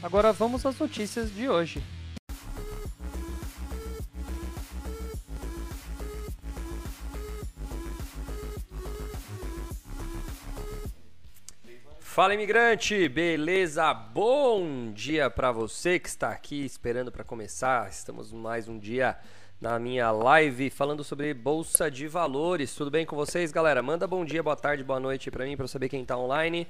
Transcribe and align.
Agora 0.00 0.32
vamos 0.32 0.64
às 0.64 0.78
notícias 0.78 1.34
de 1.34 1.48
hoje. 1.48 1.82
Fala 12.00 12.34
imigrante, 12.34 13.08
beleza? 13.08 13.92
Bom 13.92 14.92
dia 14.92 15.28
para 15.30 15.50
você 15.50 15.98
que 15.98 16.08
está 16.08 16.30
aqui 16.30 16.64
esperando 16.64 17.10
para 17.10 17.24
começar. 17.24 17.88
Estamos 17.88 18.32
mais 18.32 18.68
um 18.68 18.78
dia 18.78 19.16
na 19.60 19.80
minha 19.80 20.12
live 20.12 20.70
falando 20.70 21.02
sobre 21.02 21.34
bolsa 21.34 21.90
de 21.90 22.06
valores. 22.06 22.72
Tudo 22.74 22.90
bem 22.90 23.04
com 23.04 23.16
vocês, 23.16 23.50
galera? 23.50 23.82
Manda 23.82 24.06
bom 24.06 24.24
dia, 24.24 24.42
boa 24.42 24.56
tarde, 24.56 24.84
boa 24.84 25.00
noite 25.00 25.28
para 25.30 25.44
mim 25.44 25.56
para 25.56 25.66
saber 25.66 25.88
quem 25.88 26.02
está 26.02 26.16
online. 26.16 26.68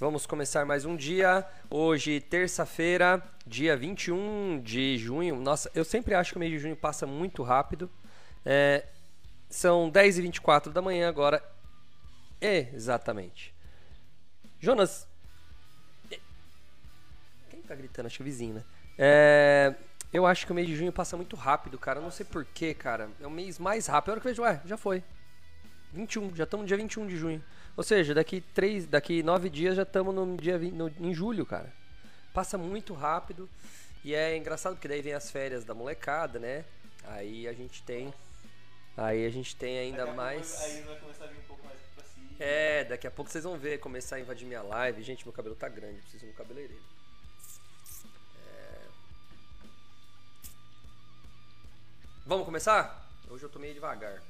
Vamos 0.00 0.26
começar 0.26 0.64
mais 0.64 0.84
um 0.84 0.94
dia. 0.94 1.44
Hoje, 1.68 2.20
terça-feira, 2.20 3.20
dia 3.44 3.76
21 3.76 4.60
de 4.62 4.96
junho. 4.96 5.34
Nossa, 5.40 5.68
eu 5.74 5.84
sempre 5.84 6.14
acho 6.14 6.30
que 6.30 6.36
o 6.36 6.38
mês 6.38 6.52
de 6.52 6.58
junho 6.60 6.76
passa 6.76 7.04
muito 7.04 7.42
rápido. 7.42 7.90
É, 8.46 8.86
são 9.50 9.90
10h24 9.90 10.68
da 10.68 10.80
manhã 10.80 11.08
agora. 11.08 11.42
Exatamente. 12.40 13.52
Jonas. 14.60 15.08
Quem 17.50 17.60
tá 17.66 17.74
gritando? 17.74 18.06
Acho 18.06 18.18
que 18.18 18.22
é 18.22 18.24
o 18.24 18.26
vizinho, 18.26 18.54
né? 18.54 18.64
É, 18.96 19.74
eu 20.12 20.24
acho 20.24 20.46
que 20.46 20.52
o 20.52 20.54
mês 20.54 20.68
de 20.68 20.76
junho 20.76 20.92
passa 20.92 21.16
muito 21.16 21.34
rápido, 21.34 21.76
cara. 21.76 21.98
Eu 21.98 22.04
não 22.04 22.12
sei 22.12 22.24
porquê, 22.24 22.72
cara. 22.72 23.10
É 23.20 23.26
o 23.26 23.30
mês 23.32 23.58
mais 23.58 23.88
rápido. 23.88 24.10
A 24.10 24.12
hora 24.12 24.20
que 24.20 24.28
eu 24.28 24.30
vejo, 24.30 24.42
ué, 24.42 24.62
já 24.64 24.76
foi. 24.76 25.02
21, 25.92 26.34
já 26.34 26.44
estamos 26.44 26.64
no 26.64 26.68
dia 26.68 26.76
21 26.76 27.06
de 27.06 27.16
junho. 27.16 27.42
Ou 27.76 27.82
seja, 27.82 28.14
daqui 28.14 28.40
três, 28.54 28.86
daqui 28.86 29.22
nove 29.22 29.48
dias 29.48 29.76
já 29.76 29.82
estamos 29.82 30.14
no 30.14 30.36
dia 30.36 30.58
no, 30.58 30.88
em 31.00 31.14
julho, 31.14 31.46
cara. 31.46 31.72
Passa 32.34 32.58
muito 32.58 32.92
rápido. 32.92 33.48
E 34.04 34.14
é 34.14 34.36
engraçado 34.36 34.74
porque 34.74 34.88
daí 34.88 35.02
vem 35.02 35.12
as 35.12 35.30
férias 35.30 35.64
da 35.64 35.74
molecada, 35.74 36.38
né? 36.38 36.64
Aí 37.04 37.48
a 37.48 37.52
gente 37.52 37.82
tem. 37.82 38.12
Aí 38.96 39.24
a 39.24 39.30
gente 39.30 39.54
tem 39.56 39.78
ainda 39.78 40.06
mais. 40.12 40.60
Aí 40.62 40.82
vai 40.82 40.96
começar 40.96 41.24
a 41.24 41.26
vir 41.28 41.38
um 41.38 41.42
pouco 41.42 41.64
mais 41.64 41.78
pra 41.94 42.04
cima. 42.04 42.26
É, 42.38 42.84
daqui 42.84 43.06
a 43.06 43.10
pouco 43.10 43.30
vocês 43.30 43.44
vão 43.44 43.56
ver 43.56 43.78
começar 43.78 44.16
a 44.16 44.20
invadir 44.20 44.46
minha 44.46 44.62
live. 44.62 45.02
Gente, 45.02 45.24
meu 45.24 45.32
cabelo 45.32 45.54
tá 45.54 45.68
grande, 45.68 46.00
preciso 46.00 46.26
de 46.26 46.32
um 46.32 46.34
cabeleireiro. 46.34 46.82
É... 48.46 48.78
Vamos 52.26 52.44
começar? 52.44 53.08
Hoje 53.30 53.44
eu 53.44 53.48
tô 53.48 53.58
meio 53.58 53.74
devagar. 53.74 54.22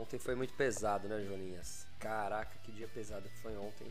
Ontem 0.00 0.18
foi 0.18 0.34
muito 0.34 0.52
pesado, 0.54 1.08
né, 1.08 1.24
Joninhas? 1.26 1.86
Caraca, 1.98 2.56
que 2.62 2.70
dia 2.72 2.88
pesado 2.88 3.28
que 3.28 3.38
foi 3.40 3.56
ontem. 3.56 3.90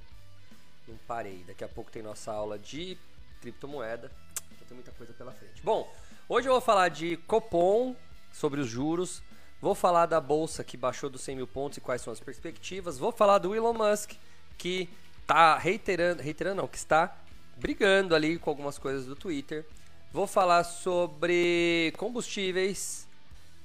Não 0.87 0.97
parei. 1.07 1.43
Daqui 1.47 1.63
a 1.63 1.67
pouco 1.67 1.91
tem 1.91 2.03
nossa 2.03 2.31
aula 2.31 2.59
de 2.59 2.97
criptomoeda. 3.41 4.11
Então 4.51 4.67
tem 4.67 4.75
muita 4.75 4.91
coisa 4.91 5.13
pela 5.13 5.31
frente. 5.31 5.61
Bom, 5.63 5.91
hoje 6.29 6.47
eu 6.47 6.53
vou 6.53 6.61
falar 6.61 6.89
de 6.89 7.17
Copom, 7.17 7.95
sobre 8.31 8.59
os 8.59 8.67
juros. 8.67 9.23
Vou 9.61 9.73
falar 9.73 10.05
da 10.05 10.21
bolsa 10.21 10.63
que 10.63 10.77
baixou 10.77 11.09
dos 11.09 11.21
100 11.21 11.37
mil 11.37 11.47
pontos 11.47 11.77
e 11.77 11.81
quais 11.81 12.01
são 12.01 12.13
as 12.13 12.19
perspectivas. 12.19 12.99
Vou 12.99 13.11
falar 13.11 13.39
do 13.39 13.55
Elon 13.55 13.73
Musk, 13.73 14.13
que 14.57 14.89
está 15.21 15.57
reiterando, 15.57 16.21
reiterando 16.21 16.61
não, 16.61 16.67
que 16.67 16.77
está 16.77 17.17
brigando 17.57 18.13
ali 18.13 18.37
com 18.37 18.49
algumas 18.49 18.77
coisas 18.77 19.05
do 19.05 19.15
Twitter. 19.15 19.65
Vou 20.13 20.27
falar 20.27 20.63
sobre 20.63 21.93
combustíveis 21.97 23.04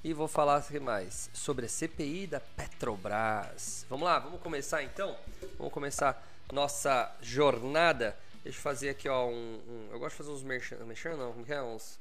e 0.03 0.13
vou 0.13 0.27
falar 0.27 0.63
mais 0.81 1.29
sobre 1.33 1.65
a 1.65 1.69
CPI 1.69 2.27
da 2.27 2.39
Petrobras. 2.39 3.85
Vamos 3.89 4.05
lá, 4.05 4.17
vamos 4.19 4.41
começar 4.41 4.81
então? 4.83 5.15
Vamos 5.57 5.71
começar 5.71 6.27
nossa 6.51 7.15
jornada. 7.21 8.17
Deixa 8.43 8.57
eu 8.57 8.63
fazer 8.63 8.89
aqui, 8.89 9.07
ó, 9.07 9.27
um, 9.27 9.61
um 9.67 9.89
eu 9.91 9.99
gosto 9.99 10.13
de 10.13 10.17
fazer 10.17 10.31
uns 10.31 10.43
merchan, 10.43 10.77
merchan 10.85 11.15
não, 11.15 11.33
como 11.33 11.45
é? 11.47 11.61
Uns, 11.61 11.99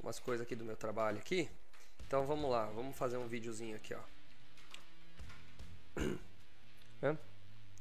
umas 0.00 0.18
coisas 0.18 0.46
aqui 0.46 0.56
do 0.56 0.64
meu 0.64 0.76
trabalho 0.76 1.18
aqui. 1.18 1.50
Então 2.06 2.24
vamos 2.26 2.50
lá, 2.50 2.66
vamos 2.66 2.96
fazer 2.96 3.18
um 3.18 3.26
videozinho 3.26 3.76
aqui, 3.76 3.94
ó. 3.94 4.00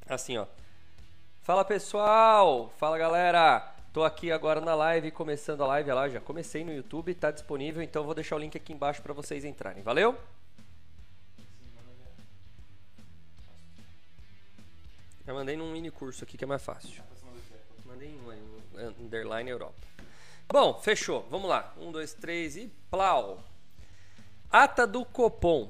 Assim, 0.09 0.37
ó. 0.37 0.45
Fala 1.43 1.63
pessoal, 1.63 2.73
fala 2.77 2.97
galera. 2.97 3.80
Tô 3.93 4.05
aqui 4.05 4.31
agora 4.31 4.61
na 4.61 4.73
live, 4.73 5.11
começando 5.11 5.61
a 5.63 5.67
live 5.67 5.91
lá, 5.91 6.07
já 6.07 6.21
comecei 6.21 6.63
no 6.63 6.73
YouTube, 6.73 7.13
tá 7.13 7.29
disponível, 7.29 7.83
então 7.83 8.05
vou 8.05 8.15
deixar 8.15 8.37
o 8.37 8.39
link 8.39 8.55
aqui 8.55 8.71
embaixo 8.71 9.01
para 9.01 9.11
vocês 9.11 9.43
entrarem. 9.43 9.83
Valeu? 9.83 10.17
Já 15.25 15.33
mandei 15.33 15.57
num 15.57 15.69
mini 15.73 15.91
curso 15.91 16.23
aqui 16.23 16.37
que 16.37 16.45
é 16.45 16.47
mais 16.47 16.63
fácil. 16.63 17.03
Mandei 17.85 18.07
em 18.07 19.03
underline 19.03 19.49
Europa. 19.49 19.75
Bom, 20.47 20.79
fechou. 20.79 21.27
Vamos 21.29 21.49
lá. 21.49 21.73
Um, 21.77 21.91
dois, 21.91 22.13
três 22.13 22.55
e 22.55 22.71
plau. 22.89 23.43
Ata 24.49 24.87
do 24.87 25.03
Copom. 25.03 25.69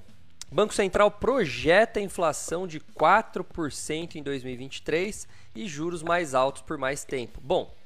Banco 0.52 0.76
Central 0.76 1.10
projeta 1.10 2.00
inflação 2.00 2.68
de 2.68 2.80
4% 2.80 4.16
em 4.16 4.22
2023 4.22 5.28
e 5.56 5.68
juros 5.68 6.04
mais 6.04 6.36
altos 6.36 6.62
por 6.62 6.78
mais 6.78 7.04
tempo. 7.04 7.40
Bom, 7.42 7.81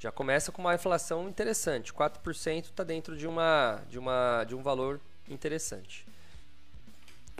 já 0.00 0.10
começa 0.10 0.50
com 0.50 0.62
uma 0.62 0.74
inflação 0.74 1.28
interessante. 1.28 1.92
4% 1.92 2.64
está 2.64 2.82
dentro 2.82 3.14
de, 3.14 3.26
uma, 3.26 3.82
de, 3.88 3.98
uma, 3.98 4.44
de 4.44 4.56
um 4.56 4.62
valor 4.62 4.98
interessante. 5.28 6.06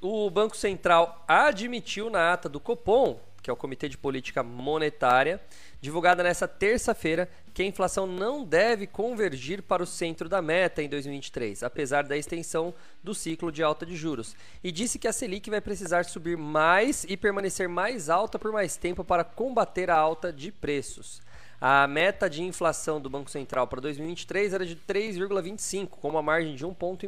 O 0.03 0.28
Banco 0.28 0.54
Central 0.54 1.25
admitiu 1.26 2.10
na 2.10 2.34
ata 2.34 2.50
do 2.50 2.60
Copom, 2.60 3.19
que 3.43 3.48
é 3.48 3.53
o 3.53 3.56
Comitê 3.56 3.88
de 3.88 3.97
Política 3.97 4.43
Monetária, 4.43 5.41
divulgada 5.81 6.22
nesta 6.22 6.47
terça-feira, 6.47 7.31
que 7.54 7.62
a 7.62 7.66
inflação 7.66 8.06
não 8.06 8.44
deve 8.44 8.87
convergir 8.87 9.62
para 9.62 9.82
o 9.82 9.87
centro 9.87 10.28
da 10.28 10.42
meta 10.42 10.82
em 10.82 10.88
2023, 10.88 11.62
apesar 11.62 12.04
da 12.04 12.16
extensão 12.16 12.75
do 13.03 13.15
ciclo 13.15 13.50
de 13.50 13.62
alta 13.62 13.87
de 13.87 13.97
juros, 13.97 14.37
e 14.62 14.71
disse 14.71 14.98
que 14.98 15.09
a 15.09 15.12
Selic 15.15 15.48
vai 15.48 15.62
precisar 15.62 16.04
subir 16.04 16.37
mais 16.37 17.04
e 17.09 17.16
permanecer 17.16 17.71
mais 17.71 18.10
alta 18.10 18.38
por 18.38 18.53
mais 18.53 18.77
tempo 18.77 19.03
para 19.03 19.25
combater 19.25 19.88
a 19.91 19.97
alta 19.97 20.31
de 20.31 20.53
preços. 20.53 21.22
A 21.60 21.87
meta 21.87 22.31
de 22.31 22.43
inflação 22.43 22.98
do 22.98 23.10
Banco 23.10 23.31
Central 23.31 23.66
para 23.66 23.82
2023 23.82 24.54
era 24.54 24.65
de 24.65 24.75
3,25, 24.76 25.88
com 25.91 26.09
uma 26.09 26.22
margem 26.22 26.54
de 26.54 26.65
1,5 26.65 26.75
ponto. 26.75 27.06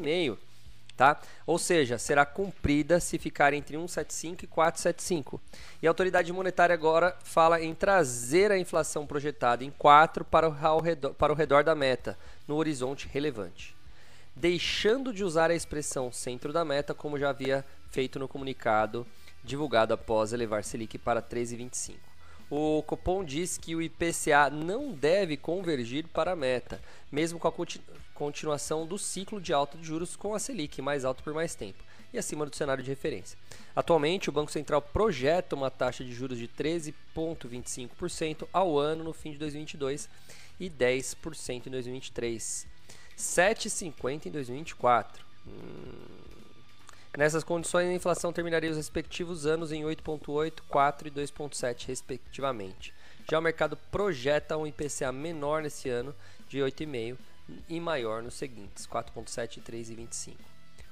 Tá? 0.95 1.19
Ou 1.47 1.59
seja, 1.59 1.97
será 1.97 2.27
cumprida 2.27 3.01
se 3.01 3.19
ficar 3.19 3.55
entre 3.55 3.79
1,75 3.79 4.43
e 4.43 4.47
4,75. 4.47 5.41
E 5.81 5.87
a 5.87 5.91
autoridade 5.91 6.31
monetária 6.35 6.75
agora 6.75 7.17
fala 7.25 7.63
em 7.63 7.75
trazer 7.75 8.53
a 8.53 8.59
inflação 8.59 9.07
projetada 9.07 9.65
em 9.65 9.71
4 9.71 10.23
para 10.23 10.47
o, 10.47 10.81
redor, 10.81 11.15
para 11.15 11.33
o 11.33 11.37
redor 11.37 11.65
da 11.65 11.75
meta, 11.75 12.19
no 12.47 12.57
horizonte 12.57 13.09
relevante. 13.11 13.75
Deixando 14.37 15.15
de 15.15 15.25
usar 15.25 15.51
a 15.51 15.55
expressão 15.55 16.13
centro 16.13 16.53
da 16.53 16.63
meta, 16.63 16.93
como 16.93 17.19
já 17.19 17.31
havia 17.31 17.65
feito 17.91 18.19
no 18.19 18.29
comunicado 18.29 19.07
divulgado 19.43 19.95
após 19.95 20.35
elevar 20.35 20.63
Selic 20.63 20.99
para 20.99 21.23
13,25 21.23 22.12
o 22.55 22.83
Copom 22.83 23.25
diz 23.25 23.57
que 23.57 23.75
o 23.75 23.81
IPCA 23.81 24.51
não 24.53 24.93
deve 24.93 25.39
convergir 25.39 26.07
para 26.09 26.33
a 26.33 26.37
meta, 26.37 26.83
mesmo 27.11 27.39
com 27.39 27.49
a 27.49 27.53
continuação 28.13 28.87
do 28.87 28.99
ciclo 28.99 29.41
de 29.41 29.55
alta 29.55 29.79
de 29.79 29.87
juros 29.87 30.17
com 30.17 30.35
a 30.35 30.39
Selic 30.39 30.83
mais 30.83 31.07
alto 31.07 31.23
por 31.23 31.33
mais 31.33 31.55
tempo 31.55 31.83
e 32.13 32.19
acima 32.19 32.45
do 32.45 32.55
cenário 32.55 32.85
de 32.85 32.91
referência. 32.91 33.39
Atualmente, 33.75 34.29
o 34.29 34.33
Banco 34.33 34.53
Central 34.53 34.83
projeta 34.83 35.57
uma 35.57 35.71
taxa 35.71 36.05
de 36.05 36.13
juros 36.13 36.37
de 36.37 36.47
13,25% 36.47 38.47
ao 38.53 38.79
ano 38.79 39.03
no 39.03 39.15
fim 39.15 39.33
de 39.33 39.39
2022 39.39 40.07
e 40.61 40.69
10% 40.69 41.69
em 41.69 41.71
2023, 41.71 42.67
7,50% 43.17 44.27
em 44.27 44.31
2024. 44.31 45.25
Hum. 45.49 46.32
Nessas 47.17 47.45
condições, 47.45 47.89
a 47.89 47.93
inflação 47.93 48.33
terminaria 48.33 48.71
os 48.71 48.77
respectivos 48.77 49.45
anos 49.45 49.71
em 49.71 49.83
8,8, 49.83 50.61
4 50.67 51.09
e 51.09 51.11
2,7, 51.11 51.87
respectivamente. 51.87 52.95
Já 53.31 53.39
o 53.39 53.43
mercado 53.43 53.77
projeta 53.91 54.57
um 54.57 54.67
IPCA 54.67 55.13
menor 55.13 55.63
nesse 55.63 55.91
ano, 55.91 56.15
de 56.49 56.59
8,5, 56.59 57.19
e 57.69 57.79
maior 57.79 58.23
nos 58.23 58.35
seguintes, 58.35 58.87
4,7, 58.87 59.63
3 59.63 59.91
e 59.91 59.95
25. 59.95 60.39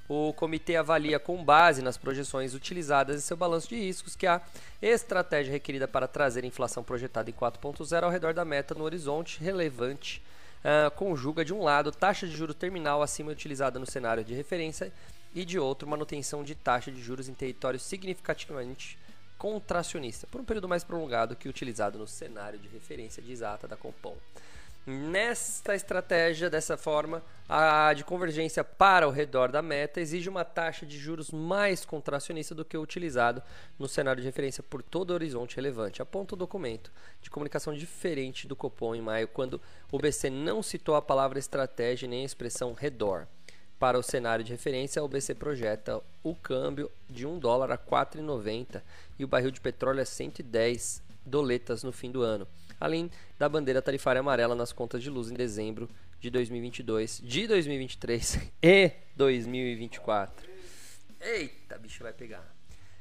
o 0.07 0.33
comitê 0.33 0.75
avalia 0.75 1.17
com 1.17 1.43
base 1.43 1.81
nas 1.81 1.97
projeções 1.97 2.53
utilizadas 2.53 3.15
em 3.15 3.21
seu 3.21 3.37
balanço 3.37 3.69
de 3.69 3.75
riscos 3.75 4.15
que 4.15 4.27
a 4.27 4.41
estratégia 4.81 5.51
requerida 5.53 5.87
para 5.87 6.07
trazer 6.07 6.43
a 6.43 6.47
inflação 6.47 6.83
projetada 6.83 7.29
em 7.29 7.33
4.0 7.33 8.03
ao 8.03 8.09
redor 8.09 8.33
da 8.33 8.43
meta 8.43 8.75
no 8.75 8.83
horizonte 8.83 9.41
relevante 9.41 10.21
uh, 10.65 10.91
conjuga 10.91 11.45
de 11.45 11.53
um 11.53 11.63
lado 11.63 11.91
taxa 11.91 12.27
de 12.27 12.35
juro 12.35 12.53
terminal 12.53 13.01
acima 13.01 13.31
utilizada 13.31 13.79
no 13.79 13.85
cenário 13.85 14.23
de 14.23 14.33
referência 14.33 14.91
e 15.33 15.45
de 15.45 15.57
outro 15.59 15.87
manutenção 15.87 16.43
de 16.43 16.55
taxa 16.55 16.91
de 16.91 17.01
juros 17.01 17.29
em 17.29 17.33
território 17.33 17.79
significativamente 17.79 18.97
contracionista 19.37 20.27
por 20.27 20.39
um 20.39 20.45
período 20.45 20.69
mais 20.69 20.83
prolongado 20.83 21.35
que 21.35 21.49
utilizado 21.49 21.97
no 21.97 22.07
cenário 22.07 22.59
de 22.59 22.67
referência 22.67 23.23
de 23.23 23.31
exata 23.31 23.67
da 23.67 23.75
Compom. 23.75 24.15
Nesta 24.85 25.75
estratégia, 25.75 26.49
dessa 26.49 26.75
forma, 26.75 27.21
a 27.47 27.93
de 27.93 28.03
convergência 28.03 28.63
para 28.63 29.07
o 29.07 29.11
redor 29.11 29.51
da 29.51 29.61
meta 29.61 30.01
exige 30.01 30.27
uma 30.27 30.43
taxa 30.43 30.87
de 30.87 30.97
juros 30.97 31.29
mais 31.29 31.85
contracionista 31.85 32.55
do 32.55 32.65
que 32.65 32.75
o 32.75 32.81
utilizado 32.81 33.43
no 33.77 33.87
cenário 33.87 34.21
de 34.21 34.27
referência 34.27 34.63
por 34.63 34.81
todo 34.81 35.11
o 35.11 35.13
horizonte 35.13 35.55
relevante. 35.55 36.01
Aponta 36.01 36.33
o 36.33 36.37
documento 36.37 36.91
de 37.21 37.29
comunicação 37.29 37.75
diferente 37.75 38.47
do 38.47 38.55
Copom 38.55 38.95
em 38.95 39.01
maio, 39.01 39.27
quando 39.27 39.61
o 39.91 39.99
BC 39.99 40.31
não 40.31 40.63
citou 40.63 40.95
a 40.95 41.01
palavra 41.01 41.37
estratégia 41.37 42.07
nem 42.07 42.23
a 42.23 42.25
expressão 42.25 42.73
redor. 42.73 43.27
Para 43.81 43.99
o 43.99 44.03
cenário 44.03 44.45
de 44.45 44.51
referência, 44.51 45.03
o 45.03 45.07
BC 45.09 45.35
projeta 45.35 46.01
o 46.23 46.35
câmbio 46.35 46.89
de 47.09 47.25
1 47.25 47.39
dólar 47.39 47.71
a 47.71 47.77
4,90 47.77 48.81
e 49.17 49.25
o 49.25 49.27
barril 49.27 49.51
de 49.51 49.59
petróleo 49.59 50.01
a 50.01 50.05
110 50.05 51.03
doletas 51.25 51.83
no 51.83 51.91
fim 51.91 52.11
do 52.11 52.21
ano 52.21 52.47
além 52.81 53.11
da 53.37 53.47
bandeira 53.47 53.79
tarifária 53.79 54.19
amarela 54.19 54.55
nas 54.55 54.73
contas 54.73 55.03
de 55.03 55.09
luz 55.09 55.29
em 55.29 55.35
dezembro 55.35 55.87
de 56.19 56.31
2022, 56.31 57.21
de 57.23 57.47
2023 57.47 58.39
e 58.61 58.91
2024. 59.15 60.49
Eita, 61.21 61.77
bicho 61.77 62.03
vai 62.03 62.11
pegar. 62.11 62.43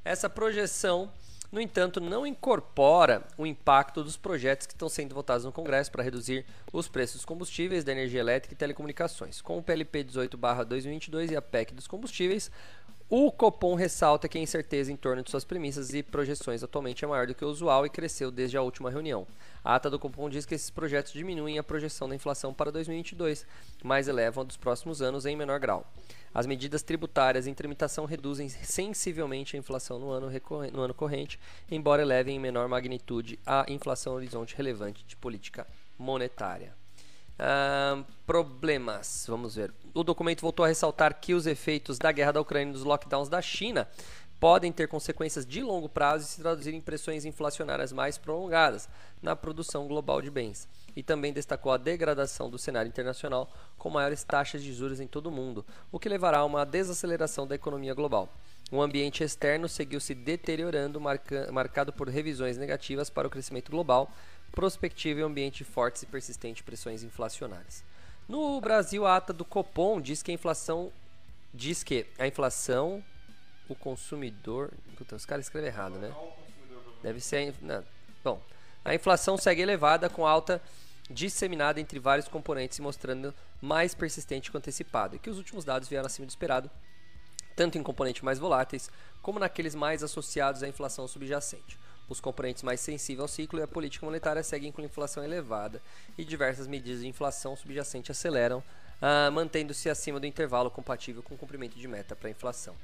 Essa 0.04 0.28
projeção, 0.28 1.10
no 1.52 1.60
entanto, 1.60 2.00
não 2.00 2.24
incorpora 2.24 3.26
o 3.36 3.44
impacto 3.44 4.04
dos 4.04 4.16
projetos 4.16 4.66
que 4.66 4.72
estão 4.72 4.88
sendo 4.88 5.14
votados 5.14 5.44
no 5.44 5.50
Congresso 5.50 5.90
para 5.90 6.02
reduzir 6.02 6.46
os 6.72 6.86
preços 6.86 7.16
dos 7.16 7.24
combustíveis, 7.24 7.82
da 7.82 7.90
energia 7.90 8.20
elétrica 8.20 8.54
e 8.54 8.56
telecomunicações. 8.56 9.40
Com 9.40 9.58
o 9.58 9.62
PLP 9.62 10.04
18/2022 10.04 11.32
e 11.32 11.36
a 11.36 11.42
PEC 11.42 11.74
dos 11.74 11.88
combustíveis, 11.88 12.50
o 13.12 13.32
Copom 13.32 13.74
ressalta 13.74 14.28
que 14.28 14.38
a 14.38 14.40
incerteza 14.40 14.92
em 14.92 14.96
torno 14.96 15.20
de 15.20 15.28
suas 15.32 15.44
premissas 15.44 15.92
e 15.92 16.00
projeções 16.00 16.62
atualmente 16.62 17.04
é 17.04 17.08
maior 17.08 17.26
do 17.26 17.34
que 17.34 17.44
o 17.44 17.48
usual 17.48 17.84
e 17.84 17.90
cresceu 17.90 18.30
desde 18.30 18.56
a 18.56 18.62
última 18.62 18.88
reunião. 18.88 19.26
A 19.64 19.74
ata 19.74 19.90
do 19.90 19.98
Copom 19.98 20.30
diz 20.30 20.46
que 20.46 20.54
esses 20.54 20.70
projetos 20.70 21.12
diminuem 21.12 21.58
a 21.58 21.64
projeção 21.64 22.08
da 22.08 22.14
inflação 22.14 22.54
para 22.54 22.70
2022, 22.70 23.44
mas 23.82 24.06
elevam 24.06 24.42
a 24.42 24.46
dos 24.46 24.56
próximos 24.56 25.02
anos 25.02 25.26
em 25.26 25.34
menor 25.34 25.58
grau. 25.58 25.84
As 26.32 26.46
medidas 26.46 26.82
tributárias 26.82 27.46
em 27.46 27.54
tramitação 27.54 28.04
reduzem 28.04 28.48
sensivelmente 28.48 29.56
a 29.56 29.58
inflação 29.58 29.98
no 29.98 30.10
ano, 30.10 30.30
no 30.72 30.80
ano 30.82 30.94
corrente, 30.94 31.40
embora 31.70 32.02
elevem 32.02 32.36
em 32.36 32.40
menor 32.40 32.68
magnitude 32.68 33.38
a 33.44 33.64
inflação 33.68 34.14
horizonte 34.14 34.56
relevante 34.56 35.04
de 35.04 35.16
política 35.16 35.66
monetária. 35.98 36.72
Uh, 37.40 38.04
problemas, 38.26 39.24
vamos 39.26 39.54
ver. 39.54 39.72
O 39.94 40.04
documento 40.04 40.42
voltou 40.42 40.62
a 40.62 40.68
ressaltar 40.68 41.18
que 41.18 41.32
os 41.32 41.46
efeitos 41.46 41.98
da 41.98 42.12
guerra 42.12 42.32
da 42.32 42.40
Ucrânia 42.40 42.68
e 42.70 42.72
dos 42.74 42.84
lockdowns 42.84 43.30
da 43.30 43.40
China 43.40 43.88
podem 44.40 44.72
ter 44.72 44.88
consequências 44.88 45.44
de 45.44 45.62
longo 45.62 45.86
prazo 45.88 46.24
e 46.24 46.28
se 46.28 46.40
traduzir 46.40 46.72
em 46.72 46.80
pressões 46.80 47.26
inflacionárias 47.26 47.92
mais 47.92 48.16
prolongadas 48.16 48.88
na 49.22 49.36
produção 49.36 49.86
global 49.86 50.22
de 50.22 50.30
bens. 50.30 50.66
E 50.96 51.02
também 51.02 51.32
destacou 51.32 51.70
a 51.70 51.76
degradação 51.76 52.48
do 52.48 52.58
cenário 52.58 52.88
internacional 52.88 53.52
com 53.76 53.90
maiores 53.90 54.24
taxas 54.24 54.62
de 54.62 54.72
juros 54.72 54.98
em 54.98 55.06
todo 55.06 55.26
o 55.26 55.30
mundo, 55.30 55.64
o 55.92 55.98
que 55.98 56.08
levará 56.08 56.38
a 56.38 56.44
uma 56.44 56.64
desaceleração 56.64 57.46
da 57.46 57.54
economia 57.54 57.92
global. 57.92 58.28
O 58.72 58.80
ambiente 58.80 59.22
externo 59.22 59.68
seguiu 59.68 60.00
se 60.00 60.14
deteriorando, 60.14 61.00
marca, 61.00 61.50
marcado 61.52 61.92
por 61.92 62.08
revisões 62.08 62.56
negativas 62.56 63.10
para 63.10 63.28
o 63.28 63.30
crescimento 63.30 63.70
global, 63.70 64.10
prospectiva 64.52 65.20
e 65.20 65.22
ambiente 65.22 65.64
fortes 65.64 66.02
e 66.02 66.06
persistentes 66.06 66.62
pressões 66.62 67.02
inflacionárias. 67.02 67.84
No 68.28 68.60
Brasil, 68.60 69.06
a 69.06 69.16
ata 69.16 69.32
do 69.32 69.44
Copom 69.44 70.00
diz 70.00 70.22
que 70.22 70.30
a 70.30 70.34
inflação 70.34 70.92
diz 71.52 71.82
que 71.82 72.06
a 72.16 72.26
inflação 72.26 73.02
o 73.72 73.76
consumidor, 73.76 74.70
puta, 74.96 75.16
os 75.16 75.24
caras 75.24 75.46
escrevem 75.46 75.68
errado, 75.68 75.98
né? 75.98 76.14
Deve 77.02 77.20
ser, 77.20 77.54
não, 77.60 77.84
bom, 78.22 78.42
a 78.84 78.94
inflação 78.94 79.36
segue 79.36 79.62
elevada 79.62 80.08
com 80.08 80.26
alta 80.26 80.60
disseminada 81.10 81.80
entre 81.80 81.98
vários 81.98 82.28
componentes 82.28 82.78
e 82.78 82.82
mostrando 82.82 83.34
mais 83.60 83.94
persistente 83.94 84.50
que 84.50 84.56
antecipado, 84.56 85.16
e 85.16 85.18
que 85.18 85.28
os 85.28 85.38
últimos 85.38 85.64
dados 85.64 85.88
vieram 85.88 86.06
acima 86.06 86.26
do 86.26 86.30
esperado, 86.30 86.70
tanto 87.56 87.76
em 87.76 87.82
componentes 87.82 88.22
mais 88.22 88.38
voláteis 88.38 88.90
como 89.20 89.38
naqueles 89.38 89.74
mais 89.74 90.02
associados 90.02 90.62
à 90.62 90.68
inflação 90.68 91.06
subjacente. 91.08 91.78
Os 92.08 92.20
componentes 92.20 92.62
mais 92.62 92.80
sensíveis 92.80 93.20
ao 93.20 93.28
ciclo 93.28 93.60
e 93.60 93.62
a 93.62 93.68
política 93.68 94.04
monetária 94.04 94.42
seguem 94.42 94.72
com 94.72 94.82
inflação 94.82 95.22
elevada 95.22 95.80
e 96.18 96.24
diversas 96.24 96.66
medidas 96.66 97.02
de 97.02 97.08
inflação 97.08 97.54
subjacente 97.54 98.10
aceleram, 98.10 98.58
uh, 98.58 99.30
mantendo-se 99.30 99.88
acima 99.88 100.18
do 100.18 100.26
intervalo 100.26 100.70
compatível 100.70 101.22
com 101.22 101.34
o 101.34 101.38
cumprimento 101.38 101.76
de 101.76 101.86
meta 101.86 102.16
para 102.16 102.28
a 102.28 102.30
inflação. 102.30 102.74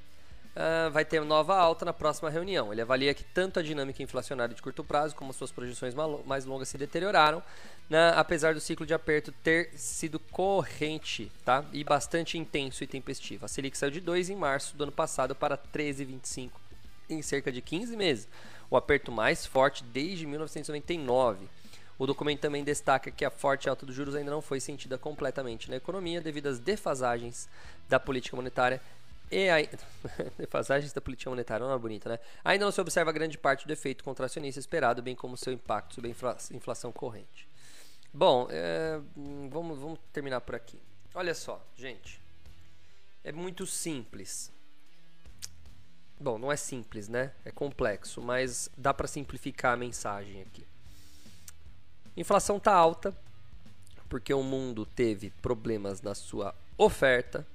Uh, 0.57 0.91
vai 0.91 1.05
ter 1.05 1.21
nova 1.21 1.55
alta 1.55 1.85
na 1.85 1.93
próxima 1.93 2.31
reunião. 2.31 2.73
Ele 2.73 2.81
avalia 2.81 3.13
que 3.13 3.23
tanto 3.23 3.61
a 3.61 3.63
dinâmica 3.63 4.03
inflacionária 4.03 4.55
de 4.55 4.63
curto 4.63 4.83
prazo 4.83 5.15
como 5.15 5.31
suas 5.35 5.53
projeções 5.53 5.95
mais 6.25 6.47
longas 6.47 6.71
se 6.71 6.79
deterioraram, 6.79 7.43
né, 7.91 8.15
apesar 8.17 8.55
do 8.55 8.61
ciclo 8.61 8.87
de 8.87 8.95
aperto 8.95 9.31
ter 9.45 9.69
sido 9.77 10.19
corrente 10.19 11.31
tá? 11.45 11.63
e 11.75 11.85
bastante 11.85 12.39
intenso 12.39 12.83
e 12.83 12.87
tempestivo. 12.87 13.45
A 13.45 13.49
Selic 13.49 13.77
saiu 13.77 13.91
de 13.91 14.01
2 14.01 14.31
em 14.31 14.37
março 14.37 14.75
do 14.75 14.85
ano 14.85 14.93
passado 14.93 15.35
para 15.35 15.59
13,25 15.59 16.51
em 17.11 17.21
cerca 17.21 17.53
de 17.53 17.61
15 17.61 17.95
meses 17.95 18.27
o 18.71 18.77
aperto 18.77 19.13
mais 19.13 19.47
forte 19.47 19.85
desde 19.85 20.27
1999. 20.27 21.49
O 21.99 22.07
documento 22.07 22.41
também 22.41 22.63
destaca 22.63 23.11
que 23.11 23.25
a 23.25 23.31
forte 23.31 23.69
alta 23.69 23.87
dos 23.87 23.95
juros 23.95 24.15
ainda 24.15 24.31
não 24.31 24.43
foi 24.43 24.61
sentida 24.61 24.99
completamente 24.99 25.71
na 25.71 25.77
economia 25.77 26.21
devido 26.21 26.49
às 26.49 26.59
defasagens 26.59 27.49
da 27.89 27.99
política 27.99 28.37
monetária 28.37 28.83
e 29.31 29.49
a... 29.51 29.57
defasagens 30.39 30.93
da 30.93 31.01
política 31.01 31.31
monetária, 31.31 31.67
não 31.67 31.75
é 31.75 31.79
bonita, 31.79 32.09
né? 32.09 32.19
Ainda 32.45 32.65
não 32.65 32.73
se 32.73 32.81
observa 32.81 33.13
grande 33.13 33.39
parte 33.39 33.67
do 33.67 33.73
efeito 33.73 34.05
contracionista 34.05 34.59
esperado, 34.59 35.03
bem 35.03 35.15
como 35.15 35.37
seu 35.37 35.53
impacto 35.53 35.95
sobre 35.95 36.11
a 36.11 36.57
inflação 36.57 36.93
corrente. 36.93 37.49
Bom, 38.13 38.49
é... 38.51 39.01
vamos, 39.51 39.79
vamos 39.79 39.99
terminar 40.13 40.41
por 40.41 40.55
aqui. 40.55 40.81
Olha 41.15 41.35
só, 41.35 41.65
gente. 41.77 42.21
É 43.25 43.33
muito 43.33 43.67
simples. 43.67 44.53
Bom, 46.19 46.39
não 46.39 46.51
é 46.51 46.57
simples, 46.57 47.09
né? 47.09 47.33
É 47.45 47.51
complexo, 47.51 48.23
mas 48.23 48.71
dá 48.77 48.95
para 48.95 49.07
simplificar 49.07 49.75
a 49.75 49.77
mensagem 49.77 50.43
aqui. 50.43 50.67
Inflação 52.17 52.59
tá 52.59 52.73
alta 52.73 53.15
porque 54.09 54.33
o 54.33 54.43
mundo 54.43 54.87
teve 54.87 55.31
problemas 55.43 56.01
na 56.01 56.15
sua 56.15 56.55
oferta, 56.79 57.47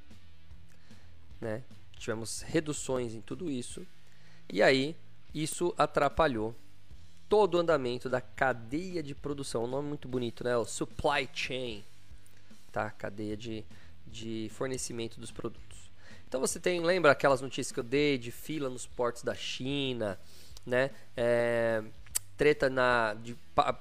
né? 1.41 1.63
Tivemos 1.97 2.41
reduções 2.41 3.13
em 3.13 3.21
tudo 3.21 3.49
isso. 3.49 3.85
E 4.47 4.61
aí, 4.61 4.95
isso 5.33 5.73
atrapalhou 5.77 6.55
todo 7.27 7.55
o 7.55 7.59
andamento 7.59 8.09
da 8.09 8.21
cadeia 8.21 9.01
de 9.01 9.15
produção. 9.15 9.63
Um 9.63 9.67
nome 9.67 9.87
muito 9.87 10.07
bonito, 10.07 10.43
né? 10.43 10.55
O 10.57 10.65
supply 10.65 11.27
chain, 11.33 11.83
tá? 12.71 12.89
Cadeia 12.91 13.35
de, 13.35 13.65
de 14.05 14.49
fornecimento 14.53 15.19
dos 15.19 15.31
produtos. 15.31 15.89
Então 16.27 16.39
você 16.39 16.59
tem, 16.59 16.79
lembra 16.81 17.11
aquelas 17.11 17.41
notícias 17.41 17.71
que 17.71 17.79
eu 17.79 17.83
dei 17.83 18.17
de 18.17 18.31
fila 18.31 18.69
nos 18.69 18.85
portos 18.85 19.23
da 19.23 19.35
China, 19.35 20.19
né? 20.65 20.91
É, 21.15 21.83
treta 22.37 22.69
na 22.69 23.13
de, 23.15 23.37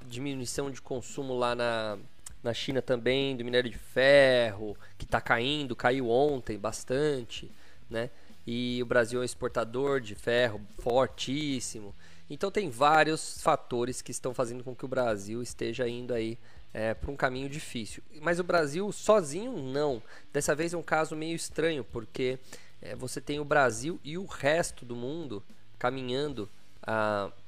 diminuição 0.07 0.71
de 0.71 0.81
consumo 0.83 1.37
lá 1.37 1.55
na, 1.55 1.99
na 2.43 2.55
China 2.55 2.81
também 2.81 3.37
do 3.37 3.45
minério 3.45 3.71
de 3.71 3.79
ferro, 3.79 4.77
que 4.97 5.05
está 5.05 5.21
caindo, 5.21 5.77
caiu 5.77 6.09
ontem 6.09 6.59
bastante, 6.59 7.51
né? 7.89 8.11
E 8.47 8.83
o 8.83 8.87
Brasil 8.87 9.21
é 9.21 9.23
um 9.23 9.25
exportador 9.25 10.01
de 10.01 10.15
ferro 10.15 10.61
fortíssimo. 10.79 11.95
Então 12.29 12.51
tem 12.51 12.71
vários 12.71 13.43
fatores 13.43 14.01
que 14.01 14.11
estão 14.11 14.33
fazendo 14.33 14.65
com 14.65 14.75
que 14.75 14.85
o 14.85 14.89
Brasil 14.89 15.43
esteja 15.43 15.89
indo 15.89 16.15
aí 16.15 16.39
é, 16.73 16.95
para 16.95 17.11
um 17.11 17.17
caminho 17.17 17.49
difícil. 17.49 18.03
Mas 18.21 18.39
o 18.39 18.45
Brasil 18.45 18.91
sozinho 18.93 19.53
não. 19.61 20.03
Dessa 20.33 20.55
vez 20.55 20.73
é 20.73 20.77
um 20.77 20.83
caso 20.83 21.17
meio 21.17 21.35
estranho, 21.35 21.85
porque 21.85 22.39
é, 22.81 22.95
você 22.95 23.21
tem 23.21 23.41
o 23.41 23.45
Brasil 23.45 24.01
e 24.03 24.17
o 24.17 24.25
resto 24.25 24.85
do 24.85 24.97
mundo 24.97 25.43
caminhando 25.79 26.49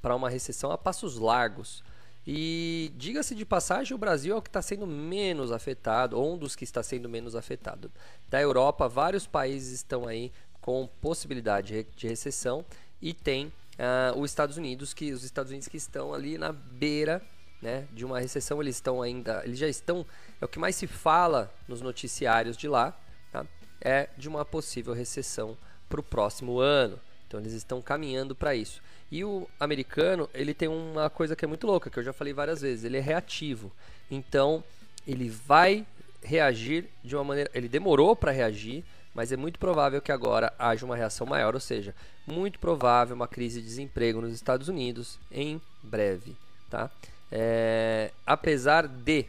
para 0.01 0.15
uma 0.15 0.29
recessão 0.29 0.71
a 0.71 0.79
passos 0.79 1.17
largos. 1.17 1.83
E 2.27 2.93
diga-se 2.97 3.35
de 3.35 3.45
passagem, 3.45 3.95
o 3.95 3.99
Brasil 3.99 4.35
é 4.35 4.39
o 4.39 4.43
que 4.43 4.49
está 4.49 4.63
sendo 4.63 4.87
menos 4.87 5.51
afetado, 5.51 6.19
ou 6.19 6.35
um 6.35 6.39
dos 6.39 6.55
que 6.55 6.65
está 6.65 6.83
sendo 6.83 7.09
menos 7.09 7.35
afetado. 7.35 7.91
Da 8.29 8.41
Europa, 8.41 8.89
vários 8.89 9.27
países 9.27 9.73
estão 9.73 10.07
aí 10.07 10.31
com 10.61 10.89
possibilidade 11.01 11.85
de 11.97 12.07
recessão 12.07 12.65
e 13.01 13.13
tem 13.13 13.47
uh, 13.47 14.19
os 14.19 14.31
Estados 14.31 14.57
Unidos, 14.57 14.95
que 14.95 15.13
os 15.13 15.25
Estados 15.25 15.51
Unidos 15.51 15.67
que 15.67 15.77
estão 15.77 16.15
ali 16.15 16.39
na 16.39 16.53
beira 16.53 17.21
né, 17.61 17.87
de 17.93 18.05
uma 18.05 18.19
recessão, 18.19 18.61
eles 18.61 18.77
estão 18.77 19.01
ainda, 19.01 19.43
eles 19.45 19.59
já 19.59 19.69
estão, 19.69 20.05
é 20.41 20.45
o 20.45 20.49
que 20.49 20.59
mais 20.59 20.75
se 20.75 20.87
fala 20.87 21.53
nos 21.69 21.81
noticiários 21.81 22.57
de 22.57 22.69
lá, 22.69 22.97
tá? 23.31 23.47
é 23.81 24.09
de 24.17 24.29
uma 24.29 24.45
possível 24.45 24.93
recessão 24.93 25.57
para 25.89 26.01
o 26.01 26.03
próximo 26.03 26.59
ano. 26.59 26.99
Então 27.33 27.41
eles 27.41 27.55
estão 27.55 27.81
caminhando 27.81 28.35
para 28.35 28.55
isso. 28.55 28.83
E 29.11 29.25
o 29.25 29.49
americano, 29.59 30.29
ele 30.35 30.53
tem 30.53 30.69
uma 30.69 31.09
coisa 31.09 31.35
que 31.35 31.43
é 31.43 31.49
muito 31.49 31.67
louca, 31.67 31.89
que 31.89 31.99
eu 31.99 32.03
já 32.03 32.13
falei 32.13 32.35
várias 32.35 32.61
vezes, 32.61 32.85
ele 32.85 32.99
é 32.99 33.01
reativo. 33.01 33.73
Então, 34.11 34.63
ele 35.07 35.31
vai 35.31 35.87
reagir 36.23 36.91
de 37.03 37.17
uma 37.17 37.25
maneira, 37.25 37.51
ele 37.55 37.71
demorou 37.71 38.15
para 38.15 38.31
reagir, 38.31 38.85
mas 39.15 39.33
é 39.33 39.37
muito 39.37 39.59
provável 39.59 40.03
que 40.03 40.13
agora 40.13 40.53
haja 40.59 40.85
uma 40.85 40.95
reação 40.95 41.27
maior, 41.27 41.55
ou 41.55 41.61
seja, 41.61 41.95
muito 42.27 42.59
provável 42.59 43.17
uma 43.17 43.27
crise 43.27 43.63
de 43.63 43.67
desemprego 43.67 44.21
nos 44.21 44.35
Estados 44.35 44.69
Unidos 44.69 45.19
em 45.31 45.59
breve, 45.83 46.37
tá? 46.69 46.91
É, 47.31 48.11
apesar 48.27 48.87
de, 48.87 49.25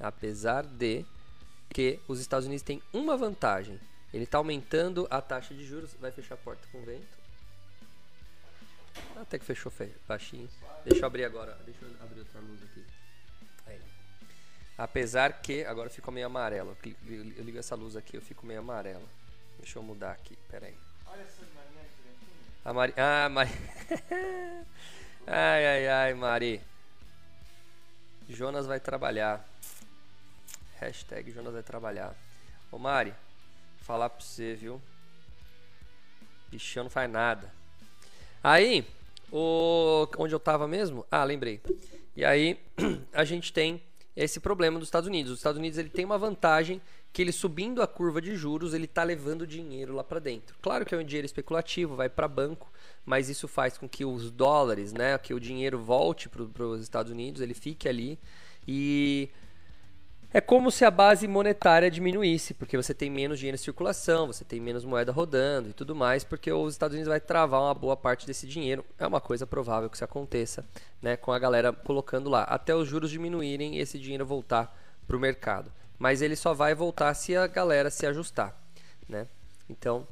apesar 0.00 0.64
de 0.64 1.04
que 1.68 2.00
os 2.08 2.18
Estados 2.18 2.46
Unidos 2.46 2.62
têm 2.62 2.82
uma 2.94 3.14
vantagem, 3.14 3.78
ele 4.12 4.24
está 4.24 4.38
aumentando 4.38 5.06
a 5.10 5.20
taxa 5.20 5.52
de 5.52 5.66
juros, 5.66 5.94
vai 6.00 6.10
fechar 6.10 6.34
a 6.34 6.38
porta 6.38 6.66
com 6.72 6.80
vento. 6.80 7.21
Até 9.16 9.38
que 9.38 9.44
fechou 9.44 9.72
baixinho. 10.06 10.48
Deixa 10.84 11.02
eu 11.02 11.06
abrir 11.06 11.24
agora. 11.24 11.58
Deixa 11.64 11.84
eu 11.84 11.90
abrir 12.02 12.20
outra 12.20 12.40
luz 12.40 12.62
aqui. 12.62 12.84
Aí. 13.66 13.80
Apesar 14.76 15.40
que. 15.40 15.64
Agora 15.64 15.88
ficou 15.88 16.12
meio 16.12 16.26
amarelo. 16.26 16.76
Eu 17.06 17.44
ligo 17.44 17.58
essa 17.58 17.74
luz 17.74 17.96
aqui, 17.96 18.16
eu 18.16 18.22
fico 18.22 18.44
meio 18.44 18.60
amarelo. 18.60 19.08
Deixa 19.58 19.78
eu 19.78 19.82
mudar 19.82 20.12
aqui. 20.12 20.36
Pera 20.50 20.66
aí. 20.66 20.76
Olha 21.06 21.22
essa 21.22 21.42
Marinha 21.54 21.84
A 22.64 22.72
Mari. 22.72 22.94
Ah, 22.96 23.28
Mari. 23.28 23.50
ai, 25.26 25.66
ai, 25.66 25.88
ai, 25.88 26.14
Mari. 26.14 26.60
Jonas 28.28 28.66
vai 28.66 28.80
trabalhar. 28.80 29.46
Hashtag 30.80 31.30
Jonas 31.30 31.52
vai 31.52 31.62
trabalhar. 31.62 32.14
Ô 32.70 32.78
Mari, 32.78 33.14
falar 33.82 34.10
pra 34.10 34.24
você, 34.24 34.54
viu? 34.54 34.80
Bichão 36.50 36.84
não 36.84 36.90
faz 36.90 37.10
nada. 37.10 37.61
Aí, 38.42 38.84
o, 39.30 40.06
onde 40.18 40.34
eu 40.34 40.40
tava 40.40 40.66
mesmo? 40.66 41.06
Ah, 41.10 41.24
lembrei. 41.24 41.60
E 42.16 42.24
aí, 42.24 42.58
a 43.12 43.24
gente 43.24 43.52
tem 43.52 43.82
esse 44.16 44.40
problema 44.40 44.78
dos 44.78 44.88
Estados 44.88 45.08
Unidos. 45.08 45.32
Os 45.32 45.38
Estados 45.38 45.58
Unidos 45.58 45.78
ele 45.78 45.88
tem 45.88 46.04
uma 46.04 46.18
vantagem 46.18 46.80
que 47.12 47.20
ele 47.20 47.32
subindo 47.32 47.82
a 47.82 47.86
curva 47.86 48.22
de 48.22 48.34
juros, 48.34 48.72
ele 48.72 48.86
tá 48.86 49.02
levando 49.02 49.46
dinheiro 49.46 49.94
lá 49.94 50.02
para 50.02 50.18
dentro. 50.18 50.56
Claro 50.62 50.84
que 50.84 50.94
é 50.94 50.98
um 50.98 51.04
dinheiro 51.04 51.26
especulativo, 51.26 51.94
vai 51.94 52.08
para 52.08 52.26
banco, 52.26 52.72
mas 53.04 53.28
isso 53.28 53.46
faz 53.46 53.76
com 53.76 53.86
que 53.88 54.04
os 54.04 54.30
dólares, 54.30 54.92
né, 54.92 55.18
que 55.18 55.34
o 55.34 55.40
dinheiro 55.40 55.78
volte 55.78 56.28
para 56.28 56.64
os 56.64 56.80
Estados 56.80 57.12
Unidos, 57.12 57.42
ele 57.42 57.52
fique 57.52 57.86
ali 57.86 58.18
e 58.66 59.28
é 60.32 60.40
como 60.40 60.70
se 60.70 60.84
a 60.84 60.90
base 60.90 61.28
monetária 61.28 61.90
diminuísse, 61.90 62.54
porque 62.54 62.76
você 62.76 62.94
tem 62.94 63.10
menos 63.10 63.38
dinheiro 63.38 63.56
em 63.56 63.58
circulação, 63.58 64.26
você 64.26 64.44
tem 64.44 64.60
menos 64.60 64.84
moeda 64.84 65.12
rodando 65.12 65.68
e 65.68 65.72
tudo 65.72 65.94
mais, 65.94 66.24
porque 66.24 66.50
os 66.50 66.72
Estados 66.72 66.94
Unidos 66.94 67.08
vai 67.08 67.20
travar 67.20 67.60
uma 67.60 67.74
boa 67.74 67.96
parte 67.96 68.26
desse 68.26 68.46
dinheiro. 68.46 68.84
É 68.98 69.06
uma 69.06 69.20
coisa 69.20 69.46
provável 69.46 69.90
que 69.90 69.96
isso 69.96 70.04
aconteça, 70.04 70.64
né, 71.02 71.16
com 71.16 71.32
a 71.32 71.38
galera 71.38 71.72
colocando 71.72 72.30
lá, 72.30 72.44
até 72.44 72.74
os 72.74 72.88
juros 72.88 73.10
diminuírem 73.10 73.76
e 73.76 73.80
esse 73.80 73.98
dinheiro 73.98 74.24
voltar 74.24 74.74
para 75.06 75.16
o 75.16 75.20
mercado. 75.20 75.70
Mas 75.98 76.22
ele 76.22 76.34
só 76.34 76.54
vai 76.54 76.74
voltar 76.74 77.12
se 77.14 77.36
a 77.36 77.46
galera 77.46 77.90
se 77.90 78.06
ajustar, 78.06 78.56
né? 79.08 79.26
Então, 79.68 80.06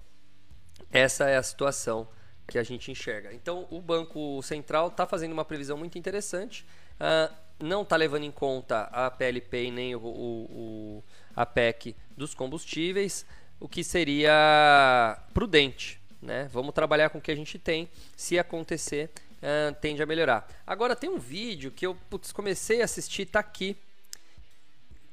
essa 0.92 1.28
é 1.28 1.36
a 1.36 1.42
situação 1.42 2.06
que 2.46 2.58
a 2.58 2.62
gente 2.62 2.90
enxerga. 2.90 3.32
Então, 3.32 3.66
o 3.70 3.80
Banco 3.80 4.42
Central 4.42 4.88
está 4.88 5.06
fazendo 5.06 5.32
uma 5.32 5.44
previsão 5.44 5.76
muito 5.76 5.98
interessante. 5.98 6.66
Uh, 7.00 7.34
não 7.60 7.82
está 7.82 7.96
levando 7.96 8.24
em 8.24 8.30
conta 8.30 8.82
a 8.92 9.10
PLP 9.10 9.64
e 9.64 9.70
nem 9.70 9.94
o, 9.94 10.00
o, 10.00 10.04
o, 10.04 11.04
a 11.34 11.44
PEC 11.44 11.94
dos 12.16 12.34
combustíveis, 12.34 13.26
o 13.58 13.68
que 13.68 13.84
seria 13.84 15.22
prudente. 15.34 16.00
Né? 16.20 16.48
Vamos 16.52 16.74
trabalhar 16.74 17.10
com 17.10 17.18
o 17.18 17.20
que 17.20 17.30
a 17.30 17.34
gente 17.34 17.58
tem. 17.58 17.88
Se 18.16 18.38
acontecer, 18.38 19.10
uh, 19.36 19.74
tende 19.80 20.02
a 20.02 20.06
melhorar. 20.06 20.48
Agora 20.66 20.96
tem 20.96 21.08
um 21.08 21.18
vídeo 21.18 21.70
que 21.70 21.86
eu 21.86 21.94
putz, 22.08 22.32
comecei 22.32 22.82
a 22.82 22.84
assistir, 22.84 23.26
tá 23.26 23.40
aqui. 23.40 23.76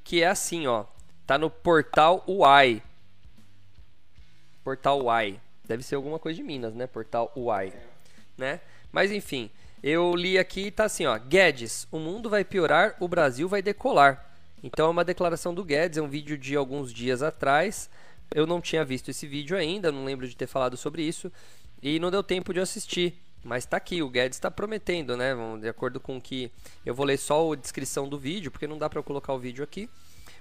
Que 0.04 0.24
é 0.24 0.28
assim, 0.28 0.68
ó. 0.68 0.86
Tá 1.26 1.38
no 1.38 1.50
portal 1.50 2.24
UAI. 2.28 2.82
Portal 4.64 5.04
UAI. 5.04 5.40
Deve 5.66 5.84
ser 5.84 5.96
alguma 5.96 6.18
coisa 6.18 6.38
de 6.38 6.44
Minas, 6.44 6.74
né? 6.74 6.88
Portal 6.88 7.32
UAI. 7.36 7.74
Né? 8.38 8.62
Mas 8.92 9.12
enfim, 9.12 9.52
eu 9.84 10.16
li 10.16 10.38
aqui 10.38 10.68
e 10.68 10.72
tá 10.72 10.86
assim, 10.86 11.06
ó. 11.06 11.18
Guedes, 11.18 11.88
o 11.92 12.00
mundo 12.00 12.30
vai 12.30 12.44
piorar, 12.44 12.96
o 13.00 13.08
Brasil 13.08 13.48
vai 13.48 13.62
decolar. 13.62 14.26
Então 14.64 14.88
é 14.88 14.90
uma 14.90 15.06
declaração 15.06 15.54
do 15.54 15.64
Guedes, 15.64 15.98
é 15.98 16.02
um 16.02 16.08
vídeo 16.08 16.38
de 16.38 16.56
alguns 16.56 16.92
dias 16.92 17.22
atrás. 17.22 17.90
Eu 18.34 18.46
não 18.46 18.60
tinha 18.60 18.84
visto 18.84 19.10
esse 19.10 19.28
vídeo 19.28 19.56
ainda, 19.56 19.92
não 19.92 20.04
lembro 20.04 20.28
de 20.28 20.36
ter 20.36 20.48
falado 20.48 20.76
sobre 20.76 21.04
isso. 21.04 21.32
E 21.82 22.00
não 22.00 22.10
deu 22.10 22.24
tempo 22.24 22.54
de 22.54 22.60
assistir. 22.60 23.16
Mas 23.44 23.64
está 23.64 23.78
aqui, 23.78 24.02
o 24.02 24.10
Guedes 24.10 24.38
está 24.38 24.50
prometendo, 24.50 25.16
né? 25.16 25.34
De 25.62 25.70
acordo 25.70 26.00
com 26.00 26.20
que. 26.20 26.52
Eu 26.86 26.94
vou 26.94 27.06
ler 27.06 27.18
só 27.18 27.54
a 27.54 27.56
descrição 27.56 28.10
do 28.10 28.18
vídeo, 28.18 28.52
porque 28.52 28.68
não 28.68 28.78
dá 28.78 28.90
para 28.90 29.02
colocar 29.04 29.32
o 29.34 29.40
vídeo 29.40 29.64
aqui. 29.64 29.90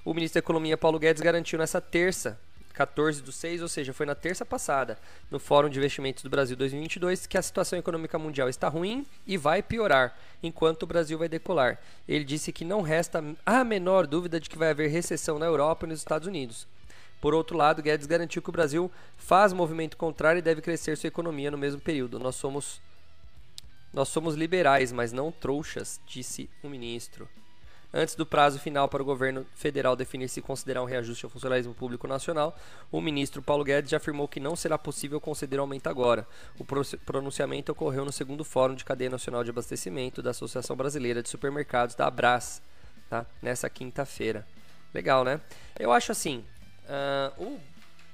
O 0.04 0.14
ministro 0.14 0.40
da 0.40 0.44
Economia, 0.44 0.76
Paulo 0.76 0.98
Guedes, 0.98 1.22
garantiu 1.22 1.58
nessa 1.58 1.80
terça 1.80 2.40
14 2.76 3.22
do 3.22 3.32
6, 3.32 3.62
ou 3.62 3.68
seja, 3.68 3.94
foi 3.94 4.04
na 4.04 4.14
terça 4.14 4.44
passada, 4.44 4.98
no 5.30 5.40
Fórum 5.40 5.70
de 5.70 5.78
Investimentos 5.78 6.22
do 6.22 6.28
Brasil 6.28 6.54
2022, 6.54 7.26
que 7.26 7.38
a 7.38 7.42
situação 7.42 7.78
econômica 7.78 8.18
mundial 8.18 8.50
está 8.50 8.68
ruim 8.68 9.06
e 9.26 9.38
vai 9.38 9.62
piorar, 9.62 10.14
enquanto 10.42 10.82
o 10.82 10.86
Brasil 10.86 11.18
vai 11.18 11.26
decolar. 11.26 11.80
Ele 12.06 12.22
disse 12.22 12.52
que 12.52 12.66
não 12.66 12.82
resta 12.82 13.24
a 13.46 13.64
menor 13.64 14.06
dúvida 14.06 14.38
de 14.38 14.50
que 14.50 14.58
vai 14.58 14.70
haver 14.70 14.90
recessão 14.90 15.38
na 15.38 15.46
Europa 15.46 15.86
e 15.86 15.88
nos 15.88 16.00
Estados 16.00 16.28
Unidos. 16.28 16.68
Por 17.18 17.32
outro 17.32 17.56
lado, 17.56 17.80
Guedes 17.80 18.06
garantiu 18.06 18.42
que 18.42 18.50
o 18.50 18.52
Brasil 18.52 18.92
faz 19.16 19.54
movimento 19.54 19.96
contrário 19.96 20.38
e 20.38 20.42
deve 20.42 20.60
crescer 20.60 20.98
sua 20.98 21.08
economia 21.08 21.50
no 21.50 21.56
mesmo 21.56 21.80
período. 21.80 22.18
Nós 22.18 22.36
somos 22.36 22.78
nós 23.90 24.10
somos 24.10 24.34
liberais, 24.34 24.92
mas 24.92 25.10
não 25.10 25.32
trouxas, 25.32 25.98
disse 26.06 26.50
o 26.62 26.68
ministro. 26.68 27.26
Antes 27.92 28.14
do 28.14 28.26
prazo 28.26 28.58
final 28.58 28.88
para 28.88 29.02
o 29.02 29.06
governo 29.06 29.46
federal 29.54 29.96
definir 29.96 30.28
se 30.28 30.42
considerar 30.42 30.82
um 30.82 30.86
reajuste 30.86 31.24
ao 31.24 31.30
funcionalismo 31.30 31.72
público 31.72 32.06
nacional, 32.06 32.56
o 32.90 33.00
ministro 33.00 33.40
Paulo 33.40 33.64
Guedes 33.64 33.90
já 33.90 33.96
afirmou 33.96 34.28
que 34.28 34.40
não 34.40 34.56
será 34.56 34.76
possível 34.76 35.20
conceder 35.20 35.58
aumento 35.58 35.86
agora. 35.86 36.26
O 36.58 36.64
pronunciamento 36.64 37.72
ocorreu 37.72 38.04
no 38.04 38.12
segundo 38.12 38.44
Fórum 38.44 38.74
de 38.74 38.84
Cadeia 38.84 39.10
Nacional 39.10 39.44
de 39.44 39.50
Abastecimento 39.50 40.22
da 40.22 40.30
Associação 40.30 40.76
Brasileira 40.76 41.22
de 41.22 41.28
Supermercados, 41.28 41.94
da 41.94 42.06
Abras, 42.06 42.60
tá? 43.08 43.24
nessa 43.40 43.70
quinta-feira. 43.70 44.46
Legal, 44.92 45.24
né? 45.24 45.40
Eu 45.78 45.92
acho 45.92 46.12
assim, 46.12 46.44
uh, 47.38 47.60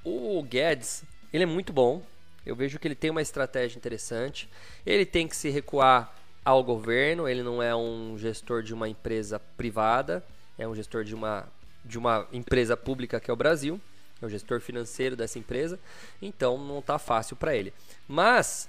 o, 0.05 0.39
o 0.39 0.43
Guedes, 0.43 1.03
ele 1.33 1.45
é 1.45 1.47
muito 1.47 1.73
bom, 1.73 2.03
eu 2.45 2.57
vejo 2.57 2.79
que 2.79 2.89
ele 2.89 2.95
tem 2.95 3.11
uma 3.11 3.23
estratégia 3.23 3.79
interessante. 3.79 4.49
Ele 4.85 5.07
tem 5.07 5.29
que 5.29 5.37
se 5.37 5.49
recuar 5.49 6.13
ao 6.45 6.63
governo, 6.63 7.29
ele 7.29 7.43
não 7.43 7.63
é 7.63 7.75
um 7.75 8.17
gestor 8.19 8.63
de 8.63 8.75
uma 8.75 8.89
empresa 8.89 9.39
privada, 9.39 10.25
é 10.59 10.67
um 10.67 10.75
gestor 10.75 11.05
de 11.05 11.15
uma, 11.15 11.47
de 11.85 11.99
uma 11.99 12.27
empresa 12.33 12.77
pública 12.77 13.21
que 13.21 13.31
é 13.31 13.35
o 13.35 13.37
Brasil, 13.37 13.81
é 14.21 14.27
o 14.27 14.29
gestor 14.29 14.61
financeiro 14.61 15.17
dessa 15.17 15.39
empresa, 15.39 15.79
então 16.21 16.59
não 16.59 16.79
está 16.79 16.99
fácil 16.99 17.37
para 17.37 17.55
ele. 17.55 17.73
Mas 18.09 18.69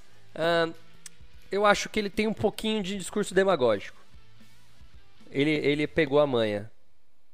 eu 1.52 1.66
acho 1.66 1.90
que 1.90 2.00
ele 2.00 2.10
tem 2.10 2.28
um 2.28 2.34
pouquinho 2.34 2.82
de 2.82 2.98
discurso 2.98 3.34
demagógico. 3.34 3.98
Ele, 5.30 5.52
ele 5.52 5.88
pegou 5.88 6.20
a 6.20 6.28
manha, 6.28 6.72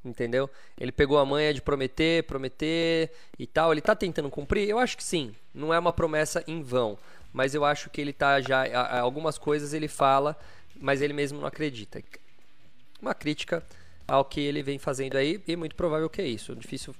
entendeu? 0.03 0.49
Ele 0.77 0.91
pegou 0.91 1.17
a 1.17 1.25
manha 1.25 1.53
de 1.53 1.61
prometer, 1.61 2.23
prometer 2.23 3.11
e 3.37 3.45
tal. 3.45 3.71
Ele 3.71 3.79
está 3.79 3.95
tentando 3.95 4.29
cumprir? 4.29 4.67
Eu 4.67 4.79
acho 4.79 4.95
que 4.95 5.03
sim. 5.03 5.35
Não 5.53 5.73
é 5.73 5.79
uma 5.79 5.91
promessa 5.91 6.43
em 6.47 6.61
vão 6.61 6.97
mas 7.33 7.53
eu 7.53 7.63
acho 7.65 7.89
que 7.89 8.01
ele 8.01 8.13
tá 8.13 8.41
já. 8.41 8.99
Algumas 8.99 9.37
coisas 9.37 9.73
ele 9.73 9.87
fala, 9.87 10.37
mas 10.75 11.01
ele 11.01 11.13
mesmo 11.13 11.39
não 11.39 11.47
acredita. 11.47 12.01
Uma 13.01 13.13
crítica 13.13 13.63
ao 14.07 14.25
que 14.25 14.41
ele 14.41 14.63
vem 14.63 14.79
fazendo 14.79 15.15
aí, 15.15 15.41
e 15.47 15.55
muito 15.55 15.75
provável 15.75 16.09
que 16.09 16.21
é 16.21 16.27
isso. 16.27 16.55
Difícil 16.55 16.95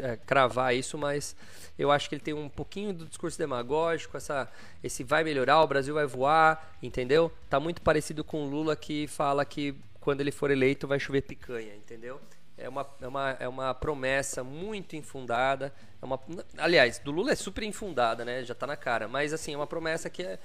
é, 0.00 0.16
cravar 0.16 0.74
isso, 0.74 0.96
mas 0.96 1.34
eu 1.78 1.90
acho 1.90 2.08
que 2.08 2.14
ele 2.14 2.22
tem 2.22 2.34
um 2.34 2.48
pouquinho 2.48 2.92
do 2.92 3.06
discurso 3.06 3.36
demagógico, 3.36 4.16
essa, 4.16 4.48
esse 4.82 5.02
vai 5.02 5.24
melhorar, 5.24 5.62
o 5.62 5.66
Brasil 5.66 5.94
vai 5.94 6.06
voar, 6.06 6.76
entendeu? 6.82 7.32
Tá 7.48 7.58
muito 7.58 7.82
parecido 7.82 8.22
com 8.22 8.44
o 8.44 8.48
Lula 8.48 8.76
que 8.76 9.06
fala 9.06 9.44
que 9.44 9.74
quando 10.00 10.20
ele 10.20 10.32
for 10.32 10.50
eleito 10.50 10.86
vai 10.86 10.98
chover 10.98 11.22
picanha, 11.22 11.74
entendeu? 11.74 12.20
É 12.60 12.68
uma, 12.68 12.86
é 13.00 13.08
uma, 13.08 13.30
é 13.40 13.48
uma 13.48 13.74
promessa 13.74 14.44
muito 14.44 14.94
infundada. 14.94 15.72
É 16.00 16.04
uma, 16.04 16.20
aliás, 16.58 16.98
do 16.98 17.10
Lula 17.10 17.32
é 17.32 17.34
super 17.34 17.64
infundada, 17.64 18.24
né? 18.24 18.44
Já 18.44 18.52
está 18.52 18.66
na 18.66 18.76
cara. 18.76 19.08
Mas, 19.08 19.32
assim, 19.32 19.54
é 19.54 19.56
uma 19.56 19.66
promessa 19.66 20.10
que 20.10 20.22
é, 20.22 20.38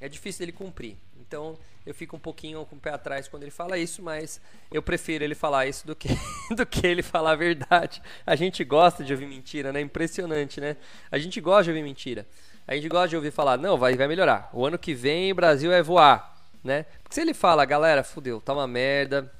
é 0.00 0.08
difícil 0.08 0.40
dele 0.40 0.52
cumprir. 0.52 0.96
Então, 1.20 1.58
eu 1.86 1.94
fico 1.94 2.16
um 2.16 2.18
pouquinho 2.18 2.64
com 2.66 2.76
o 2.76 2.78
pé 2.78 2.90
atrás 2.90 3.26
quando 3.26 3.42
ele 3.42 3.50
fala 3.50 3.78
isso, 3.78 4.02
mas 4.02 4.40
eu 4.70 4.82
prefiro 4.82 5.24
ele 5.24 5.34
falar 5.34 5.66
isso 5.66 5.86
do 5.86 5.96
que, 5.96 6.08
do 6.54 6.66
que 6.66 6.86
ele 6.86 7.02
falar 7.02 7.32
a 7.32 7.36
verdade. 7.36 8.02
A 8.26 8.36
gente 8.36 8.62
gosta 8.64 9.02
de 9.02 9.12
ouvir 9.12 9.26
mentira, 9.26 9.72
né? 9.72 9.80
Impressionante, 9.80 10.60
né? 10.60 10.76
A 11.10 11.18
gente 11.18 11.40
gosta 11.40 11.64
de 11.64 11.70
ouvir 11.70 11.82
mentira. 11.82 12.26
A 12.66 12.74
gente 12.74 12.88
gosta 12.88 13.08
de 13.08 13.16
ouvir 13.16 13.32
falar, 13.32 13.56
não, 13.56 13.76
vai, 13.76 13.96
vai 13.96 14.06
melhorar. 14.06 14.50
O 14.52 14.64
ano 14.64 14.78
que 14.78 14.94
vem 14.94 15.32
o 15.32 15.34
Brasil 15.34 15.70
vai 15.70 15.82
voar, 15.82 16.36
né? 16.62 16.84
Porque 17.02 17.14
se 17.14 17.20
ele 17.20 17.34
fala, 17.34 17.64
galera, 17.64 18.04
fudeu, 18.04 18.40
tá 18.40 18.52
uma 18.52 18.68
merda, 18.68 19.32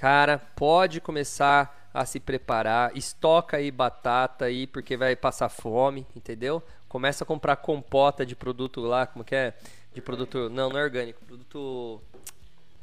Cara, 0.00 0.38
pode 0.56 0.98
começar 0.98 1.90
a 1.92 2.06
se 2.06 2.18
preparar, 2.18 2.96
estoca 2.96 3.58
aí 3.58 3.70
batata 3.70 4.46
aí 4.46 4.66
porque 4.66 4.96
vai 4.96 5.14
passar 5.14 5.50
fome, 5.50 6.06
entendeu? 6.16 6.62
Começa 6.88 7.22
a 7.22 7.26
comprar 7.26 7.56
compota 7.56 8.24
de 8.24 8.34
produto 8.34 8.80
lá, 8.80 9.06
como 9.06 9.22
que 9.22 9.34
é? 9.34 9.52
De 9.92 10.00
produto, 10.00 10.48
não, 10.48 10.70
não 10.70 10.78
é 10.78 10.84
orgânico, 10.84 11.22
produto 11.26 12.00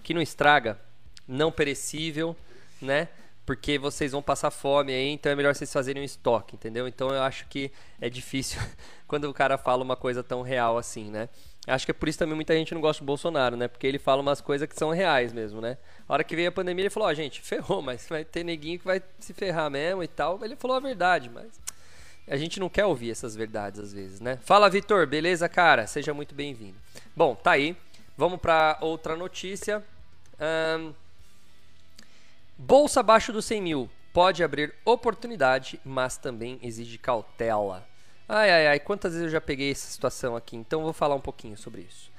que 0.03 0.13
não 0.13 0.21
estraga, 0.21 0.79
não 1.27 1.51
perecível, 1.51 2.35
né? 2.79 3.07
Porque 3.47 3.79
vocês 3.79 4.11
vão 4.11 4.21
passar 4.21 4.51
fome 4.51 4.93
aí, 4.93 5.09
então 5.09 5.31
é 5.31 5.35
melhor 5.35 5.55
vocês 5.55 5.73
fazerem 5.73 6.03
um 6.03 6.05
estoque, 6.05 6.55
entendeu? 6.55 6.87
Então 6.87 7.09
eu 7.09 7.23
acho 7.23 7.47
que 7.47 7.71
é 7.99 8.11
difícil 8.11 8.61
quando 9.07 9.23
o 9.23 9.33
cara 9.33 9.57
fala 9.57 9.83
uma 9.83 9.95
coisa 9.95 10.21
tão 10.21 10.43
real 10.43 10.77
assim, 10.77 11.09
né? 11.09 11.29
Acho 11.67 11.85
que 11.85 11.91
é 11.91 11.93
por 11.93 12.07
isso 12.07 12.17
também 12.17 12.33
muita 12.33 12.53
gente 12.53 12.73
não 12.73 12.79
gosta 12.79 13.03
do 13.03 13.05
Bolsonaro, 13.05 13.57
né? 13.57 13.67
Porque 13.67 13.85
ele 13.85 13.99
fala 13.99 14.21
umas 14.21 14.39
coisas 14.39 14.67
que 14.67 14.75
são 14.75 14.91
reais 14.91 15.33
mesmo, 15.33 15.59
né? 15.59 15.77
A 16.07 16.13
hora 16.13 16.23
que 16.23 16.33
veio 16.33 16.47
a 16.47 16.51
pandemia, 16.51 16.83
ele 16.83 16.89
falou: 16.89 17.09
Ó, 17.09 17.11
oh, 17.11 17.13
gente, 17.13 17.41
ferrou, 17.41 17.81
mas 17.83 18.07
vai 18.07 18.23
ter 18.23 18.43
neguinho 18.45 18.79
que 18.79 18.85
vai 18.85 19.01
se 19.19 19.33
ferrar 19.33 19.69
mesmo 19.69 20.01
e 20.01 20.07
tal. 20.07 20.39
Ele 20.43 20.55
falou 20.55 20.77
a 20.77 20.79
verdade, 20.79 21.29
mas 21.29 21.59
a 22.25 22.37
gente 22.37 22.57
não 22.59 22.69
quer 22.69 22.85
ouvir 22.85 23.11
essas 23.11 23.35
verdades 23.35 23.81
às 23.81 23.93
vezes, 23.93 24.21
né? 24.21 24.39
Fala, 24.43 24.69
Vitor, 24.69 25.05
beleza, 25.05 25.49
cara? 25.49 25.85
Seja 25.85 26.13
muito 26.13 26.33
bem-vindo. 26.33 26.77
Bom, 27.15 27.35
tá 27.35 27.51
aí. 27.51 27.75
Vamos 28.17 28.39
para 28.39 28.77
outra 28.81 29.15
notícia. 29.15 29.83
Um... 30.79 30.93
Bolsa 32.57 33.01
abaixo 33.01 33.31
dos 33.31 33.45
100 33.45 33.61
mil 33.61 33.89
pode 34.11 34.43
abrir 34.43 34.73
oportunidade, 34.83 35.79
mas 35.85 36.17
também 36.17 36.59
exige 36.63 36.97
cautela. 36.97 37.87
Ai, 38.29 38.51
ai, 38.51 38.67
ai, 38.67 38.79
quantas 38.79 39.13
vezes 39.13 39.27
eu 39.27 39.31
já 39.31 39.39
peguei 39.39 39.71
essa 39.71 39.89
situação 39.89 40.35
aqui, 40.35 40.57
então 40.57 40.83
vou 40.83 40.91
falar 40.91 41.15
um 41.15 41.21
pouquinho 41.21 41.55
sobre 41.55 41.81
isso. 41.83 42.11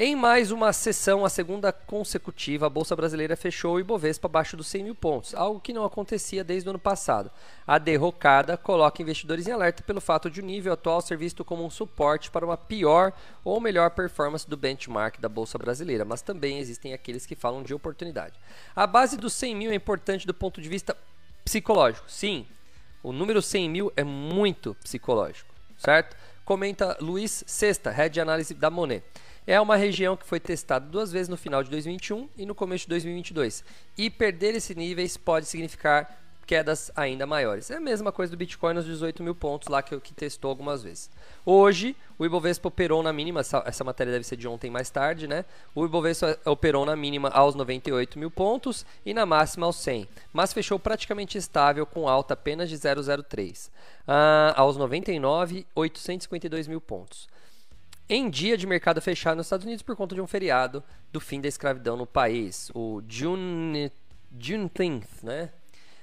Em 0.00 0.14
mais 0.14 0.52
uma 0.52 0.72
sessão, 0.72 1.24
a 1.24 1.28
segunda 1.28 1.72
consecutiva, 1.72 2.66
a 2.66 2.70
Bolsa 2.70 2.94
Brasileira 2.94 3.34
fechou 3.34 3.74
o 3.74 3.80
Ibovespa 3.80 4.28
abaixo 4.28 4.56
dos 4.56 4.68
100 4.68 4.84
mil 4.84 4.94
pontos, 4.94 5.34
algo 5.34 5.58
que 5.58 5.72
não 5.72 5.84
acontecia 5.84 6.44
desde 6.44 6.68
o 6.68 6.70
ano 6.70 6.78
passado. 6.78 7.28
A 7.66 7.78
derrocada 7.78 8.56
coloca 8.56 9.02
investidores 9.02 9.48
em 9.48 9.50
alerta 9.50 9.82
pelo 9.82 10.00
fato 10.00 10.30
de 10.30 10.40
o 10.40 10.44
nível 10.44 10.72
atual 10.72 11.00
ser 11.00 11.16
visto 11.18 11.44
como 11.44 11.64
um 11.64 11.70
suporte 11.70 12.30
para 12.30 12.46
uma 12.46 12.56
pior 12.56 13.12
ou 13.42 13.60
melhor 13.60 13.90
performance 13.90 14.48
do 14.48 14.56
benchmark 14.56 15.18
da 15.18 15.28
Bolsa 15.28 15.58
Brasileira, 15.58 16.04
mas 16.04 16.22
também 16.22 16.60
existem 16.60 16.94
aqueles 16.94 17.26
que 17.26 17.34
falam 17.34 17.64
de 17.64 17.74
oportunidade. 17.74 18.38
A 18.76 18.86
base 18.86 19.16
dos 19.16 19.32
100 19.32 19.56
mil 19.56 19.72
é 19.72 19.74
importante 19.74 20.24
do 20.24 20.32
ponto 20.32 20.62
de 20.62 20.68
vista 20.68 20.96
psicológico. 21.44 22.08
Sim, 22.08 22.46
o 23.02 23.12
número 23.12 23.40
100 23.40 23.68
mil 23.68 23.92
é 23.96 24.04
muito 24.04 24.74
psicológico, 24.76 25.54
certo? 25.76 26.16
Comenta 26.44 26.96
Luiz 27.00 27.44
Sexta, 27.46 27.90
Head 27.90 28.14
de 28.14 28.20
Análise 28.20 28.54
da 28.54 28.70
Monet. 28.70 29.04
É 29.46 29.60
uma 29.60 29.76
região 29.76 30.16
que 30.16 30.26
foi 30.26 30.38
testada 30.38 30.86
duas 30.86 31.10
vezes 31.10 31.28
no 31.28 31.36
final 31.36 31.62
de 31.62 31.70
2021 31.70 32.28
e 32.36 32.44
no 32.44 32.54
começo 32.54 32.84
de 32.84 32.90
2022. 32.90 33.64
E 33.96 34.10
perder 34.10 34.54
esses 34.54 34.76
níveis 34.76 35.16
pode 35.16 35.46
significar 35.46 36.27
quedas 36.48 36.90
ainda 36.96 37.26
maiores. 37.26 37.70
É 37.70 37.76
a 37.76 37.80
mesma 37.80 38.10
coisa 38.10 38.30
do 38.30 38.36
Bitcoin 38.38 38.72
nos 38.72 38.86
18 38.86 39.22
mil 39.22 39.34
pontos 39.34 39.68
lá 39.68 39.82
que, 39.82 40.00
que 40.00 40.14
testou 40.14 40.48
algumas 40.48 40.82
vezes. 40.82 41.10
Hoje, 41.44 41.94
o 42.18 42.24
Ibovespa 42.24 42.68
operou 42.68 43.02
na 43.02 43.12
mínima, 43.12 43.40
essa, 43.40 43.62
essa, 43.66 43.84
matéria 43.84 44.10
deve 44.14 44.24
ser 44.24 44.36
de 44.36 44.48
ontem 44.48 44.70
mais 44.70 44.88
tarde, 44.88 45.28
né? 45.28 45.44
O 45.74 45.84
Ibovespa 45.84 46.38
operou 46.46 46.86
na 46.86 46.96
mínima 46.96 47.28
aos 47.28 47.54
98 47.54 48.18
mil 48.18 48.30
pontos 48.30 48.86
e 49.04 49.12
na 49.12 49.26
máxima 49.26 49.66
aos 49.66 49.76
100, 49.76 50.08
mas 50.32 50.54
fechou 50.54 50.78
praticamente 50.78 51.36
estável 51.36 51.84
com 51.84 52.08
alta 52.08 52.32
apenas 52.32 52.70
de 52.70 52.76
0,03, 52.78 53.68
uh, 53.68 53.70
ah, 54.08 54.54
aos 54.56 54.78
99,852 54.78 56.66
mil 56.66 56.80
pontos. 56.80 57.28
Em 58.08 58.30
dia 58.30 58.56
de 58.56 58.66
mercado 58.66 59.02
fechado 59.02 59.36
nos 59.36 59.48
Estados 59.48 59.66
Unidos 59.66 59.82
por 59.82 59.94
conta 59.94 60.14
de 60.14 60.20
um 60.22 60.26
feriado 60.26 60.82
do 61.12 61.20
fim 61.20 61.42
da 61.42 61.48
escravidão 61.48 61.94
no 61.94 62.06
país, 62.06 62.70
o 62.74 63.02
June, 63.06 63.92
Juneteenth, 64.38 65.22
né? 65.22 65.50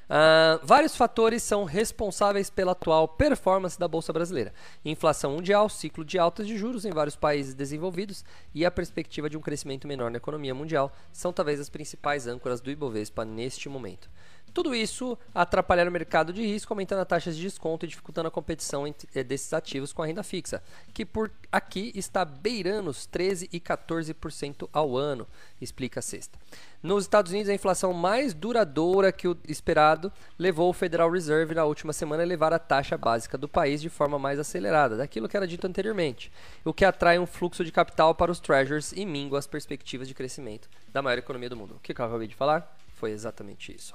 Uh, 0.05 0.63
vários 0.63 0.95
fatores 0.95 1.41
são 1.41 1.63
responsáveis 1.63 2.49
pela 2.49 2.73
atual 2.73 3.07
performance 3.07 3.79
da 3.79 3.87
Bolsa 3.87 4.13
Brasileira. 4.13 4.53
Inflação 4.83 5.31
mundial, 5.31 5.67
ciclo 5.67 6.05
de 6.05 6.19
altas 6.19 6.47
de 6.47 6.57
juros 6.57 6.85
em 6.85 6.91
vários 6.91 7.15
países 7.15 7.53
desenvolvidos 7.53 8.23
e 8.53 8.65
a 8.65 8.71
perspectiva 8.71 9.29
de 9.29 9.37
um 9.37 9.41
crescimento 9.41 9.87
menor 9.87 10.11
na 10.11 10.17
economia 10.17 10.53
mundial 10.53 10.91
são 11.11 11.33
talvez 11.33 11.59
as 11.59 11.69
principais 11.69 12.27
âncoras 12.27 12.61
do 12.61 12.69
Ibovespa 12.69 13.25
neste 13.25 13.67
momento. 13.67 14.09
Tudo 14.55 14.73
isso 14.73 15.17
atrapalhar 15.33 15.85
o 15.85 15.91
mercado 15.91 16.31
de 16.31 16.41
risco, 16.41 16.71
aumentando 16.71 17.01
as 17.01 17.07
taxas 17.09 17.35
de 17.35 17.41
desconto 17.41 17.85
e 17.85 17.89
dificultando 17.89 18.29
a 18.29 18.31
competição 18.31 18.87
eh, 18.87 19.21
desses 19.21 19.51
ativos 19.51 19.91
com 19.91 20.01
a 20.01 20.05
renda 20.05 20.23
fixa, 20.23 20.63
que 20.93 21.05
por 21.05 21.29
aqui 21.51 21.91
está 21.93 22.23
beirando 22.23 22.89
os 22.89 23.05
13% 23.05 23.49
e 23.51 23.59
14% 23.59 24.69
ao 24.71 24.95
ano, 24.95 25.27
explica 25.59 25.99
a 25.99 26.01
sexta. 26.01 26.39
Nos 26.81 27.03
Estados 27.03 27.33
Unidos, 27.33 27.49
a 27.49 27.53
inflação 27.53 27.91
mais 27.91 28.33
duradoura 28.33 29.11
que 29.11 29.27
o 29.27 29.37
esperado 29.45 30.09
levou 30.39 30.69
o 30.69 30.73
Federal 30.73 31.11
Reserve 31.11 31.53
na 31.53 31.65
última 31.65 31.91
semana 31.91 32.23
a 32.23 32.25
elevar 32.25 32.53
a 32.53 32.59
taxa 32.59 32.97
básica 32.97 33.37
do 33.37 33.49
país 33.49 33.81
de 33.81 33.89
forma 33.89 34.17
mais 34.17 34.39
acelerada, 34.39 34.95
daquilo 34.95 35.27
que 35.27 35.35
era 35.35 35.45
dito 35.45 35.67
anteriormente, 35.67 36.31
o 36.63 36.73
que 36.73 36.85
atrai 36.85 37.19
um 37.19 37.25
fluxo 37.25 37.65
de 37.65 37.73
capital 37.73 38.15
para 38.15 38.31
os 38.31 38.39
treasures 38.39 38.93
e 38.93 39.05
mingua 39.05 39.37
as 39.37 39.47
perspectivas 39.47 40.07
de 40.07 40.13
crescimento 40.13 40.69
da 40.93 41.01
maior 41.01 41.17
economia 41.17 41.49
do 41.49 41.57
mundo. 41.57 41.75
O 41.75 41.79
que 41.81 41.91
eu 41.91 42.05
acabei 42.05 42.29
de 42.29 42.35
falar? 42.35 42.73
Foi 42.93 43.11
exatamente 43.11 43.75
isso. 43.75 43.93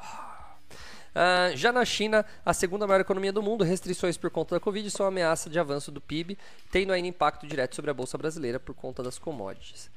Uh, 1.10 1.56
já 1.56 1.72
na 1.72 1.84
China, 1.84 2.24
a 2.44 2.54
segunda 2.54 2.86
maior 2.86 3.00
economia 3.00 3.32
do 3.32 3.42
mundo, 3.42 3.64
restrições 3.64 4.16
por 4.16 4.30
conta 4.30 4.54
da 4.54 4.60
Covid 4.60 4.88
são 4.90 5.06
ameaça 5.06 5.50
de 5.50 5.58
avanço 5.58 5.90
do 5.90 6.00
PIB, 6.00 6.38
tendo 6.70 6.92
ainda 6.92 7.08
impacto 7.08 7.46
direto 7.46 7.74
sobre 7.74 7.90
a 7.90 7.94
Bolsa 7.94 8.16
Brasileira 8.16 8.60
por 8.60 8.74
conta 8.74 9.02
das 9.02 9.18
commodities. 9.18 9.90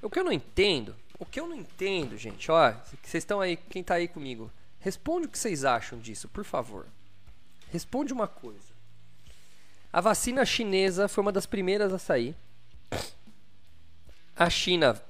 O 0.00 0.08
que 0.08 0.18
eu 0.18 0.24
não 0.24 0.32
entendo, 0.32 0.94
o 1.18 1.26
que 1.26 1.38
eu 1.38 1.46
não 1.46 1.56
entendo, 1.56 2.16
gente, 2.16 2.50
ó, 2.50 2.72
vocês 3.02 3.22
estão 3.22 3.40
aí, 3.40 3.56
quem 3.56 3.82
está 3.82 3.94
aí 3.94 4.08
comigo, 4.08 4.50
responde 4.80 5.26
o 5.26 5.30
que 5.30 5.38
vocês 5.38 5.64
acham 5.64 5.98
disso, 5.98 6.28
por 6.28 6.44
favor. 6.44 6.86
Responde 7.70 8.12
uma 8.12 8.28
coisa. 8.28 8.74
A 9.92 10.00
vacina 10.00 10.44
chinesa 10.44 11.08
foi 11.08 11.22
uma 11.22 11.32
das 11.32 11.46
primeiras 11.46 11.92
a 11.92 11.98
sair. 11.98 12.34
A 14.36 14.50
China 14.50 15.00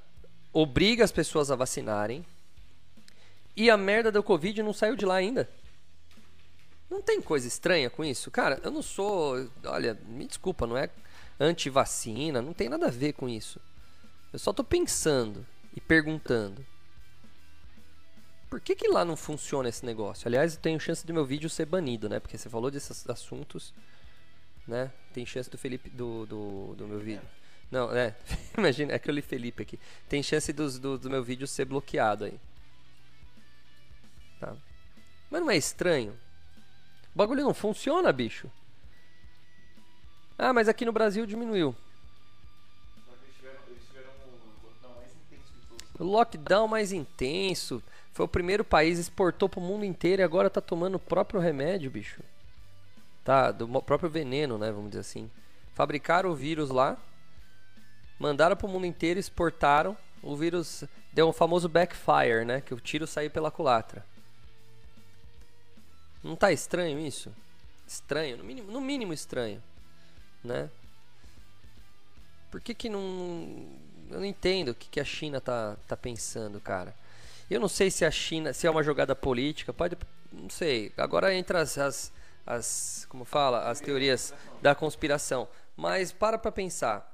obriga 0.52 1.02
as 1.02 1.10
pessoas 1.10 1.50
a 1.50 1.56
vacinarem. 1.56 2.24
E 3.56 3.70
a 3.70 3.76
merda 3.76 4.10
do 4.10 4.22
Covid 4.22 4.62
não 4.62 4.72
saiu 4.72 4.96
de 4.96 5.06
lá 5.06 5.16
ainda. 5.16 5.48
Não 6.90 7.00
tem 7.00 7.20
coisa 7.20 7.46
estranha 7.46 7.88
com 7.88 8.04
isso? 8.04 8.30
Cara, 8.30 8.60
eu 8.62 8.70
não 8.70 8.82
sou. 8.82 9.48
Olha, 9.64 9.98
me 10.06 10.26
desculpa, 10.26 10.66
não 10.66 10.76
é 10.76 10.90
anti-vacina, 11.38 12.40
não 12.40 12.52
tem 12.52 12.68
nada 12.68 12.86
a 12.86 12.90
ver 12.90 13.12
com 13.14 13.28
isso. 13.28 13.60
Eu 14.32 14.38
só 14.38 14.52
tô 14.52 14.62
pensando 14.62 15.46
e 15.74 15.80
perguntando. 15.80 16.64
Por 18.48 18.60
que, 18.60 18.76
que 18.76 18.86
lá 18.86 19.04
não 19.04 19.16
funciona 19.16 19.68
esse 19.68 19.84
negócio? 19.84 20.28
Aliás, 20.28 20.54
eu 20.54 20.60
tenho 20.60 20.78
chance 20.78 21.04
do 21.04 21.12
meu 21.12 21.24
vídeo 21.24 21.50
ser 21.50 21.66
banido, 21.66 22.08
né? 22.08 22.20
Porque 22.20 22.38
você 22.38 22.48
falou 22.48 22.70
desses 22.70 23.08
assuntos, 23.08 23.74
né? 24.66 24.92
Tem 25.12 25.26
chance 25.26 25.50
do 25.50 25.58
Felipe 25.58 25.90
do, 25.90 26.26
do, 26.26 26.74
do 26.76 26.86
meu 26.86 27.00
vídeo. 27.00 27.22
Não, 27.70 27.90
é. 27.92 28.14
Imagina, 28.56 28.92
é 28.92 28.98
que 28.98 29.10
eu 29.10 29.14
li 29.14 29.22
Felipe 29.22 29.62
aqui. 29.62 29.80
Tem 30.08 30.22
chance 30.22 30.52
dos, 30.52 30.78
do, 30.78 30.96
do 30.96 31.10
meu 31.10 31.24
vídeo 31.24 31.46
ser 31.46 31.64
bloqueado 31.64 32.24
aí. 32.24 32.38
Tá? 34.44 34.54
Mas 35.30 35.40
não 35.40 35.50
é 35.50 35.56
estranho? 35.56 36.12
O 37.14 37.18
bagulho 37.18 37.42
não 37.42 37.54
funciona, 37.54 38.12
bicho. 38.12 38.50
Ah, 40.36 40.52
mas 40.52 40.68
aqui 40.68 40.84
no 40.84 40.92
Brasil 40.92 41.24
diminuiu. 41.24 41.74
O 45.98 46.04
lockdown 46.04 46.66
mais 46.66 46.92
intenso. 46.92 47.82
Foi 48.12 48.26
o 48.26 48.28
primeiro 48.28 48.64
país, 48.64 48.98
exportou 48.98 49.48
pro 49.48 49.60
mundo 49.60 49.84
inteiro 49.84 50.22
e 50.22 50.24
agora 50.24 50.50
tá 50.50 50.60
tomando 50.60 50.96
o 50.96 51.00
próprio 51.00 51.40
remédio, 51.40 51.90
bicho. 51.90 52.20
Tá, 53.24 53.50
do 53.50 53.66
próprio 53.82 54.10
veneno, 54.10 54.58
né? 54.58 54.70
Vamos 54.70 54.90
dizer 54.90 55.00
assim. 55.00 55.30
Fabricaram 55.72 56.30
o 56.30 56.34
vírus 56.34 56.70
lá, 56.70 56.96
mandaram 58.18 58.56
pro 58.56 58.68
mundo 58.68 58.86
inteiro, 58.86 59.18
exportaram. 59.18 59.96
O 60.22 60.36
vírus 60.36 60.84
deu 61.12 61.28
um 61.28 61.32
famoso 61.32 61.68
backfire, 61.68 62.44
né? 62.44 62.60
Que 62.60 62.74
o 62.74 62.80
tiro 62.80 63.06
saiu 63.06 63.30
pela 63.30 63.50
culatra. 63.50 64.04
Não 66.24 66.34
tá 66.34 66.50
estranho 66.50 66.98
isso? 66.98 67.30
Estranho, 67.86 68.38
no 68.38 68.44
mínimo, 68.44 68.72
no 68.72 68.80
mínimo 68.80 69.12
estranho, 69.12 69.62
né? 70.42 70.70
Por 72.50 72.62
que 72.62 72.74
que 72.74 72.88
não... 72.88 73.68
Eu 74.10 74.20
não 74.20 74.24
entendo 74.24 74.70
o 74.70 74.74
que, 74.74 74.88
que 74.88 75.00
a 75.00 75.04
China 75.04 75.40
tá, 75.40 75.76
tá 75.86 75.96
pensando, 75.96 76.60
cara. 76.60 76.94
Eu 77.50 77.60
não 77.60 77.68
sei 77.68 77.90
se 77.90 78.04
a 78.04 78.10
China, 78.10 78.54
se 78.54 78.66
é 78.66 78.70
uma 78.70 78.82
jogada 78.82 79.14
política, 79.14 79.72
pode, 79.72 79.96
não 80.32 80.48
sei. 80.48 80.92
Agora 80.96 81.34
entra 81.34 81.60
as, 81.60 81.76
as, 81.76 82.12
as 82.46 83.06
como 83.08 83.24
fala, 83.24 83.68
as 83.68 83.80
teorias 83.80 84.32
da 84.62 84.74
conspiração. 84.74 85.46
Mas 85.76 86.10
para 86.10 86.38
pra 86.38 86.50
pensar. 86.50 87.12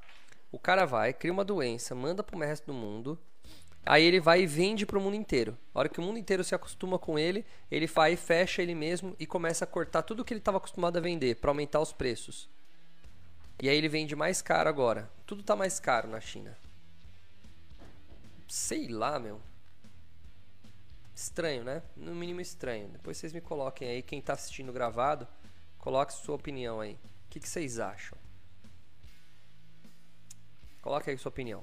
O 0.53 0.59
cara 0.59 0.85
vai, 0.85 1.13
cria 1.13 1.33
uma 1.33 1.45
doença, 1.45 1.95
manda 1.95 2.23
pro 2.23 2.39
resto 2.39 2.67
do 2.67 2.75
mundo, 2.75 3.19
Aí 3.85 4.05
ele 4.05 4.21
vai 4.21 4.43
e 4.43 4.47
vende 4.47 4.85
para 4.85 4.99
o 4.99 5.01
mundo 5.01 5.17
inteiro. 5.17 5.57
A 5.75 5.79
hora 5.81 5.89
que 5.89 5.99
o 5.99 6.03
mundo 6.03 6.19
inteiro 6.19 6.45
se 6.45 6.55
acostuma 6.55 6.99
com 6.99 7.19
ele, 7.19 7.45
ele 7.71 7.87
vai, 7.87 8.15
fecha 8.15 8.63
ele 8.63 8.75
mesmo 8.75 9.17
e 9.19 9.27
começa 9.27 9.65
a 9.65 9.67
cortar 9.67 10.03
tudo 10.03 10.25
que 10.25 10.33
ele 10.33 10.41
estava 10.41 10.59
acostumado 10.59 10.97
a 10.97 11.01
vender 11.01 11.37
para 11.37 11.51
aumentar 11.51 11.81
os 11.81 11.93
preços. 11.93 12.49
E 13.63 13.69
aí 13.69 13.77
ele 13.77 13.89
vende 13.89 14.15
mais 14.15 14.41
caro 14.41 14.69
agora. 14.69 15.11
Tudo 15.27 15.41
está 15.41 15.57
mais 15.57 15.81
caro 15.81 16.09
na 16.09 16.21
China. 16.21 16.57
Sei 18.49 18.89
lá, 18.89 19.19
meu. 19.19 19.41
Estranho, 21.15 21.65
né? 21.65 21.83
No 21.97 22.15
mínimo 22.15 22.41
estranho. 22.41 22.89
Depois 22.89 23.17
vocês 23.17 23.33
me 23.33 23.41
coloquem 23.41 23.89
aí, 23.89 24.03
quem 24.03 24.19
está 24.19 24.33
assistindo 24.33 24.73
gravado, 24.73 25.29
coloque 25.79 26.13
sua 26.13 26.37
opinião 26.37 26.81
aí. 26.81 26.95
O 26.95 27.31
que, 27.31 27.41
que 27.41 27.49
vocês 27.49 27.79
acham? 27.79 28.17
Coloque 30.81 31.11
aí 31.11 31.19
sua 31.19 31.29
opinião. 31.29 31.63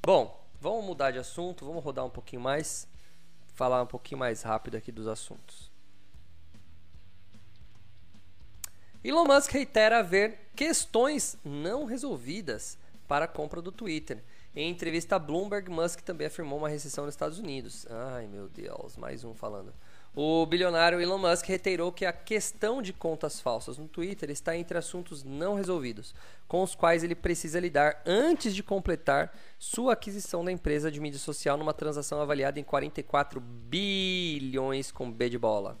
Bom, 0.00 0.39
vamos 0.60 0.84
mudar 0.84 1.10
de 1.10 1.18
assunto, 1.18 1.64
vamos 1.64 1.82
rodar 1.82 2.04
um 2.04 2.10
pouquinho 2.10 2.42
mais, 2.42 2.86
falar 3.54 3.82
um 3.82 3.86
pouquinho 3.86 4.18
mais 4.18 4.42
rápido 4.42 4.76
aqui 4.76 4.92
dos 4.92 5.08
assuntos. 5.08 5.70
Elon 9.02 9.24
Musk 9.24 9.50
reitera 9.52 9.98
haver 9.98 10.50
questões 10.54 11.38
não 11.42 11.86
resolvidas 11.86 12.76
para 13.08 13.24
a 13.24 13.28
compra 13.28 13.62
do 13.62 13.72
Twitter. 13.72 14.22
Em 14.54 14.70
entrevista 14.70 15.16
a 15.16 15.18
Bloomberg, 15.18 15.70
Musk 15.70 16.00
também 16.00 16.26
afirmou 16.26 16.58
uma 16.58 16.68
recessão 16.68 17.06
nos 17.06 17.14
Estados 17.14 17.38
Unidos. 17.38 17.86
Ai 17.88 18.26
meu 18.26 18.46
Deus, 18.48 18.96
mais 18.96 19.24
um 19.24 19.34
falando. 19.34 19.72
O 20.14 20.44
bilionário 20.44 21.00
Elon 21.00 21.18
Musk 21.18 21.46
reiterou 21.46 21.92
que 21.92 22.04
a 22.04 22.12
questão 22.12 22.82
de 22.82 22.92
contas 22.92 23.40
falsas 23.40 23.78
no 23.78 23.86
Twitter 23.86 24.28
está 24.28 24.56
entre 24.56 24.76
assuntos 24.76 25.22
não 25.22 25.54
resolvidos, 25.54 26.12
com 26.48 26.64
os 26.64 26.74
quais 26.74 27.04
ele 27.04 27.14
precisa 27.14 27.60
lidar 27.60 28.02
antes 28.04 28.52
de 28.52 28.62
completar 28.62 29.32
sua 29.56 29.92
aquisição 29.92 30.44
da 30.44 30.50
empresa 30.50 30.90
de 30.90 31.00
mídia 31.00 31.20
social 31.20 31.56
numa 31.56 31.72
transação 31.72 32.20
avaliada 32.20 32.58
em 32.58 32.64
44 32.64 33.40
bilhões 33.40 34.90
com 34.90 35.12
B 35.12 35.30
de 35.30 35.38
bola. 35.38 35.78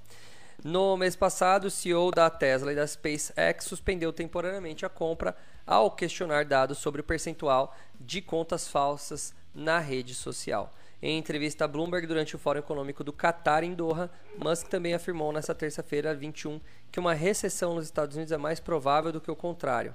No 0.62 0.96
mês 0.96 1.16
passado, 1.16 1.64
o 1.64 1.70
CEO 1.70 2.12
da 2.12 2.30
Tesla 2.30 2.72
e 2.72 2.76
da 2.76 2.86
SpaceX 2.86 3.64
suspendeu 3.64 4.12
temporariamente 4.12 4.86
a 4.86 4.88
compra 4.88 5.34
ao 5.66 5.90
questionar 5.90 6.44
dados 6.44 6.78
sobre 6.78 7.00
o 7.00 7.04
percentual 7.04 7.74
de 7.98 8.22
contas 8.22 8.68
falsas 8.68 9.34
na 9.52 9.80
rede 9.80 10.14
social. 10.14 10.72
Em 11.02 11.16
entrevista 11.18 11.64
a 11.64 11.68
Bloomberg 11.68 12.06
durante 12.06 12.36
o 12.36 12.38
Fórum 12.38 12.58
Econômico 12.58 13.02
do 13.02 13.12
Qatar 13.12 13.64
em 13.64 13.72
Doha, 13.72 14.10
Musk 14.36 14.68
também 14.68 14.92
afirmou 14.92 15.32
nesta 15.32 15.54
terça-feira, 15.54 16.14
21, 16.14 16.60
que 16.92 17.00
uma 17.00 17.14
recessão 17.14 17.74
nos 17.74 17.86
Estados 17.86 18.16
Unidos 18.16 18.32
é 18.32 18.36
mais 18.36 18.60
provável 18.60 19.10
do 19.10 19.20
que 19.20 19.30
o 19.30 19.36
contrário. 19.36 19.94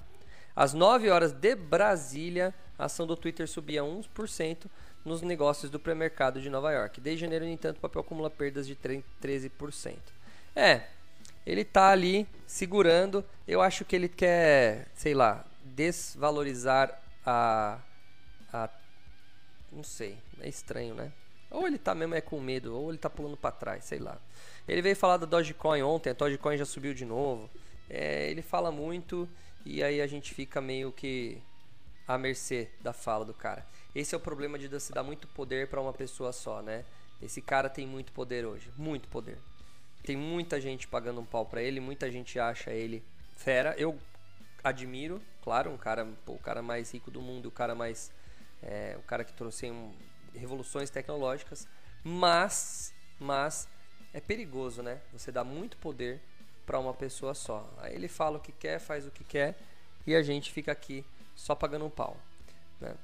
Às 0.54 0.72
9 0.72 1.08
horas 1.10 1.32
de 1.32 1.54
Brasília, 1.54 2.52
a 2.78 2.86
ação 2.86 3.06
do 3.06 3.16
Twitter 3.16 3.46
subia 3.46 3.82
1% 3.82 4.66
nos 5.04 5.22
negócios 5.22 5.70
do 5.70 5.78
pré-mercado 5.78 6.40
de 6.40 6.50
Nova 6.50 6.72
York. 6.72 7.00
Desde 7.00 7.20
janeiro, 7.20 7.44
no 7.44 7.50
entanto, 7.50 7.76
o 7.76 7.80
papel 7.80 8.00
acumula 8.00 8.28
perdas 8.28 8.66
de 8.66 8.74
13%. 8.74 9.96
É, 10.56 10.82
ele 11.46 11.60
está 11.60 11.90
ali 11.90 12.26
segurando. 12.46 13.24
Eu 13.46 13.60
acho 13.60 13.84
que 13.84 13.94
ele 13.94 14.08
quer, 14.08 14.88
sei 14.94 15.14
lá, 15.14 15.44
desvalorizar 15.62 17.00
a, 17.24 17.78
a 18.52 18.68
não 19.76 19.84
sei, 19.84 20.18
é 20.40 20.48
estranho, 20.48 20.94
né? 20.94 21.12
Ou 21.50 21.66
ele 21.66 21.78
tá 21.78 21.94
mesmo 21.94 22.14
é 22.14 22.20
com 22.20 22.40
medo, 22.40 22.74
ou 22.74 22.90
ele 22.90 22.98
tá 22.98 23.08
pulando 23.08 23.36
para 23.36 23.52
trás, 23.52 23.84
sei 23.84 23.98
lá. 23.98 24.18
Ele 24.66 24.82
veio 24.82 24.96
falar 24.96 25.18
da 25.18 25.26
Dogecoin 25.26 25.82
ontem, 25.82 26.10
a 26.10 26.12
Dogecoin 26.12 26.56
já 26.56 26.64
subiu 26.64 26.92
de 26.92 27.04
novo. 27.04 27.48
É, 27.88 28.28
ele 28.30 28.42
fala 28.42 28.72
muito 28.72 29.28
e 29.64 29.82
aí 29.82 30.00
a 30.00 30.06
gente 30.06 30.34
fica 30.34 30.60
meio 30.60 30.90
que 30.90 31.40
à 32.08 32.18
mercê 32.18 32.68
da 32.80 32.92
fala 32.92 33.24
do 33.24 33.34
cara. 33.34 33.64
Esse 33.94 34.14
é 34.14 34.18
o 34.18 34.20
problema 34.20 34.58
de 34.58 34.80
se 34.80 34.92
dar 34.92 35.02
muito 35.02 35.28
poder 35.28 35.68
para 35.68 35.80
uma 35.80 35.92
pessoa 35.92 36.32
só, 36.32 36.62
né? 36.62 36.84
Esse 37.22 37.40
cara 37.40 37.68
tem 37.68 37.86
muito 37.86 38.12
poder 38.12 38.44
hoje, 38.44 38.70
muito 38.76 39.08
poder. 39.08 39.38
Tem 40.02 40.16
muita 40.16 40.60
gente 40.60 40.86
pagando 40.86 41.20
um 41.20 41.24
pau 41.24 41.46
para 41.46 41.62
ele, 41.62 41.80
muita 41.80 42.10
gente 42.10 42.38
acha 42.38 42.72
ele 42.72 43.02
fera. 43.36 43.74
Eu 43.78 43.98
admiro, 44.62 45.22
claro, 45.42 45.70
um 45.70 45.76
cara, 45.76 46.06
pô, 46.24 46.32
o 46.32 46.38
cara 46.38 46.62
mais 46.62 46.92
rico 46.92 47.10
do 47.10 47.22
mundo, 47.22 47.46
o 47.46 47.52
cara 47.52 47.74
mais 47.74 48.10
é, 48.66 48.96
o 48.98 49.02
cara 49.02 49.24
que 49.24 49.32
trouxe 49.32 49.70
um, 49.70 49.94
revoluções 50.34 50.90
tecnológicas, 50.90 51.66
mas, 52.02 52.92
mas 53.18 53.68
é 54.12 54.20
perigoso, 54.20 54.82
né? 54.82 55.00
Você 55.12 55.30
dá 55.30 55.44
muito 55.44 55.76
poder 55.76 56.20
para 56.66 56.78
uma 56.78 56.92
pessoa 56.92 57.32
só. 57.32 57.68
Aí 57.78 57.94
ele 57.94 58.08
fala 58.08 58.38
o 58.38 58.40
que 58.40 58.52
quer, 58.52 58.80
faz 58.80 59.06
o 59.06 59.10
que 59.10 59.22
quer 59.22 59.56
e 60.06 60.14
a 60.14 60.22
gente 60.22 60.52
fica 60.52 60.72
aqui 60.72 61.04
só 61.36 61.54
pagando 61.54 61.84
um 61.84 61.90
pau. 61.90 62.16
Né? 62.80 62.94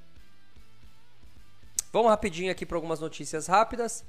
Vamos 1.92 2.10
rapidinho 2.10 2.50
aqui 2.50 2.66
para 2.66 2.76
algumas 2.76 2.98
notícias 2.98 3.46
rápidas. 3.46 4.04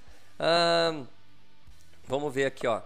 vamos 2.08 2.34
ver 2.34 2.46
aqui, 2.46 2.66
ó. 2.66 2.82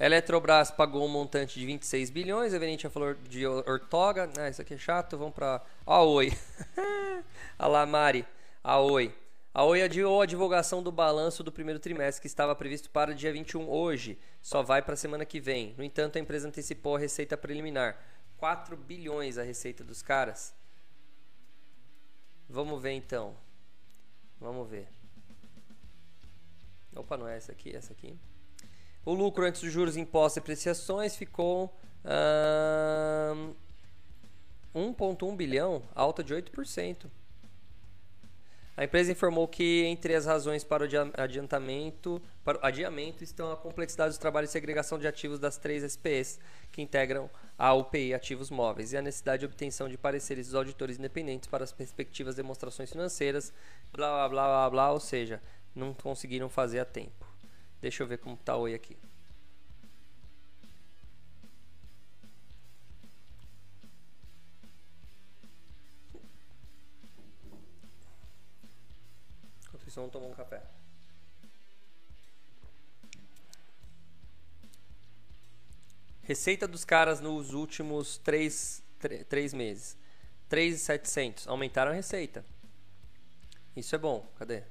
Eletrobras 0.00 0.70
pagou 0.70 1.04
um 1.04 1.08
montante 1.08 1.58
de 1.58 1.66
26 1.66 2.10
bilhões, 2.10 2.54
a 2.54 2.76
já 2.76 2.88
falou 2.88 3.14
de 3.14 3.44
Ortoga, 3.46 4.30
ah, 4.38 4.48
isso 4.48 4.62
aqui 4.62 4.74
é 4.74 4.78
chato, 4.78 5.18
vamos 5.18 5.34
para 5.34 5.60
a 5.84 6.02
Oi. 6.02 6.30
Olha 7.58 7.68
lá, 7.68 7.84
Mari, 7.84 8.24
a 8.62 8.78
Oi. 8.78 9.12
A 9.52 9.64
Oi 9.64 9.82
adiou 9.82 10.22
a 10.22 10.26
divulgação 10.26 10.84
do 10.84 10.92
balanço 10.92 11.42
do 11.42 11.50
primeiro 11.50 11.80
trimestre, 11.80 12.20
que 12.20 12.28
estava 12.28 12.54
previsto 12.54 12.88
para 12.90 13.10
o 13.10 13.14
dia 13.14 13.32
21 13.32 13.68
hoje, 13.68 14.16
só 14.40 14.62
vai 14.62 14.80
para 14.82 14.94
a 14.94 14.96
semana 14.96 15.26
que 15.26 15.40
vem. 15.40 15.74
No 15.76 15.82
entanto, 15.82 16.16
a 16.16 16.20
empresa 16.20 16.46
antecipou 16.46 16.94
a 16.94 16.98
receita 17.00 17.36
preliminar. 17.36 17.98
4 18.36 18.76
bilhões 18.76 19.36
a 19.36 19.42
receita 19.42 19.82
dos 19.82 20.00
caras. 20.00 20.54
Vamos 22.48 22.80
ver 22.80 22.92
então. 22.92 23.36
Vamos 24.40 24.70
ver. 24.70 24.86
Opa, 26.94 27.16
não 27.16 27.26
é 27.26 27.36
essa 27.36 27.50
aqui, 27.50 27.74
essa 27.74 27.92
aqui. 27.92 28.16
O 29.08 29.14
lucro 29.14 29.46
antes 29.46 29.62
dos 29.62 29.72
juros, 29.72 29.96
impostos 29.96 30.36
e 30.36 30.40
preciações 30.42 31.16
ficou 31.16 31.74
hum, 33.34 33.54
1,1 34.74 35.34
bilhão, 35.34 35.82
alta 35.94 36.22
de 36.22 36.34
8%. 36.34 37.06
A 38.76 38.84
empresa 38.84 39.10
informou 39.10 39.48
que 39.48 39.86
entre 39.86 40.14
as 40.14 40.26
razões 40.26 40.62
para 40.62 40.84
o 40.84 40.86
adiantamento, 41.16 42.20
para 42.44 42.58
o 42.58 42.66
adiamento 42.66 43.24
estão 43.24 43.50
a 43.50 43.56
complexidade 43.56 44.10
dos 44.10 44.18
trabalhos 44.18 44.50
de 44.50 44.52
segregação 44.52 44.98
de 44.98 45.06
ativos 45.06 45.38
das 45.38 45.56
três 45.56 45.82
SPs 45.82 46.38
que 46.70 46.82
integram 46.82 47.30
a 47.56 47.72
UPI 47.72 48.12
Ativos 48.12 48.50
Móveis 48.50 48.92
e 48.92 48.98
a 48.98 49.00
necessidade 49.00 49.40
de 49.40 49.46
obtenção 49.46 49.88
de 49.88 49.96
pareceres 49.96 50.48
dos 50.48 50.54
auditores 50.54 50.98
independentes 50.98 51.48
para 51.48 51.64
as 51.64 51.72
perspectivas 51.72 52.34
de 52.34 52.42
demonstrações 52.42 52.90
financeiras, 52.90 53.54
blá 53.90 54.10
blá 54.10 54.28
blá 54.28 54.46
blá, 54.46 54.70
blá 54.70 54.92
ou 54.92 55.00
seja, 55.00 55.42
não 55.74 55.94
conseguiram 55.94 56.50
fazer 56.50 56.80
a 56.80 56.84
tempo. 56.84 57.27
Deixa 57.80 58.02
eu 58.02 58.06
ver 58.06 58.18
como 58.18 58.34
está 58.34 58.56
Oi 58.56 58.74
aqui. 58.74 58.96
Enquanto 69.66 69.86
isso, 69.86 69.96
vamos 69.96 70.12
tomar 70.12 70.26
um 70.26 70.34
café. 70.34 70.62
Receita 76.22 76.68
dos 76.68 76.84
caras 76.84 77.20
nos 77.20 77.54
últimos 77.54 78.18
3, 78.18 78.82
3, 79.28 79.54
meses. 79.54 79.96
3,700. 80.48 81.48
Aumentaram 81.48 81.92
a 81.92 81.94
receita. 81.94 82.44
Isso 83.76 83.94
é 83.94 83.98
bom. 83.98 84.30
Cadê? 84.36 84.64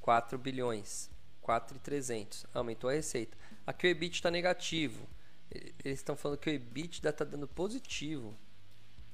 4 0.00 0.36
bilhões. 0.36 1.15
4,300. 1.46 2.44
Aumentou 2.52 2.90
a 2.90 2.92
receita. 2.92 3.38
Aqui 3.64 3.86
o 3.86 3.90
EBIT 3.90 4.16
está 4.16 4.32
negativo. 4.32 5.06
Eles 5.84 6.00
estão 6.00 6.16
falando 6.16 6.38
que 6.38 6.50
o 6.50 6.52
EBITDA 6.52 7.10
está 7.10 7.24
dando 7.24 7.46
positivo. 7.46 8.34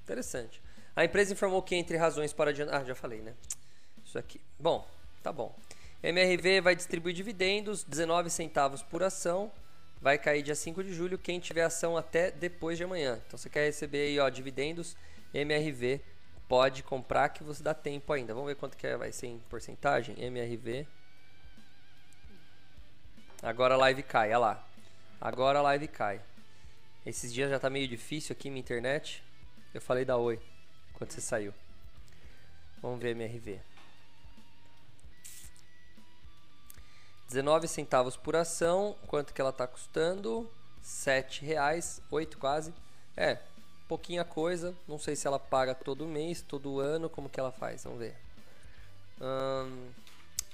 Interessante. 0.02 0.62
A 0.96 1.04
empresa 1.04 1.34
informou 1.34 1.62
que 1.62 1.74
entre 1.74 1.98
razões 1.98 2.32
para 2.32 2.50
adiantar... 2.50 2.80
Ah, 2.80 2.84
já 2.84 2.94
falei, 2.94 3.20
né? 3.20 3.34
Isso 4.02 4.18
aqui. 4.18 4.40
Bom, 4.58 4.88
tá 5.22 5.30
bom. 5.30 5.54
MRV 6.02 6.62
vai 6.62 6.74
distribuir 6.74 7.14
dividendos, 7.14 7.84
19 7.84 8.30
centavos 8.30 8.82
por 8.82 9.02
ação. 9.02 9.52
Vai 10.00 10.16
cair 10.16 10.42
dia 10.42 10.54
5 10.54 10.82
de 10.82 10.94
julho. 10.94 11.18
Quem 11.18 11.38
tiver 11.38 11.64
ação 11.64 11.98
até 11.98 12.30
depois 12.30 12.78
de 12.78 12.84
amanhã. 12.84 13.20
Então 13.26 13.36
você 13.38 13.50
quer 13.50 13.66
receber 13.66 14.06
aí, 14.06 14.18
ó, 14.18 14.28
dividendos, 14.30 14.96
MRV 15.34 16.00
pode 16.48 16.82
comprar 16.82 17.28
que 17.28 17.44
você 17.44 17.62
dá 17.62 17.74
tempo 17.74 18.10
ainda. 18.10 18.32
Vamos 18.32 18.48
ver 18.48 18.56
quanto 18.56 18.76
que 18.76 18.86
é, 18.86 18.96
vai 18.96 19.12
ser 19.12 19.26
em 19.26 19.38
porcentagem. 19.50 20.16
MRV 20.18 20.86
Agora 23.42 23.74
a 23.74 23.76
live 23.76 24.04
cai, 24.04 24.28
olha 24.28 24.38
lá. 24.38 24.64
Agora 25.20 25.58
a 25.58 25.62
live 25.62 25.88
cai. 25.88 26.22
Esses 27.04 27.34
dias 27.34 27.50
já 27.50 27.58
tá 27.58 27.68
meio 27.68 27.88
difícil 27.88 28.32
aqui 28.32 28.48
minha 28.48 28.60
internet. 28.60 29.20
Eu 29.74 29.80
falei 29.80 30.04
da 30.04 30.16
Oi 30.16 30.40
quando 30.92 31.10
você 31.10 31.20
saiu. 31.20 31.52
Vamos 32.80 33.00
ver 33.02 33.16
MRV. 33.16 33.60
19 37.26 37.66
centavos 37.66 38.16
por 38.16 38.36
ação. 38.36 38.96
Quanto 39.08 39.34
que 39.34 39.40
ela 39.40 39.52
tá 39.52 39.66
custando? 39.66 40.48
7 40.80 41.44
reais, 41.44 42.00
8 42.12 42.38
quase. 42.38 42.72
É, 43.16 43.40
pouquinha 43.88 44.24
coisa. 44.24 44.72
Não 44.86 45.00
sei 45.00 45.16
se 45.16 45.26
ela 45.26 45.40
paga 45.40 45.74
todo 45.74 46.06
mês, 46.06 46.42
todo 46.42 46.78
ano, 46.78 47.10
como 47.10 47.28
que 47.28 47.40
ela 47.40 47.50
faz. 47.50 47.82
Vamos 47.82 47.98
ver. 47.98 48.14
Hum, 49.20 49.90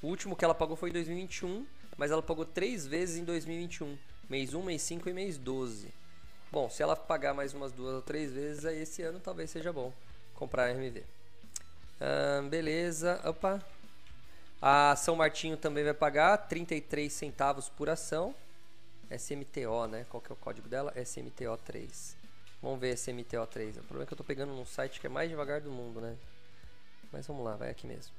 o 0.01 0.07
último 0.07 0.35
que 0.35 0.43
ela 0.43 0.55
pagou 0.55 0.75
foi 0.75 0.89
em 0.89 0.95
2021 0.95 1.67
mas 1.99 2.13
ela 2.13 2.23
pagou 2.23 2.47
três 2.47 2.87
vezes 2.87 3.17
em 3.17 3.25
2021, 3.25 3.99
mês 4.31 4.55
1, 4.55 4.63
mês 4.63 4.81
5 4.83 5.09
e 5.09 5.13
mês 5.13 5.37
12. 5.37 5.93
Bom, 6.51 6.71
se 6.71 6.83
ela 6.83 6.97
pagar 6.97 7.35
mais 7.35 7.53
umas 7.53 7.73
duas 7.73 7.95
ou 7.95 8.01
três 8.01 8.33
vezes, 8.33 8.65
aí 8.65 8.81
esse 8.81 9.03
ano 9.03 9.21
talvez 9.21 9.51
seja 9.51 9.73
bom 9.73 9.93
comprar 10.35 10.67
a 10.67 10.71
MV. 10.71 11.05
Ah, 12.01 12.41
beleza, 12.49 13.21
opa. 13.25 13.61
A 14.63 14.95
São 14.97 15.17
Martinho 15.17 15.57
também 15.57 15.85
vai 15.85 15.95
pagar 15.95 16.37
33 16.37 17.13
centavos 17.13 17.69
por 17.69 17.91
ação. 17.91 18.35
SMTO, 19.11 19.87
né? 19.89 20.07
Qual 20.09 20.21
que 20.21 20.31
é 20.31 20.35
o 20.35 20.37
código 20.37 20.69
dela? 20.69 20.93
SMTO3. 20.95 22.15
Vamos 22.63 22.81
ver 22.81 22.95
SMTO3. 22.95 23.71
O 23.71 23.83
problema 23.85 24.03
é 24.03 24.07
que 24.07 24.13
eu 24.13 24.17
estou 24.17 24.27
pegando 24.27 24.53
num 24.53 24.67
site 24.67 25.01
que 25.01 25.07
é 25.07 25.11
mais 25.11 25.29
devagar 25.29 25.61
do 25.61 25.71
mundo, 25.71 26.01
né? 26.01 26.17
Mas 27.13 27.27
vamos 27.27 27.45
lá, 27.45 27.57
vai 27.57 27.71
aqui 27.71 27.87
mesmo. 27.87 28.13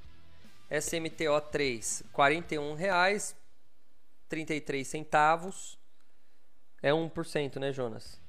SMTO3, 0.72 2.04
R$ 2.16 2.76
reais 2.76 3.36
33 4.30 4.88
centavos. 4.88 5.78
É 6.82 6.92
1%, 6.92 7.58
né, 7.58 7.74
Jonas? 7.74 8.22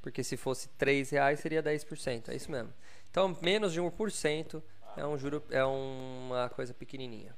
Porque 0.00 0.22
se 0.22 0.36
fosse 0.36 0.68
R$ 0.78 1.02
reais 1.10 1.40
seria 1.40 1.62
10%, 1.62 2.28
é 2.28 2.36
isso 2.36 2.50
mesmo. 2.50 2.72
Então, 3.10 3.36
menos 3.42 3.72
de 3.72 3.80
1% 3.80 4.62
é 4.96 5.06
um 5.06 5.18
juro 5.18 5.42
é 5.50 5.64
uma 5.64 6.48
coisa 6.50 6.72
pequenininha. 6.72 7.34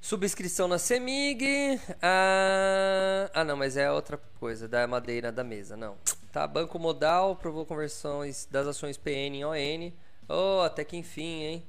Subscrição 0.00 0.68
na 0.68 0.78
Semig. 0.78 1.80
Ah, 2.00 3.28
ah, 3.34 3.44
não, 3.44 3.56
mas 3.56 3.76
é 3.76 3.90
outra 3.90 4.16
coisa, 4.38 4.68
da 4.68 4.86
madeira 4.86 5.32
da 5.32 5.42
mesa, 5.42 5.76
não. 5.76 5.98
Tá, 6.30 6.46
Banco 6.46 6.78
Modal 6.78 7.34
provou 7.34 7.66
conversões 7.66 8.46
das 8.48 8.68
ações 8.68 8.96
PN 8.96 9.38
em 9.38 9.44
ON. 9.44 9.92
Oh, 10.28 10.60
até 10.60 10.84
que 10.84 10.96
enfim, 10.96 11.42
hein? 11.42 11.66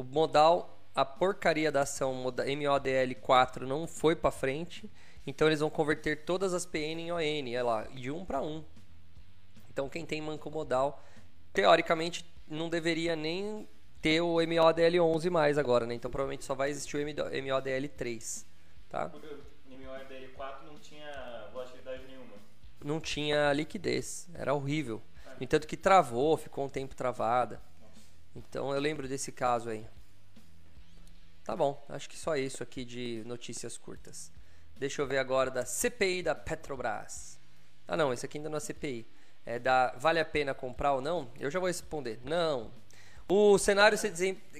O 0.00 0.02
Modal, 0.02 0.82
a 0.94 1.04
porcaria 1.04 1.70
da 1.70 1.82
ação 1.82 2.24
MODL4 2.24 3.66
não 3.66 3.86
foi 3.86 4.16
para 4.16 4.30
frente. 4.30 4.90
Então 5.26 5.46
eles 5.46 5.60
vão 5.60 5.68
converter 5.68 6.24
todas 6.24 6.54
as 6.54 6.64
PN 6.64 7.02
em 7.02 7.12
ON, 7.12 7.18
olha 7.18 7.62
lá, 7.62 7.82
de 7.82 8.10
um 8.10 8.24
para 8.24 8.40
um. 8.40 8.64
Então 9.70 9.90
quem 9.90 10.06
tem 10.06 10.24
Banco 10.24 10.50
Modal, 10.50 11.04
teoricamente, 11.52 12.24
não 12.48 12.70
deveria 12.70 13.14
nem 13.14 13.68
ter 14.00 14.22
o 14.22 14.36
MODL11 14.36 15.30
mais 15.30 15.58
agora, 15.58 15.84
né? 15.84 15.92
Então 15.92 16.10
provavelmente 16.10 16.46
só 16.46 16.54
vai 16.54 16.70
existir 16.70 16.96
o 16.96 17.00
MODL3, 17.00 18.46
tá? 18.88 19.12
O 19.14 19.20
MODL4 19.70 20.62
não 20.64 20.78
tinha 20.78 21.46
volatilidade 21.52 22.06
nenhuma. 22.06 22.36
Não 22.82 22.98
tinha 22.98 23.52
liquidez, 23.52 24.30
era 24.32 24.54
horrível. 24.54 25.02
É. 25.26 25.34
No 25.34 25.44
entanto 25.44 25.66
que 25.66 25.76
travou, 25.76 26.38
ficou 26.38 26.64
um 26.64 26.70
tempo 26.70 26.96
travada. 26.96 27.60
Então 28.34 28.72
eu 28.72 28.80
lembro 28.80 29.08
desse 29.08 29.32
caso 29.32 29.70
aí. 29.70 29.86
Tá 31.44 31.56
bom, 31.56 31.84
acho 31.88 32.08
que 32.08 32.16
só 32.16 32.36
isso 32.36 32.62
aqui 32.62 32.84
de 32.84 33.22
notícias 33.26 33.76
curtas. 33.76 34.30
Deixa 34.76 35.02
eu 35.02 35.06
ver 35.06 35.18
agora 35.18 35.50
da 35.50 35.64
CPI 35.64 36.22
da 36.22 36.34
Petrobras. 36.34 37.38
Ah 37.88 37.96
não, 37.96 38.12
esse 38.12 38.24
aqui 38.24 38.38
ainda 38.38 38.48
não 38.48 38.58
é 38.58 38.60
CPI. 38.60 39.06
É 39.44 39.58
da 39.58 39.92
vale 39.96 40.20
a 40.20 40.24
pena 40.24 40.54
comprar 40.54 40.92
ou 40.94 41.00
não? 41.00 41.30
Eu 41.38 41.50
já 41.50 41.58
vou 41.58 41.66
responder. 41.66 42.20
Não, 42.24 42.70
o 43.32 43.56
cenário 43.58 43.96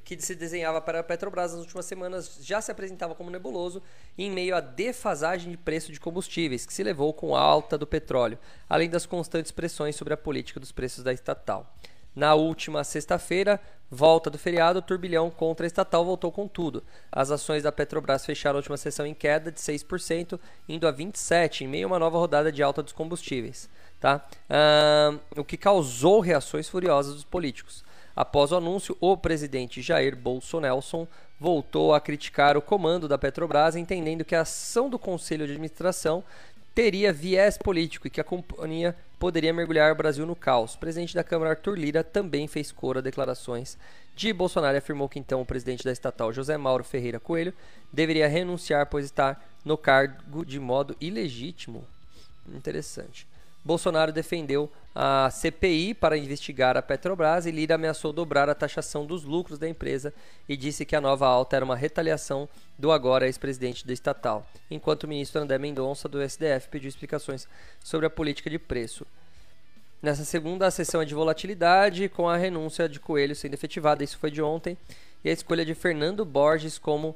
que 0.05 0.21
se 0.23 0.33
desenhava 0.37 0.81
para 0.81 1.01
a 1.01 1.03
Petrobras 1.03 1.51
nas 1.51 1.61
últimas 1.61 1.85
semanas 1.87 2.39
já 2.41 2.61
se 2.61 2.71
apresentava 2.71 3.17
como 3.17 3.29
nebuloso 3.29 3.83
em 4.17 4.31
meio 4.31 4.55
à 4.55 4.61
defasagem 4.61 5.51
de 5.51 5.57
preço 5.57 5.91
de 5.91 5.99
combustíveis, 5.99 6.65
que 6.65 6.73
se 6.73 6.85
levou 6.85 7.13
com 7.13 7.35
a 7.35 7.41
alta 7.41 7.77
do 7.77 7.85
petróleo, 7.85 8.39
além 8.69 8.89
das 8.89 9.07
constantes 9.07 9.51
pressões 9.51 9.97
sobre 9.97 10.15
a 10.15 10.17
política 10.17 10.61
dos 10.61 10.71
preços 10.71 11.03
da 11.03 11.13
estatal. 11.13 11.77
Na 12.15 12.35
última 12.35 12.83
sexta-feira, 12.83 13.61
volta 13.91 14.29
do 14.29 14.39
feriado, 14.39 14.79
o 14.79 14.83
turbilhão 14.83 15.31
contra 15.31 15.65
a 15.65 15.69
estatal 15.69 16.05
voltou 16.05 16.31
com 16.31 16.49
tudo. 16.49 16.83
As 17.11 17.31
ações 17.31 17.63
da 17.63 17.73
Petrobras 17.73 18.27
fecharam 18.27 18.57
a 18.57 18.61
última 18.61 18.77
sessão 18.77 19.07
em 19.07 19.15
queda 19.15 19.51
de 19.51 19.61
6%, 19.61 20.39
indo 20.69 20.87
a 20.87 20.93
27%, 20.93 21.63
em 21.63 21.69
meio 21.69 21.87
a 21.87 21.89
uma 21.89 21.99
nova 21.99 22.19
rodada 22.19 22.51
de 22.51 22.63
alta 22.63 22.83
dos 22.83 22.93
combustíveis. 22.93 23.69
Tá? 24.01 24.25
o 25.37 25.45
que 25.45 25.59
causou 25.59 26.21
reações 26.21 26.67
furiosas 26.67 27.15
dos 27.15 27.25
políticos. 27.25 27.85
Após 28.17 28.51
o 28.51 28.57
anúncio, 28.57 28.97
o 28.99 29.15
presidente 29.15 29.83
Jair 29.83 30.17
Bolsonaro 30.17 31.07
voltou 31.39 31.95
a 31.95 32.01
criticar 32.01 32.57
o 32.57 32.63
comando 32.63 33.07
da 33.07 33.19
Petrobras, 33.19 33.77
entendendo 33.77 34.25
que 34.25 34.35
a 34.35 34.41
ação 34.41 34.89
do 34.89 34.99
conselho 34.99 35.47
de 35.47 35.53
administração 35.53 36.25
teria 36.75 37.13
viés 37.13 37.59
político 37.59 38.07
e 38.07 38.11
que 38.11 38.21
a 38.21 38.25
companhia 38.25 38.97
poderia 39.21 39.53
mergulhar 39.53 39.93
o 39.93 39.95
Brasil 39.95 40.25
no 40.25 40.35
caos. 40.35 40.75
O 40.75 40.79
presidente 40.79 41.15
da 41.15 41.23
Câmara, 41.23 41.51
Arthur 41.51 41.79
Lira, 41.79 42.03
também 42.03 42.49
fez 42.49 42.73
cor 42.73 42.97
a 42.97 43.03
declarações 43.03 43.77
de 44.17 44.33
Bolsonaro 44.33 44.77
e 44.77 44.79
afirmou 44.79 45.11
que 45.11 45.19
então 45.19 45.43
o 45.43 45.47
presidente 45.47 45.85
da 45.85 45.93
estatal, 45.93 46.33
José 46.33 46.57
Mauro 46.57 46.83
Ferreira 46.83 47.21
Coelho, 47.21 47.53
deveria 47.93 48.27
renunciar, 48.27 48.87
pois 48.87 49.05
está 49.05 49.39
no 49.63 49.77
cargo 49.77 50.45
de 50.45 50.59
modo 50.59 50.97
ilegítimo. 50.99 51.87
Interessante. 52.49 53.29
Bolsonaro 53.65 54.13
defendeu 54.13 54.71
a 54.95 55.31
CPI 55.31 55.95
para 55.95 56.17
investigar 56.17 56.77
a 56.77 56.83
Petrobras 56.83 57.47
e 57.47 57.51
Lira 57.51 57.75
ameaçou 57.75 58.13
dobrar 58.13 58.49
a 58.49 58.55
taxação 58.55 59.05
dos 59.05 59.23
lucros 59.23 59.59
da 59.59 59.69
empresa 59.69 60.13
e 60.49 60.57
disse 60.57 60.85
que 60.85 60.97
a 60.97 61.01
nova 61.01 61.27
alta 61.27 61.57
era 61.57 61.65
uma 61.65 61.77
retaliação 61.77 62.49
do 62.79 62.91
agora 62.91 63.27
ex-presidente 63.27 63.87
da 63.87 63.93
estatal, 63.93 64.47
enquanto 64.71 65.05
o 65.05 65.09
ministro 65.09 65.41
André 65.41 65.59
Mendonça 65.59 66.09
do 66.09 66.21
SDF 66.23 66.69
pediu 66.69 66.89
explicações 66.89 67.47
sobre 67.85 68.07
a 68.07 68.11
política 68.11 68.49
de 68.49 68.59
preço. 68.59 69.07
Nessa 70.03 70.25
segunda, 70.25 70.67
a 70.67 70.71
sessão 70.71 71.03
é 71.03 71.05
de 71.05 71.15
volatilidade, 71.15 72.09
com 72.09 72.27
a 72.27 72.37
renúncia 72.37 72.89
de 72.89 72.99
Coelho 72.99 73.37
sendo 73.37 73.53
efetivada, 73.53 74.03
isso 74.03 74.19
foi 74.19 74.31
de 74.31 74.41
ontem, 74.41 74.77
e 75.23 75.29
a 75.29 75.33
escolha 75.33 75.65
de 75.65 75.75
Fernando 75.75 76.25
Borges 76.25 76.79
como 76.79 77.15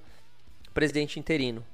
presidente 0.75 1.19
interino 1.19 1.65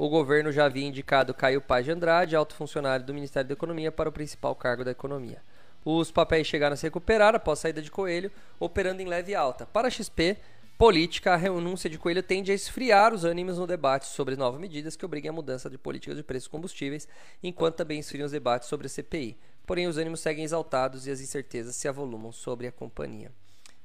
o 0.00 0.08
governo 0.08 0.50
já 0.50 0.64
havia 0.64 0.86
indicado 0.86 1.34
Caio 1.34 1.60
Paz 1.60 1.84
de 1.84 1.90
Andrade, 1.90 2.34
alto 2.34 2.54
funcionário 2.54 3.04
do 3.04 3.12
Ministério 3.12 3.46
da 3.46 3.52
Economia, 3.52 3.92
para 3.92 4.08
o 4.08 4.12
principal 4.12 4.56
cargo 4.56 4.82
da 4.82 4.92
economia. 4.92 5.42
Os 5.84 6.10
papéis 6.10 6.46
chegaram 6.46 6.72
a 6.72 6.76
se 6.78 6.86
recuperar 6.86 7.34
após 7.34 7.58
a 7.58 7.62
saída 7.62 7.82
de 7.82 7.90
Coelho, 7.90 8.32
operando 8.58 9.02
em 9.02 9.04
leve 9.04 9.34
alta. 9.34 9.66
Para 9.66 9.88
a 9.88 9.90
XP, 9.90 10.38
política, 10.78 11.34
a 11.34 11.36
renúncia 11.36 11.90
de 11.90 11.98
Coelho 11.98 12.22
tende 12.22 12.50
a 12.50 12.54
esfriar 12.54 13.12
os 13.12 13.26
ânimos 13.26 13.58
no 13.58 13.66
debate 13.66 14.06
sobre 14.06 14.36
novas 14.36 14.58
medidas 14.58 14.96
que 14.96 15.04
obriguem 15.04 15.28
a 15.28 15.34
mudança 15.34 15.68
de 15.68 15.76
políticas 15.76 16.16
de 16.16 16.22
preços 16.22 16.48
combustíveis, 16.48 17.06
enquanto 17.42 17.76
também 17.76 18.00
esfriam 18.00 18.24
os 18.24 18.32
debates 18.32 18.70
sobre 18.70 18.86
a 18.86 18.90
CPI. 18.90 19.36
Porém, 19.66 19.86
os 19.86 19.98
ânimos 19.98 20.20
seguem 20.20 20.44
exaltados 20.44 21.06
e 21.06 21.10
as 21.10 21.20
incertezas 21.20 21.76
se 21.76 21.86
avolumam 21.86 22.32
sobre 22.32 22.66
a 22.66 22.72
companhia. 22.72 23.30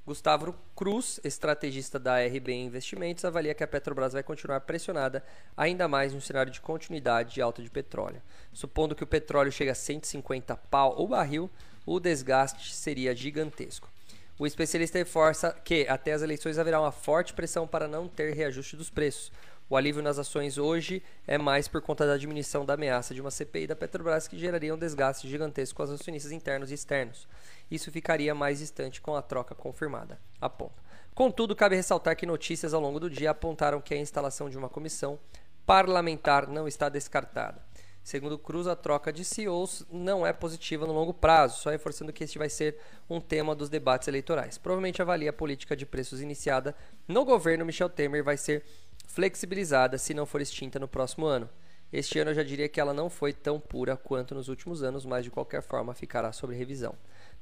Gustavo 0.05 0.53
Cruz, 0.75 1.19
estrategista 1.23 1.97
da 1.97 2.23
RB 2.23 2.53
Investimentos, 2.53 3.25
avalia 3.25 3.55
que 3.55 3.63
a 3.63 3.67
Petrobras 3.67 4.13
vai 4.13 4.21
continuar 4.21 4.61
pressionada 4.61 5.23
ainda 5.57 5.87
mais 5.87 6.13
um 6.13 6.21
cenário 6.21 6.51
de 6.51 6.61
continuidade 6.61 7.33
de 7.33 7.41
alta 7.41 7.63
de 7.63 7.71
petróleo. 7.71 8.21
Supondo 8.53 8.93
que 8.93 9.03
o 9.03 9.07
petróleo 9.07 9.51
chegue 9.51 9.71
a 9.71 9.75
150 9.75 10.55
pau 10.69 11.01
o 11.01 11.07
barril, 11.07 11.49
o 11.87 11.99
desgaste 11.99 12.75
seria 12.75 13.15
gigantesco. 13.15 13.89
O 14.37 14.45
especialista 14.45 14.99
reforça 14.99 15.51
que 15.63 15.87
até 15.87 16.13
as 16.13 16.21
eleições 16.21 16.59
haverá 16.59 16.79
uma 16.79 16.91
forte 16.91 17.33
pressão 17.33 17.65
para 17.65 17.87
não 17.87 18.07
ter 18.07 18.35
reajuste 18.35 18.75
dos 18.75 18.91
preços, 18.91 19.31
o 19.67 19.75
alívio 19.75 20.04
nas 20.04 20.19
ações 20.19 20.58
hoje 20.58 21.01
é 21.25 21.38
mais 21.38 21.67
por 21.67 21.82
conta 21.82 22.06
da 22.06 22.17
diminuição 22.17 22.65
da 22.65 22.75
ameaça 22.75 23.15
de 23.15 23.21
uma 23.21 23.32
CPI 23.32 23.65
da 23.65 23.75
Petrobras 23.75 24.28
que 24.28 24.38
geraria 24.38 24.73
um 24.73 24.78
desgaste 24.78 25.28
gigantesco 25.28 25.78
com 25.78 25.84
os 25.84 25.91
acionistas 25.91 26.32
internos 26.32 26.69
e 26.69 26.75
externos. 26.75 27.28
Isso 27.69 27.91
ficaria 27.91 28.36
mais 28.36 28.60
distante 28.60 29.01
com 29.01 29.15
a 29.15 29.21
troca 29.23 29.56
confirmada. 29.56 30.19
Aponta. 30.39 30.84
Contudo, 31.15 31.56
cabe 31.56 31.75
ressaltar 31.75 32.15
que 32.15 32.25
notícias 32.25 32.73
ao 32.73 32.82
longo 32.82 32.99
do 32.99 33.10
dia 33.10 33.32
apontaram 33.32 33.82
que 33.82 33.93
a 33.93 33.97
instalação 33.97 34.49
de 34.49 34.58
uma 34.58 34.69
comissão 34.69 35.17
parlamentar 35.65 36.47
não 36.47 36.67
está 36.67 36.88
descartada. 36.88 37.60
Segundo 38.06 38.38
Cruz, 38.38 38.67
a 38.67 38.75
troca 38.75 39.12
de 39.12 39.25
CEOs 39.25 39.84
não 39.91 40.28
é 40.28 40.32
positiva 40.32 40.86
no 40.86 40.93
longo 40.93 41.12
prazo, 41.12 41.60
só 41.60 41.71
reforçando 41.71 42.13
que 42.13 42.23
este 42.23 42.38
vai 42.38 42.51
ser 42.51 42.78
um 43.10 43.19
tema 43.19 43.56
dos 43.56 43.67
debates 43.67 44.08
eleitorais. 44.08 44.60
Provavelmente 44.60 45.01
avalia 45.01 45.32
a 45.32 45.34
política 45.34 45.75
de 45.75 45.88
preços 45.88 46.21
iniciada 46.21 46.75
no 47.08 47.25
governo 47.25 47.65
Michel 47.65 47.89
Temer 47.89 48.23
vai 48.23 48.38
ser 48.38 48.63
flexibilizada 49.07 49.97
se 49.97 50.13
não 50.13 50.25
for 50.25 50.41
extinta 50.41 50.79
no 50.79 50.87
próximo 50.87 51.25
ano. 51.25 51.49
Este 51.91 52.19
ano 52.19 52.31
eu 52.31 52.35
já 52.35 52.43
diria 52.43 52.67
que 52.67 52.79
ela 52.79 52.93
não 52.93 53.09
foi 53.09 53.31
tão 53.31 53.59
pura 53.59 53.95
quanto 53.95 54.35
nos 54.35 54.49
últimos 54.49 54.83
anos, 54.83 55.05
mas 55.05 55.23
de 55.23 55.31
qualquer 55.31 55.61
forma 55.61 55.93
ficará 55.93 56.31
sob 56.31 56.53
revisão. 56.53 56.95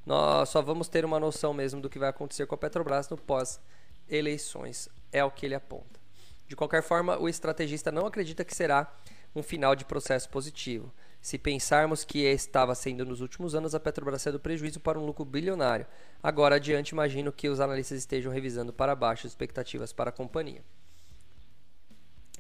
Nós 0.06 0.50
só 0.50 0.62
vamos 0.62 0.88
ter 0.88 1.06
uma 1.06 1.20
noção 1.20 1.54
mesmo 1.54 1.82
do 1.82 1.90
que 1.90 1.98
vai 1.98 2.10
acontecer 2.10 2.46
com 2.46 2.56
a 2.56 2.58
Petrobras 2.58 3.10
no 3.10 3.18
pós-eleições, 3.18 4.90
é 5.12 5.24
o 5.24 5.32
que 5.32 5.46
ele 5.46 5.56
aponta. 5.56 6.00
De 6.48 6.56
qualquer 6.56 6.84
forma, 6.84 7.18
o 7.18 7.30
estrategista 7.30 7.92
não 7.92 8.06
acredita 8.06 8.44
que 8.44 8.54
será 8.54 8.94
um 9.36 9.42
final 9.42 9.76
de 9.76 9.86
processo 9.86 10.30
positivo. 10.30 10.94
Se 11.22 11.38
pensarmos 11.38 12.04
que 12.04 12.20
estava 12.20 12.76
sendo 12.76 13.06
nos 13.06 13.22
últimos 13.22 13.56
anos, 13.56 13.74
a 13.74 13.80
Petrobras 13.80 14.22
saiu 14.22 14.34
do 14.34 14.40
prejuízo 14.40 14.80
para 14.82 15.00
um 15.00 15.06
lucro 15.06 15.24
bilionário. 15.24 15.88
Agora 16.22 16.58
adiante, 16.58 16.90
imagino 16.90 17.32
que 17.32 17.48
os 17.48 17.62
analistas 17.62 17.98
estejam 17.98 18.32
revisando 18.32 18.74
para 18.74 18.94
baixo 18.94 19.26
as 19.26 19.32
expectativas 19.32 19.94
para 19.94 20.10
a 20.10 20.14
companhia. 20.14 20.62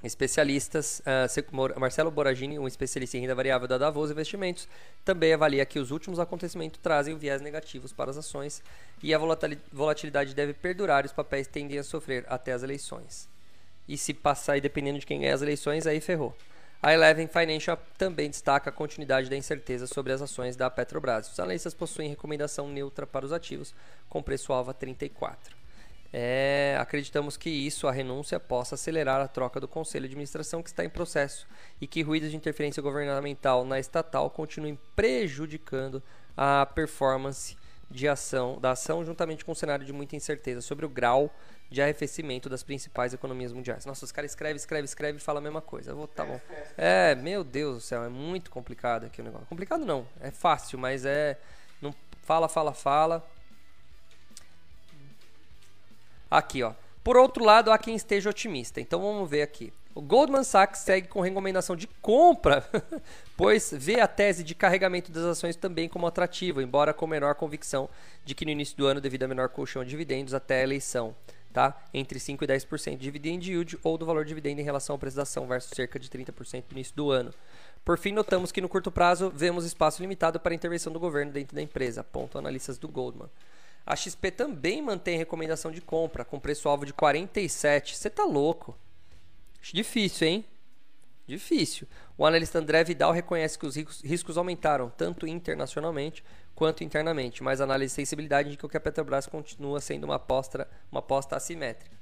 Especialistas, 0.03 1.01
uh, 1.01 1.79
Marcelo 1.79 2.11
Boragini, 2.11 2.59
um 2.59 2.67
especialista 2.67 3.17
em 3.17 3.21
renda 3.21 3.33
variável 3.33 3.69
da 3.69 3.77
Davos 3.77 4.11
Investimentos, 4.11 4.67
também 5.05 5.33
avalia 5.33 5.65
que 5.65 5.79
os 5.79 5.91
últimos 5.91 6.19
acontecimentos 6.19 6.79
trazem 6.83 7.17
viés 7.17 7.41
negativos 7.41 7.93
para 7.93 8.11
as 8.11 8.17
ações 8.17 8.61
e 9.01 9.13
a 9.13 9.19
volatilidade 9.71 10.35
deve 10.35 10.53
perdurar 10.53 11.05
e 11.05 11.07
os 11.07 11.13
papéis 11.13 11.47
tendem 11.47 11.79
a 11.79 11.83
sofrer 11.83 12.25
até 12.27 12.51
as 12.51 12.63
eleições. 12.63 13.29
E 13.87 13.97
se 13.97 14.13
passar, 14.13 14.57
e 14.57 14.61
dependendo 14.61 14.99
de 14.99 15.05
quem 15.05 15.21
ganhar 15.21 15.35
as 15.35 15.41
eleições, 15.41 15.87
aí 15.87 16.01
ferrou. 16.01 16.35
A 16.81 16.93
Eleven 16.93 17.27
Financial 17.27 17.79
também 17.97 18.29
destaca 18.29 18.69
a 18.69 18.73
continuidade 18.73 19.29
da 19.29 19.37
incerteza 19.37 19.87
sobre 19.87 20.11
as 20.11 20.21
ações 20.21 20.57
da 20.57 20.69
Petrobras. 20.69 21.31
Os 21.31 21.39
analistas 21.39 21.73
possuem 21.73 22.09
recomendação 22.09 22.67
neutra 22.67 23.07
para 23.07 23.25
os 23.25 23.31
ativos, 23.31 23.73
com 24.09 24.21
preço-alvo 24.21 24.71
a 24.71 24.73
34. 24.73 25.62
É, 26.15 26.77
acreditamos 26.79 27.35
que 27.35 27.49
isso, 27.49 27.87
a 27.87 27.91
renúncia, 27.91 28.39
possa 28.39 28.75
acelerar 28.75 29.19
a 29.19 29.27
troca 29.27 29.59
do 29.59 29.67
Conselho 29.67 30.07
de 30.07 30.13
Administração 30.13 30.61
que 30.61 30.69
está 30.69 30.85
em 30.85 30.89
processo 30.89 31.47
e 31.81 31.87
que 31.87 32.03
ruídos 32.03 32.29
de 32.29 32.37
interferência 32.37 32.83
governamental 32.83 33.65
na 33.65 33.79
estatal 33.79 34.29
continuem 34.29 34.77
prejudicando 34.95 36.03
a 36.37 36.67
performance 36.67 37.57
de 37.89 38.07
ação 38.07 38.59
da 38.59 38.71
ação, 38.71 39.03
juntamente 39.03 39.43
com 39.43 39.53
um 39.53 39.55
cenário 39.55 39.83
de 39.85 39.91
muita 39.91 40.15
incerteza 40.15 40.61
sobre 40.61 40.85
o 40.85 40.89
grau 40.89 41.33
de 41.69 41.81
arrefecimento 41.81 42.47
das 42.47 42.61
principais 42.61 43.13
economias 43.13 43.51
mundiais. 43.51 43.83
Nossa, 43.83 44.05
os 44.05 44.11
caras 44.11 44.31
escrevem, 44.31 44.55
escrevem, 44.55 44.85
escrevem 44.85 45.17
e 45.17 45.19
falam 45.19 45.39
a 45.39 45.43
mesma 45.43 45.61
coisa. 45.61 45.95
Vou, 45.95 46.07
tá 46.07 46.23
bom. 46.23 46.39
É, 46.77 47.15
meu 47.15 47.43
Deus 47.43 47.75
do 47.75 47.81
céu, 47.81 48.03
é 48.03 48.09
muito 48.09 48.51
complicado 48.51 49.05
aqui 49.05 49.21
o 49.21 49.23
negócio. 49.23 49.47
Complicado 49.47 49.83
não, 49.83 50.07
é 50.19 50.29
fácil, 50.29 50.77
mas 50.77 51.05
é. 51.05 51.39
Não 51.81 51.93
fala, 52.21 52.47
fala, 52.47 52.73
fala. 52.73 53.27
Aqui, 56.33 56.63
ó. 56.63 56.73
Por 57.03 57.15
outro 57.15 57.43
lado, 57.43 57.71
há 57.71 57.77
quem 57.77 57.95
esteja 57.95 58.31
otimista. 58.31 58.81
Então 58.81 58.99
vamos 58.99 59.29
ver 59.29 59.43
aqui. 59.43 59.71
O 59.93 60.01
Goldman 60.01 60.43
Sachs 60.43 60.79
segue 60.79 61.07
com 61.07 61.21
recomendação 61.21 61.75
de 61.75 61.85
compra, 62.01 62.67
pois 63.37 63.71
vê 63.71 63.99
a 63.99 64.07
tese 64.07 64.43
de 64.43 64.55
carregamento 64.55 65.11
das 65.11 65.23
ações 65.23 65.55
também 65.55 65.87
como 65.87 66.07
atrativa, 66.07 66.63
embora 66.63 66.91
com 66.91 67.05
menor 67.05 67.35
convicção 67.35 67.87
de 68.25 68.33
que 68.33 68.45
no 68.45 68.49
início 68.49 68.75
do 68.75 68.87
ano, 68.87 68.99
devido 68.99 69.21
a 69.21 69.27
menor 69.27 69.49
colchão 69.49 69.83
de 69.83 69.91
dividendos 69.91 70.33
até 70.33 70.61
a 70.61 70.63
eleição 70.63 71.15
tá? 71.53 71.79
entre 71.93 72.17
5% 72.17 72.41
e 72.41 72.47
10% 72.47 72.91
de 72.91 72.97
dividend 72.97 73.47
yield 73.47 73.77
ou 73.83 73.95
do 73.95 74.05
valor 74.07 74.25
de 74.25 74.29
dividendo 74.29 74.59
em 74.59 74.63
relação 74.63 74.95
à 74.95 74.99
preço 74.99 75.15
da 75.15 75.21
ação 75.21 75.45
versus 75.45 75.71
cerca 75.75 75.99
de 75.99 76.09
30% 76.09 76.63
no 76.71 76.77
início 76.77 76.95
do 76.95 77.11
ano. 77.11 77.31
Por 77.85 77.99
fim, 77.99 78.11
notamos 78.11 78.51
que 78.51 78.59
no 78.59 78.67
curto 78.67 78.91
prazo 78.91 79.29
vemos 79.29 79.63
espaço 79.63 80.01
limitado 80.01 80.39
para 80.39 80.55
intervenção 80.55 80.91
do 80.91 80.99
governo 80.99 81.31
dentro 81.31 81.55
da 81.55 81.61
empresa, 81.61 82.01
apontam 82.01 82.39
analistas 82.39 82.79
do 82.79 82.87
Goldman. 82.87 83.29
A 83.85 83.95
XP 83.95 84.31
também 84.31 84.81
mantém 84.81 85.17
recomendação 85.17 85.71
de 85.71 85.81
compra, 85.81 86.23
com 86.23 86.39
preço-alvo 86.39 86.85
de 86.85 86.93
47. 86.93 87.97
Você 87.97 88.09
tá 88.09 88.23
louco? 88.23 88.77
Difícil, 89.61 90.27
hein? 90.27 90.45
Difícil. 91.27 91.87
O 92.17 92.25
analista 92.25 92.59
André 92.59 92.83
Vidal 92.83 93.11
reconhece 93.11 93.57
que 93.57 93.65
os 93.65 93.75
riscos 93.75 94.37
aumentaram, 94.37 94.89
tanto 94.89 95.25
internacionalmente 95.25 96.23
quanto 96.53 96.83
internamente, 96.83 97.41
mas 97.41 97.59
a 97.59 97.63
análise 97.63 97.91
de 97.91 97.95
sensibilidade 97.95 98.49
indica 98.49 98.67
que 98.67 98.77
a 98.77 98.79
Petrobras 98.79 99.25
continua 99.25 99.79
sendo 99.79 100.03
uma 100.03 100.15
aposta, 100.15 100.67
uma 100.91 100.99
aposta 100.99 101.35
assimétrica. 101.35 101.97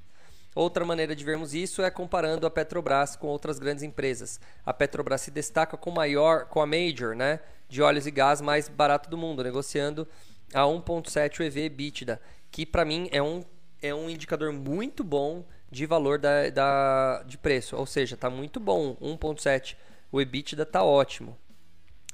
Outra 0.54 0.84
maneira 0.84 1.16
de 1.16 1.24
vermos 1.24 1.54
isso 1.54 1.82
é 1.82 1.90
comparando 1.90 2.46
a 2.46 2.52
Petrobras 2.52 3.16
com 3.16 3.28
outras 3.28 3.58
grandes 3.58 3.84
empresas. 3.84 4.40
A 4.66 4.74
Petrobras 4.74 5.22
se 5.22 5.32
destaca 5.32 5.78
com, 5.78 5.92
maior, 5.92 6.46
com 6.46 6.62
a 6.62 6.66
Major 6.66 7.16
né, 7.16 7.40
de 7.70 7.82
óleos 7.82 8.06
e 8.06 8.12
gás 8.12 8.42
mais 8.42 8.68
barato 8.68 9.10
do 9.10 9.18
mundo, 9.18 9.44
negociando 9.44 10.06
a 10.54 10.62
1.7 10.62 11.40
o 11.40 11.44
EV 11.44 11.66
EBITDA, 11.66 12.22
que 12.50 12.66
para 12.66 12.86
mim 12.86 13.10
é 13.12 13.22
um, 13.22 13.44
é 13.82 13.94
um 13.94 14.10
indicador 14.10 14.52
muito 14.52 15.04
bom 15.04 15.46
de 15.70 15.86
valor 15.86 16.20
da, 16.20 16.50
da, 16.50 17.24
de 17.24 17.38
preço. 17.38 17.76
Ou 17.76 17.86
seja, 17.86 18.16
está 18.16 18.30
muito 18.30 18.60
bom. 18.60 18.96
1.7 18.96 19.76
o 20.12 20.20
EBITDA 20.20 20.64
está 20.64 20.84
ótimo. 20.84 21.38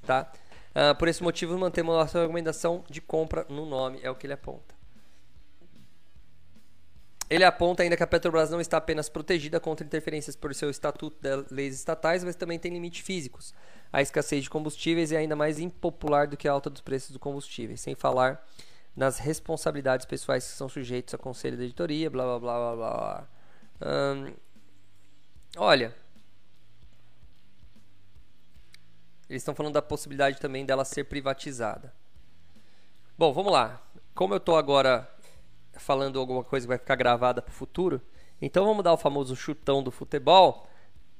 Tá? 0.06 0.32
Uh, 0.70 0.96
por 0.96 1.08
esse 1.08 1.24
motivo, 1.24 1.58
mantemos 1.58 1.96
nossa 1.96 2.22
recomendação 2.22 2.84
de 2.90 3.02
compra 3.02 3.46
no 3.50 3.66
nome, 3.66 4.00
é 4.04 4.12
o 4.12 4.16
que 4.16 4.28
ele 4.28 4.34
aponta. 4.34 4.78
Ele 7.30 7.44
aponta 7.44 7.84
ainda 7.84 7.98
que 7.98 8.04
a 8.04 8.08
Petrobras 8.08 8.50
não 8.50 8.62
está 8.62 8.78
apenas 8.78 9.10
protegida 9.10 9.60
contra 9.60 9.86
interferências 9.86 10.36
por 10.36 10.54
seu 10.56 10.70
estatuto 10.70 11.18
de 11.20 11.54
leis 11.54 11.76
estatais, 11.76 12.24
mas 12.24 12.36
também 12.36 12.58
tem 12.58 12.72
limites 12.72 13.02
físicos. 13.02 13.54
A 13.92 14.02
escassez 14.02 14.44
de 14.44 14.50
combustíveis 14.50 15.12
é 15.12 15.18
ainda 15.18 15.36
mais 15.36 15.60
impopular 15.60 16.28
do 16.28 16.38
que 16.38 16.48
a 16.48 16.52
alta 16.52 16.70
dos 16.70 16.82
preços 16.82 17.12
dos 17.12 17.20
combustíveis, 17.20 17.82
sem 17.82 17.96
falar 17.96 18.46
nas 18.96 19.20
responsabilidades 19.20 20.06
pessoais 20.06 20.46
que 20.46 20.54
são 20.54 20.68
sujeitos 20.68 21.14
a 21.14 21.18
conselho 21.18 21.58
de 21.58 21.64
editoria, 21.64 22.10
blá 22.10 22.26
blá 22.26 22.40
blá 22.40 22.76
blá 22.76 22.76
blá. 22.76 23.28
Hum, 23.82 24.34
olha, 25.58 25.94
Eles 29.30 29.42
estão 29.42 29.54
falando 29.54 29.74
da 29.74 29.82
possibilidade 29.82 30.40
também 30.40 30.66
dela 30.66 30.86
ser 30.86 31.04
privatizada. 31.04 31.94
Bom, 33.18 33.34
vamos 33.34 33.52
lá. 33.52 33.82
Como 34.16 34.34
eu 34.34 34.38
estou 34.38 34.56
agora 34.56 35.10
falando 35.74 36.20
alguma 36.20 36.44
coisa 36.44 36.66
que 36.66 36.70
vai 36.70 36.78
ficar 36.78 36.96
gravada 36.96 37.42
para 37.42 37.52
o 37.52 37.54
futuro, 37.54 38.02
então 38.42 38.66
vamos 38.66 38.84
dar 38.84 38.94
o 38.94 38.98
famoso 38.98 39.36
chutão 39.36 39.84
do 39.84 39.92
futebol, 39.92 40.68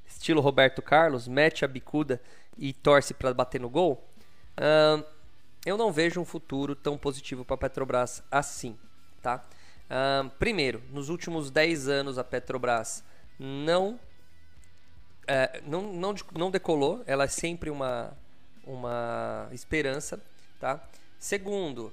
estilo 0.08 0.40
Roberto 0.40 0.82
Carlos, 0.82 1.28
mete 1.28 1.64
a 1.64 1.68
bicuda 1.68 2.20
e 2.56 2.72
torce 2.72 3.14
para 3.14 3.32
bater 3.32 3.60
no 3.60 3.68
gol. 3.68 4.04
Uh, 4.56 5.04
eu 5.64 5.76
não 5.76 5.92
vejo 5.92 6.20
um 6.20 6.24
futuro 6.24 6.74
tão 6.74 6.98
positivo 6.98 7.44
para 7.44 7.54
a 7.54 7.58
Petrobras 7.58 8.22
assim, 8.30 8.76
tá? 9.22 9.44
Uh, 9.86 10.28
primeiro, 10.38 10.82
nos 10.90 11.08
últimos 11.08 11.50
10 11.50 11.88
anos 11.88 12.18
a 12.18 12.24
Petrobras 12.24 13.04
não 13.38 13.98
é, 15.28 15.60
não, 15.66 15.92
não, 15.92 16.14
não 16.34 16.50
decolou, 16.50 17.02
ela 17.06 17.24
é 17.24 17.28
sempre 17.28 17.68
uma, 17.68 18.16
uma 18.66 19.46
esperança. 19.52 20.18
Tá? 20.58 20.82
Segundo, 21.18 21.92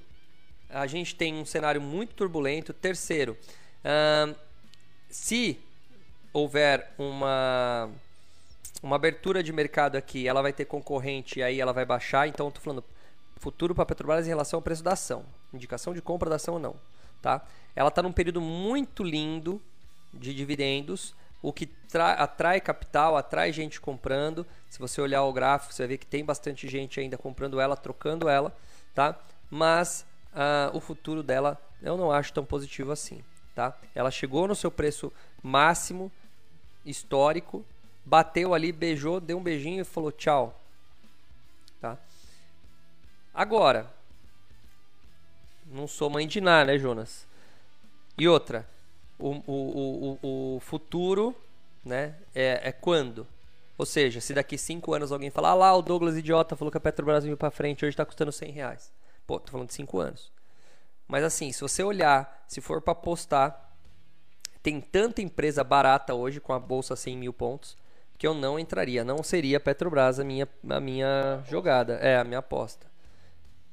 a 0.70 0.88
gente 0.88 1.16
tem 1.16 1.36
um 1.36 1.46
cenário 1.46 1.82
muito 1.82 2.16
turbulento. 2.16 2.74
Terceiro, 2.74 3.38
se 5.10 5.60
houver 6.32 6.94
uma, 6.98 7.90
uma 8.82 8.96
abertura 8.96 9.42
de 9.42 9.52
mercado 9.52 9.96
aqui, 9.96 10.28
ela 10.28 10.42
vai 10.42 10.54
ter 10.54 10.66
concorrente 10.66 11.40
e 11.40 11.44
aí 11.44 11.60
ela 11.60 11.74
vai 11.74 11.86
baixar. 11.86 12.28
Então, 12.28 12.48
estou 12.48 12.64
falando 12.64 12.84
futuro 13.38 13.76
para 13.76 13.84
a 13.84 13.86
Petrobras 13.86 14.26
em 14.26 14.30
relação 14.30 14.58
ao 14.58 14.62
preço 14.62 14.84
da 14.84 14.94
ação. 14.94 15.26
Indicação 15.54 15.94
de 15.94 16.02
compra 16.02 16.30
da 16.30 16.36
ação 16.36 16.56
ou 16.56 16.60
não. 16.60 16.76
Tá? 17.22 17.46
Ela 17.76 17.90
está 17.90 18.02
num 18.02 18.12
período 18.12 18.42
muito 18.42 19.04
lindo 19.04 19.62
de 20.14 20.34
dividendos 20.34 21.14
o 21.46 21.54
que 21.54 21.70
atrai 22.18 22.60
capital, 22.60 23.16
atrai 23.16 23.54
gente 23.54 23.80
comprando. 23.80 24.48
Se 24.68 24.80
você 24.80 25.00
olhar 25.00 25.24
o 25.24 25.32
gráfico, 25.32 25.72
você 25.72 25.84
vai 25.84 25.90
ver 25.90 25.98
que 26.00 26.06
tem 26.06 26.26
bastante 26.26 26.68
gente 26.68 27.00
ainda 27.00 27.20
comprando 27.20 27.60
ela, 27.60 27.78
trocando 27.78 28.28
ela, 28.28 28.56
tá? 28.96 29.16
Mas 29.48 30.06
uh, 30.34 30.76
o 30.76 30.82
futuro 30.82 31.22
dela 31.22 31.62
eu 31.84 31.98
não 31.98 32.12
acho 32.12 32.34
tão 32.34 32.44
positivo 32.44 32.92
assim, 32.92 33.24
tá? 33.54 33.78
Ela 33.94 34.10
chegou 34.10 34.48
no 34.48 34.56
seu 34.56 34.72
preço 34.72 35.14
máximo 35.44 36.12
histórico, 36.84 37.64
bateu 38.06 38.54
ali, 38.54 38.72
beijou, 38.72 39.20
deu 39.20 39.38
um 39.38 39.44
beijinho 39.44 39.82
e 39.82 39.86
falou 39.86 40.12
tchau, 40.12 40.62
tá? 41.82 41.98
Agora, 43.34 43.92
não 45.66 45.88
sou 45.88 46.10
mãe 46.10 46.28
de 46.28 46.40
nada, 46.40 46.72
né, 46.72 46.78
Jonas? 46.78 47.26
E 48.18 48.28
outra, 48.28 48.68
o, 49.18 49.32
o, 49.46 50.18
o, 50.22 50.56
o 50.56 50.60
futuro 50.60 51.36
né, 51.84 52.16
é, 52.34 52.70
é 52.70 52.72
quando? 52.72 53.28
Ou 53.78 53.86
seja, 53.86 54.22
se 54.22 54.34
daqui 54.34 54.58
5 54.58 54.94
anos 54.94 55.12
alguém 55.12 55.30
falar, 55.30 55.50
ah 55.50 55.56
lá, 55.56 55.76
o 55.76 55.82
Douglas 55.82 56.16
idiota 56.16 56.56
falou 56.56 56.72
que 56.72 56.78
a 56.78 56.82
Petrobras 56.82 57.26
veio 57.26 57.36
para 57.36 57.52
frente, 57.52 57.84
hoje 57.84 57.94
está 57.94 58.06
custando 58.06 58.32
100 58.32 58.52
reais. 58.52 58.94
Pô, 59.28 59.40
tô 59.40 59.52
falando 59.52 59.68
de 59.68 59.74
5 59.74 60.00
anos. 60.00 60.32
Mas 61.08 61.24
assim, 61.24 61.52
se 61.52 61.60
você 61.60 61.84
olhar, 61.84 62.46
se 62.48 62.62
for 62.62 62.82
para 62.82 62.94
apostar, 62.94 63.74
tem 64.64 64.80
tanta 64.80 65.22
empresa 65.22 65.64
barata 65.64 66.14
hoje 66.14 66.40
com 66.40 66.54
a 66.54 66.60
bolsa 66.60 66.96
100 66.96 67.18
mil 67.18 67.34
pontos 67.34 67.78
que 68.18 68.26
eu 68.26 68.34
não 68.34 68.60
entraria. 68.60 69.04
Não 69.04 69.24
seria 69.24 69.60
Petrobras 69.60 70.20
a 70.20 70.24
minha, 70.24 70.48
a 70.70 70.80
minha 70.80 71.44
jogada, 71.50 71.96
é 71.96 72.18
a 72.18 72.24
minha 72.24 72.40
aposta. 72.40 72.88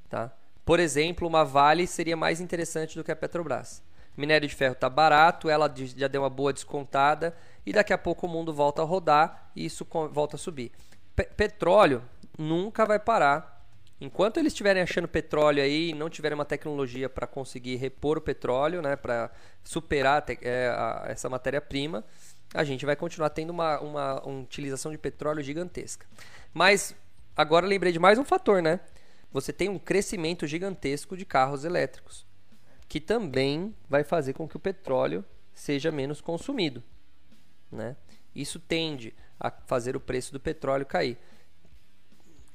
Tá? 0.09 0.31
Por 0.65 0.79
exemplo, 0.81 1.27
uma 1.27 1.45
Vale 1.45 1.87
seria 1.87 2.17
mais 2.17 2.41
interessante 2.41 2.97
do 2.97 3.05
que 3.05 3.13
a 3.13 3.17
Petrobras 3.17 3.83
minério 4.17 4.47
de 4.47 4.55
ferro 4.55 4.73
está 4.73 4.89
barato, 4.89 5.49
ela 5.49 5.73
já 5.97 6.09
deu 6.09 6.23
uma 6.23 6.31
boa 6.31 6.53
descontada 6.53 7.35
e 7.65 7.73
daqui 7.73 7.93
a 7.93 7.99
pouco 7.99 8.27
o 8.27 8.29
mundo 8.29 8.53
volta 8.53 8.83
a 8.83 8.85
rodar 8.85 9.51
e 9.57 9.65
isso 9.65 9.87
volta 10.11 10.37
a 10.37 10.39
subir. 10.39 10.73
P 11.17 11.25
petróleo 11.25 12.03
nunca 12.39 12.85
vai 12.85 12.99
parar. 12.99 13.51
Enquanto 14.01 14.39
eles 14.39 14.53
estiverem 14.53 14.83
achando 14.83 15.07
petróleo 15.07 15.63
aí 15.63 15.91
e 15.91 15.95
não 15.95 16.11
tiverem 16.11 16.35
uma 16.35 16.45
tecnologia 16.45 17.09
para 17.09 17.27
conseguir 17.27 17.77
repor 17.77 18.19
o 18.19 18.21
petróleo, 18.21 18.83
né, 18.83 18.97
para 18.97 19.31
superar 19.63 20.25
é, 20.43 20.69
a, 20.69 21.05
essa 21.07 21.29
matéria-prima, 21.29 22.05
a 22.55 22.65
gente 22.65 22.85
vai 22.85 22.97
continuar 22.97 23.31
tendo 23.31 23.51
uma, 23.51 23.81
uma, 23.81 24.23
uma 24.23 24.41
utilização 24.43 24.93
de 24.93 24.99
petróleo 24.99 25.43
gigantesca. 25.43 26.07
Mas 26.53 26.95
agora 27.37 27.67
lembrei 27.67 27.93
de 27.93 27.99
mais 27.99 28.19
um 28.19 28.25
fator, 28.25 28.63
né? 28.63 28.81
Você 29.33 29.53
tem 29.53 29.69
um 29.69 29.79
crescimento 29.79 30.47
gigantesco 30.47 31.17
de 31.17 31.25
carros 31.25 31.65
elétricos 31.65 32.27
que 32.89 33.01
também 33.01 33.75
vai 33.89 34.05
fazer 34.05 34.35
com 34.35 34.47
que 34.47 34.57
o 34.57 34.61
petróleo 34.61 35.25
seja 35.55 35.91
menos 35.91 36.21
consumido. 36.21 36.83
Né? 37.71 37.97
Isso 38.35 38.61
tende 38.61 39.15
a 39.41 39.51
fazer 39.51 39.97
o 39.97 40.01
preço 40.01 40.31
do 40.31 40.39
petróleo 40.39 40.85
cair. 40.85 41.17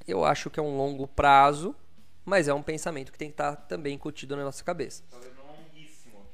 Eu 0.06 0.24
acho 0.24 0.48
que 0.48 0.60
é 0.60 0.62
um 0.62 0.76
longo 0.76 1.08
prazo, 1.08 1.74
mas 2.24 2.46
é 2.46 2.54
um 2.54 2.62
pensamento 2.62 3.10
que 3.10 3.18
tem 3.18 3.28
que 3.28 3.34
estar 3.34 3.56
também 3.56 3.94
incutido 3.94 4.36
na 4.36 4.44
nossa 4.44 4.62
cabeça. 4.62 5.02
Talvez 5.10 5.34
não 5.34 5.44
longuíssimo. 5.44 6.24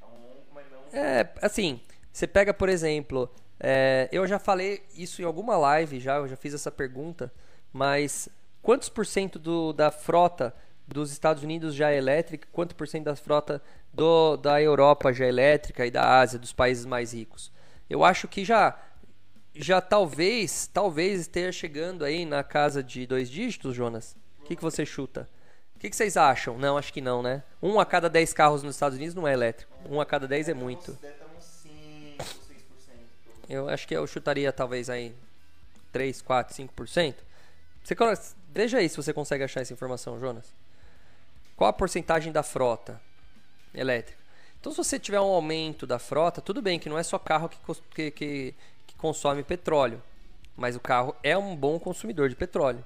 É, 0.00 0.04
um 0.06 0.28
longo, 0.28 0.46
mas 0.54 0.70
não... 0.70 0.98
é 0.98 1.34
assim, 1.42 1.78
você 2.16 2.26
pega, 2.26 2.54
por 2.54 2.68
exemplo, 2.68 3.28
É, 3.58 4.06
eu 4.12 4.26
já 4.26 4.38
falei 4.38 4.82
isso 4.94 5.22
em 5.22 5.24
alguma 5.24 5.56
live 5.56 5.98
já, 5.98 6.16
eu 6.16 6.28
já 6.28 6.36
fiz 6.36 6.52
essa 6.52 6.70
pergunta, 6.70 7.32
mas 7.72 8.28
quantos 8.60 8.90
por 8.90 9.06
cento 9.06 9.72
da 9.72 9.90
frota 9.90 10.52
dos 10.86 11.10
Estados 11.10 11.42
Unidos 11.42 11.74
já 11.74 11.90
é 11.90 11.96
elétrica? 11.96 12.46
Quanto 12.52 12.74
por 12.74 12.86
cento 12.86 13.04
da 13.04 13.16
frota 13.16 13.62
do, 13.92 14.36
da 14.36 14.60
Europa 14.60 15.10
já 15.10 15.24
é 15.24 15.28
elétrica 15.28 15.86
e 15.86 15.90
da 15.90 16.20
Ásia, 16.20 16.38
dos 16.38 16.52
países 16.52 16.84
mais 16.84 17.14
ricos? 17.14 17.50
Eu 17.88 18.04
acho 18.04 18.28
que 18.28 18.44
já 18.44 18.76
já 19.54 19.80
talvez, 19.80 20.66
talvez 20.66 21.22
esteja 21.22 21.50
chegando 21.50 22.04
aí 22.04 22.26
na 22.26 22.44
casa 22.44 22.82
de 22.82 23.06
dois 23.06 23.30
dígitos, 23.30 23.74
Jonas. 23.74 24.14
O 24.40 24.44
que, 24.44 24.54
que 24.54 24.62
você 24.62 24.84
chuta? 24.84 25.26
O 25.74 25.78
que, 25.78 25.88
que 25.88 25.96
vocês 25.96 26.14
acham? 26.14 26.58
Não, 26.58 26.76
acho 26.76 26.92
que 26.92 27.00
não, 27.00 27.22
né? 27.22 27.42
Um 27.62 27.80
a 27.80 27.86
cada 27.86 28.10
dez 28.10 28.34
carros 28.34 28.62
nos 28.62 28.74
Estados 28.74 28.98
Unidos 28.98 29.14
não 29.14 29.26
é 29.26 29.32
elétrico. 29.32 29.72
Um 29.88 29.98
a 29.98 30.04
cada 30.04 30.28
dez 30.28 30.46
é 30.46 30.54
muito. 30.54 30.96
Eu 33.48 33.68
acho 33.68 33.86
que 33.86 33.94
eu 33.94 34.06
chutaria 34.06 34.52
talvez 34.52 34.90
aí 34.90 35.14
3, 35.92 36.20
4, 36.22 36.54
5%. 36.54 37.14
Você, 37.84 37.94
veja 38.52 38.78
aí 38.78 38.88
se 38.88 38.96
você 38.96 39.12
consegue 39.12 39.44
achar 39.44 39.60
essa 39.60 39.72
informação, 39.72 40.18
Jonas. 40.18 40.52
Qual 41.56 41.68
a 41.68 41.72
porcentagem 41.72 42.32
da 42.32 42.42
frota 42.42 43.00
elétrica? 43.72 44.18
Então, 44.60 44.72
se 44.72 44.78
você 44.78 44.98
tiver 44.98 45.20
um 45.20 45.24
aumento 45.24 45.86
da 45.86 45.98
frota, 45.98 46.40
tudo 46.40 46.60
bem 46.60 46.78
que 46.78 46.88
não 46.88 46.98
é 46.98 47.02
só 47.02 47.18
carro 47.18 47.48
que, 47.94 48.10
que- 48.10 48.54
que 48.86 48.94
consome 48.96 49.42
petróleo, 49.44 50.02
mas 50.56 50.74
o 50.74 50.80
carro 50.80 51.14
é 51.22 51.36
um 51.38 51.54
bom 51.54 51.78
consumidor 51.78 52.28
de 52.28 52.34
petróleo. 52.34 52.84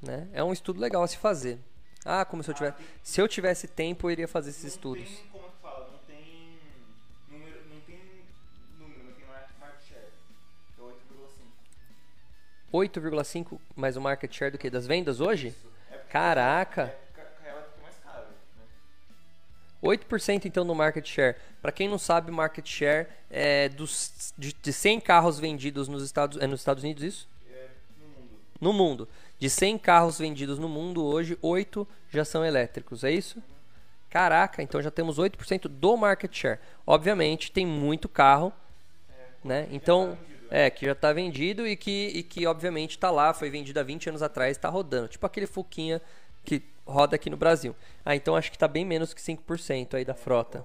Né? 0.00 0.28
É 0.32 0.42
um 0.42 0.52
estudo 0.52 0.80
legal 0.80 1.02
a 1.02 1.06
se 1.08 1.18
fazer. 1.18 1.58
Ah, 2.04 2.24
como 2.24 2.42
se 2.42 2.50
eu 2.50 2.54
tivesse, 2.54 2.76
se 3.02 3.20
eu 3.20 3.28
tivesse 3.28 3.68
tempo, 3.68 4.06
eu 4.06 4.12
iria 4.12 4.26
fazer 4.28 4.50
esses 4.50 4.64
estudos. 4.64 5.06
8,5. 12.72 13.10
8,5 13.10 13.58
mais 13.76 13.96
o 13.96 14.00
market 14.00 14.32
share 14.34 14.50
do 14.52 14.58
que 14.58 14.70
das 14.70 14.86
vendas 14.86 15.20
hoje? 15.20 15.54
É 15.90 15.96
Caraca. 16.10 16.82
É, 16.82 16.86
ca- 17.14 17.22
ca- 17.22 17.48
ela 17.48 17.62
fica 17.62 17.82
mais 17.82 17.96
cara, 18.02 18.26
né? 18.26 18.64
8% 19.82 20.44
então 20.46 20.64
no 20.64 20.74
market 20.74 21.06
share. 21.06 21.36
Para 21.62 21.72
quem 21.72 21.88
não 21.88 21.98
sabe, 21.98 22.30
market 22.30 22.66
share 22.66 23.06
é 23.30 23.68
dos 23.68 24.32
de, 24.36 24.52
de 24.52 24.72
100 24.72 25.00
carros 25.00 25.38
vendidos 25.38 25.88
nos 25.88 26.02
Estados 26.02 26.40
é 26.40 26.46
nos 26.46 26.60
Estados 26.60 26.82
Unidos 26.82 27.02
isso? 27.02 27.28
É, 27.50 27.68
no 27.98 28.06
mundo. 28.08 28.28
No 28.60 28.72
mundo. 28.72 29.08
De 29.38 29.48
100 29.48 29.78
carros 29.78 30.18
vendidos 30.18 30.58
no 30.58 30.68
mundo 30.68 31.02
hoje, 31.04 31.38
8 31.40 31.86
já 32.10 32.24
são 32.24 32.44
elétricos, 32.44 33.04
é 33.04 33.10
isso? 33.10 33.42
Caraca, 34.10 34.60
então 34.62 34.82
já 34.82 34.90
temos 34.90 35.18
8% 35.18 35.68
do 35.68 35.96
market 35.96 36.34
share. 36.36 36.58
Obviamente 36.86 37.50
tem 37.52 37.64
muito 37.64 38.08
carro, 38.08 38.52
né? 39.42 39.66
Então, 39.70 40.18
é, 40.50 40.68
que 40.68 40.84
já 40.84 40.92
está 40.92 41.12
vendido 41.12 41.66
e 41.66 41.76
que, 41.76 42.08
e 42.08 42.22
que 42.24 42.46
obviamente 42.46 42.90
está 42.90 43.10
lá, 43.10 43.32
foi 43.32 43.48
vendido 43.48 43.78
há 43.78 43.82
20 43.84 44.08
anos 44.08 44.22
atrás, 44.22 44.56
está 44.56 44.68
rodando. 44.68 45.08
Tipo 45.08 45.24
aquele 45.24 45.46
Fuquinha 45.46 46.02
que 46.44 46.62
roda 46.84 47.14
aqui 47.14 47.30
no 47.30 47.36
Brasil. 47.36 47.74
Ah, 48.04 48.16
então 48.16 48.34
acho 48.34 48.50
que 48.50 48.56
está 48.56 48.66
bem 48.66 48.84
menos 48.84 49.14
que 49.14 49.20
5% 49.20 49.94
aí 49.94 50.04
da 50.04 50.14
frota. 50.14 50.64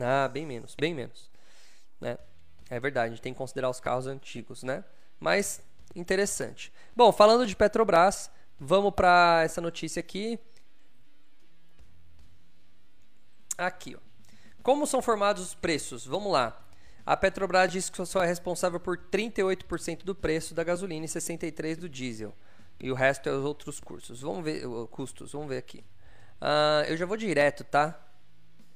Ah, 0.00 0.28
bem 0.28 0.46
menos, 0.46 0.76
bem 0.76 0.94
menos. 0.94 1.28
Né? 2.00 2.16
É 2.70 2.78
verdade, 2.78 3.06
a 3.06 3.10
gente 3.10 3.22
tem 3.22 3.32
que 3.32 3.38
considerar 3.38 3.68
os 3.68 3.80
carros 3.80 4.06
antigos, 4.06 4.62
né? 4.62 4.84
Mas 5.18 5.60
interessante. 5.96 6.72
Bom, 6.94 7.10
falando 7.10 7.44
de 7.44 7.56
Petrobras, 7.56 8.30
vamos 8.58 8.94
para 8.94 9.42
essa 9.42 9.60
notícia 9.60 9.98
aqui. 9.98 10.38
Aqui, 13.56 13.96
ó. 13.96 14.08
Como 14.62 14.86
são 14.86 15.02
formados 15.02 15.42
os 15.42 15.54
preços? 15.54 16.06
Vamos 16.06 16.30
lá. 16.30 16.67
A 17.08 17.16
Petrobras 17.16 17.72
diz 17.72 17.88
que 17.88 18.04
só 18.04 18.22
é 18.22 18.26
responsável 18.26 18.78
por 18.78 18.98
38% 18.98 20.04
do 20.04 20.14
preço 20.14 20.54
da 20.54 20.62
gasolina 20.62 21.06
e 21.06 21.08
63% 21.08 21.76
do 21.76 21.88
diesel. 21.88 22.34
E 22.78 22.90
o 22.90 22.94
resto 22.94 23.30
é 23.30 23.32
os 23.32 23.46
outros 23.46 23.80
cursos. 23.80 24.20
Vamos 24.20 24.44
ver, 24.44 24.62
custos, 24.90 25.32
vamos 25.32 25.48
ver 25.48 25.56
aqui. 25.56 25.82
Ah, 26.38 26.84
eu 26.86 26.98
já 26.98 27.06
vou 27.06 27.16
direto, 27.16 27.64
tá? 27.64 27.98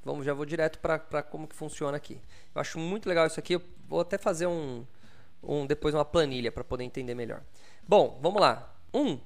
Vamos, 0.03 0.24
já 0.24 0.33
vou 0.33 0.47
direto 0.47 0.78
para 0.78 1.22
como 1.22 1.47
que 1.47 1.55
funciona 1.55 1.95
aqui. 1.95 2.22
Eu 2.55 2.61
acho 2.62 2.78
muito 2.78 3.07
legal 3.07 3.26
isso 3.26 3.39
aqui. 3.39 3.55
Eu 3.55 3.62
vou 3.87 4.01
até 4.01 4.16
fazer 4.16 4.47
um, 4.47 4.87
um 5.43 5.66
depois 5.66 5.95
uma 5.95 6.03
planilha 6.03 6.51
para 6.51 6.64
poder 6.64 6.85
entender 6.85 7.14
melhor. 7.14 7.43
Bom, 7.87 8.18
vamos 8.22 8.41
lá. 8.41 8.74
Um, 8.95 9.20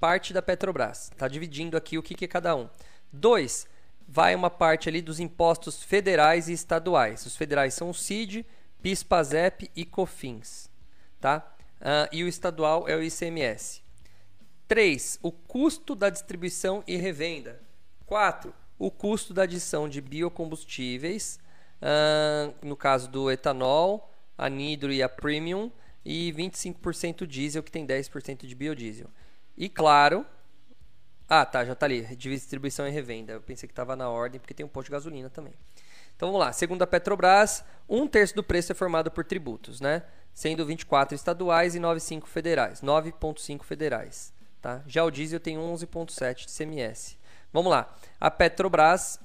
parte 0.00 0.32
da 0.32 0.42
Petrobras. 0.42 1.12
Está 1.12 1.28
dividindo 1.28 1.76
aqui 1.76 1.96
o 1.96 2.02
que, 2.02 2.16
que 2.16 2.24
é 2.24 2.28
cada 2.28 2.56
um. 2.56 2.68
Dois, 3.12 3.68
vai 4.10 4.34
uma 4.34 4.50
parte 4.50 4.88
ali 4.88 5.00
dos 5.00 5.20
impostos 5.20 5.84
federais 5.84 6.48
e 6.48 6.52
estaduais. 6.52 7.24
Os 7.24 7.36
federais 7.36 7.74
são 7.74 7.90
o 7.90 7.94
CID, 7.94 8.44
PIS, 8.82 9.04
PASEP 9.04 9.70
e 9.76 9.84
COFINS. 9.84 10.68
Tá? 11.20 11.54
Ah, 11.80 12.08
e 12.10 12.24
o 12.24 12.28
estadual 12.28 12.88
é 12.88 12.96
o 12.96 13.02
ICMS. 13.02 13.82
3. 14.66 15.20
O 15.22 15.30
custo 15.30 15.94
da 15.94 16.10
distribuição 16.10 16.82
e 16.88 16.96
revenda. 16.96 17.60
4. 18.04 18.52
O 18.76 18.90
custo 18.90 19.32
da 19.32 19.44
adição 19.44 19.88
de 19.88 20.00
biocombustíveis, 20.00 21.38
ah, 21.80 22.52
no 22.62 22.76
caso 22.76 23.08
do 23.08 23.30
etanol, 23.30 24.12
a 24.36 24.48
nitro 24.48 24.92
e 24.92 25.04
a 25.04 25.08
premium, 25.08 25.70
e 26.04 26.32
25% 26.32 27.26
diesel, 27.26 27.62
que 27.62 27.70
tem 27.70 27.86
10% 27.86 28.44
de 28.44 28.54
biodiesel. 28.56 29.08
E 29.56 29.68
claro. 29.68 30.26
Ah, 31.32 31.46
tá, 31.46 31.64
já 31.64 31.76
tá 31.76 31.86
ali. 31.86 32.02
Distribuição 32.16 32.86
e 32.88 32.90
revenda. 32.90 33.32
Eu 33.34 33.40
pensei 33.40 33.68
que 33.68 33.72
estava 33.72 33.94
na 33.94 34.08
ordem, 34.10 34.40
porque 34.40 34.52
tem 34.52 34.66
um 34.66 34.68
posto 34.68 34.86
de 34.86 34.92
gasolina 34.92 35.30
também. 35.30 35.54
Então 36.16 36.28
vamos 36.28 36.44
lá. 36.44 36.52
Segundo 36.52 36.82
a 36.82 36.86
Petrobras, 36.88 37.64
um 37.88 38.06
terço 38.08 38.34
do 38.34 38.42
preço 38.42 38.72
é 38.72 38.74
formado 38.74 39.10
por 39.12 39.24
tributos, 39.24 39.80
né? 39.80 40.02
Sendo 40.34 40.66
24 40.66 41.14
estaduais 41.14 41.74
e 41.76 41.80
9,5 41.80 42.26
federais. 42.26 42.82
9,5 42.82 43.62
federais. 43.64 44.32
Tá? 44.60 44.82
Já 44.86 45.04
o 45.04 45.10
diesel 45.10 45.38
tem 45.40 45.56
11,7 45.56 46.46
de 46.46 46.50
CMS. 46.52 47.16
Vamos 47.52 47.70
lá. 47.70 47.94
A 48.20 48.30
Petrobras 48.30 49.18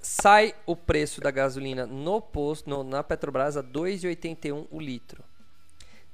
sai 0.00 0.54
o 0.66 0.74
preço 0.76 1.20
da 1.20 1.30
gasolina 1.30 1.86
no 1.86 2.20
posto, 2.20 2.68
no- 2.68 2.82
na 2.84 3.02
Petrobras 3.02 3.56
a 3.56 3.62
2,81 3.62 4.66
o 4.70 4.80
litro. 4.80 5.24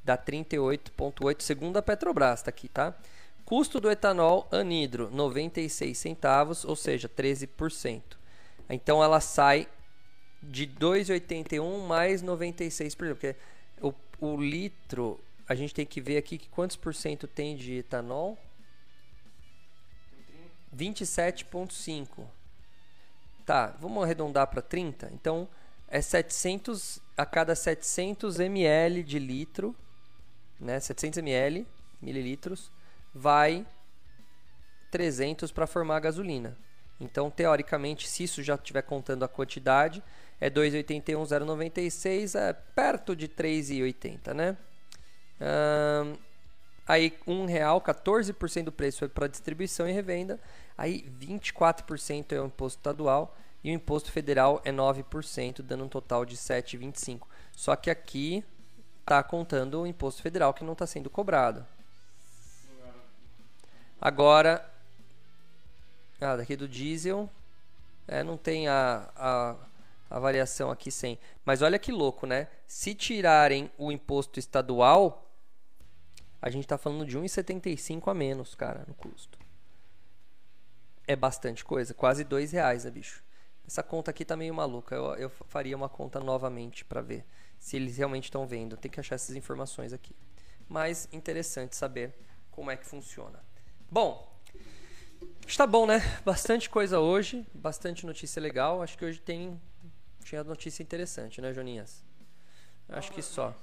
Dá 0.04 0.16
38,8 0.16 1.42
segundo 1.42 1.76
a 1.78 1.82
Petrobras, 1.82 2.42
tá 2.42 2.50
aqui, 2.50 2.68
tá? 2.68 2.94
Custo 3.48 3.80
do 3.80 3.90
etanol 3.90 4.46
anidro 4.52 5.08
96 5.10 5.96
centavos, 5.96 6.66
ou 6.66 6.76
seja, 6.76 7.08
13%. 7.08 8.02
Então 8.68 9.02
ela 9.02 9.20
sai 9.20 9.66
de 10.42 10.66
2,81 10.66 11.86
mais 11.86 12.20
96 12.20 12.94
por 12.94 13.08
porque 13.08 13.34
o, 13.80 13.94
o 14.20 14.36
litro 14.36 15.18
a 15.48 15.54
gente 15.54 15.74
tem 15.74 15.86
que 15.86 15.98
ver 15.98 16.18
aqui 16.18 16.36
que 16.36 16.46
quantos 16.50 16.76
por 16.76 16.94
cento 16.94 17.26
tem 17.26 17.56
de 17.56 17.78
etanol? 17.78 18.36
27,5. 20.76 22.26
Tá, 23.46 23.74
vamos 23.80 24.04
arredondar 24.04 24.46
para 24.48 24.60
30. 24.60 25.08
Então 25.14 25.48
é 25.88 26.02
700 26.02 27.00
a 27.16 27.24
cada 27.24 27.54
700 27.54 28.40
ml 28.40 29.02
de 29.02 29.18
litro, 29.18 29.74
né? 30.60 30.78
700 30.78 31.16
ml, 31.20 31.66
mililitros, 32.02 32.70
vai 33.14 33.66
300 34.90 35.50
para 35.52 35.66
formar 35.66 35.96
a 35.96 36.00
gasolina. 36.00 36.56
Então, 37.00 37.30
teoricamente, 37.30 38.08
se 38.08 38.24
isso 38.24 38.42
já 38.42 38.54
estiver 38.54 38.82
contando 38.82 39.24
a 39.24 39.28
quantidade, 39.28 40.02
é 40.40 40.50
2,81,096, 40.50 42.38
é 42.38 42.52
perto 42.52 43.14
de 43.14 43.28
3,80, 43.28 44.34
né? 44.34 44.56
Ahn, 45.40 46.16
aí, 46.86 47.16
um 47.26 47.44
real, 47.44 47.80
14% 47.80 48.64
do 48.64 48.72
preço 48.72 49.04
é 49.04 49.08
para 49.08 49.28
distribuição 49.28 49.88
e 49.88 49.92
revenda. 49.92 50.40
Aí, 50.76 51.08
24% 51.20 52.32
é 52.32 52.40
o 52.40 52.46
imposto 52.46 52.78
estadual 52.78 53.36
e 53.62 53.70
o 53.70 53.74
imposto 53.74 54.10
federal 54.10 54.60
é 54.64 54.72
9%, 54.72 55.62
dando 55.62 55.84
um 55.84 55.88
total 55.88 56.24
de 56.24 56.36
7,25. 56.36 57.26
Só 57.52 57.76
que 57.76 57.90
aqui 57.90 58.44
está 59.00 59.22
contando 59.22 59.82
o 59.82 59.86
imposto 59.86 60.20
federal 60.22 60.52
que 60.52 60.64
não 60.64 60.72
está 60.72 60.86
sendo 60.86 61.08
cobrado. 61.08 61.66
Agora, 64.00 64.64
ah, 66.20 66.36
daqui 66.36 66.56
do 66.56 66.68
diesel, 66.68 67.28
é, 68.06 68.22
não 68.22 68.36
tem 68.36 68.68
a, 68.68 69.10
a, 69.14 69.56
a 70.10 70.18
variação 70.18 70.70
aqui 70.70 70.90
sem. 70.90 71.18
Mas 71.44 71.62
olha 71.62 71.78
que 71.78 71.92
louco, 71.92 72.26
né? 72.26 72.48
Se 72.66 72.94
tirarem 72.94 73.70
o 73.76 73.92
imposto 73.92 74.38
estadual, 74.38 75.30
a 76.40 76.50
gente 76.50 76.64
está 76.64 76.78
falando 76.78 77.04
de 77.04 77.18
1,75 77.18 78.10
a 78.10 78.14
menos, 78.14 78.54
cara, 78.54 78.84
no 78.86 78.94
custo. 78.94 79.38
É 81.06 81.16
bastante 81.16 81.64
coisa, 81.64 81.92
quase 81.94 82.22
dois 82.22 82.52
reais, 82.52 82.84
né, 82.84 82.90
bicho? 82.90 83.22
Essa 83.66 83.82
conta 83.82 84.10
aqui 84.10 84.24
tá 84.24 84.36
meio 84.36 84.54
maluca. 84.54 84.94
Eu, 84.94 85.14
eu 85.16 85.30
faria 85.30 85.76
uma 85.76 85.88
conta 85.88 86.20
novamente 86.20 86.84
para 86.84 87.02
ver 87.02 87.24
se 87.58 87.76
eles 87.76 87.98
realmente 87.98 88.24
estão 88.24 88.46
vendo. 88.46 88.76
Tem 88.76 88.90
que 88.90 89.00
achar 89.00 89.16
essas 89.16 89.36
informações 89.36 89.92
aqui. 89.92 90.14
Mas 90.68 91.08
interessante 91.12 91.76
saber 91.76 92.14
como 92.50 92.70
é 92.70 92.76
que 92.76 92.86
funciona. 92.86 93.38
Bom, 93.90 94.38
está 95.46 95.66
bom, 95.66 95.86
né? 95.86 96.00
Bastante 96.22 96.68
coisa 96.68 97.00
hoje, 97.00 97.46
bastante 97.54 98.04
notícia 98.04 98.38
legal. 98.40 98.82
Acho 98.82 98.98
que 98.98 99.04
hoje 99.04 99.18
tem 99.18 99.58
tinha 100.22 100.44
notícia 100.44 100.82
interessante, 100.82 101.40
né, 101.40 101.54
Joninhas? 101.54 102.04
Acho 102.86 103.10
que 103.12 103.22
só. 103.22 103.56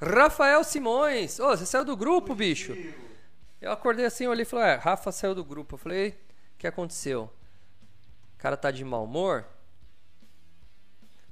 Rafael 0.00 0.62
Simões. 0.62 1.40
Ô, 1.40 1.48
você 1.48 1.66
saiu 1.66 1.84
do 1.84 1.96
grupo, 1.96 2.32
bicho? 2.32 2.76
Eu 3.60 3.72
acordei 3.72 4.06
assim, 4.06 4.28
olhei 4.28 4.42
e 4.42 4.46
falei, 4.46 4.66
é, 4.66 4.74
Rafa 4.76 5.10
saiu 5.10 5.34
do 5.34 5.44
grupo. 5.44 5.74
Eu 5.74 5.78
falei, 5.78 6.10
o 6.54 6.58
que 6.58 6.66
aconteceu? 6.68 7.24
O 8.34 8.38
cara 8.38 8.56
tá 8.56 8.70
de 8.70 8.84
mau 8.84 9.02
humor? 9.02 9.44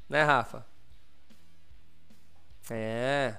Né, 0.08 0.24
Rafa? 0.24 0.66
É. 2.68 3.36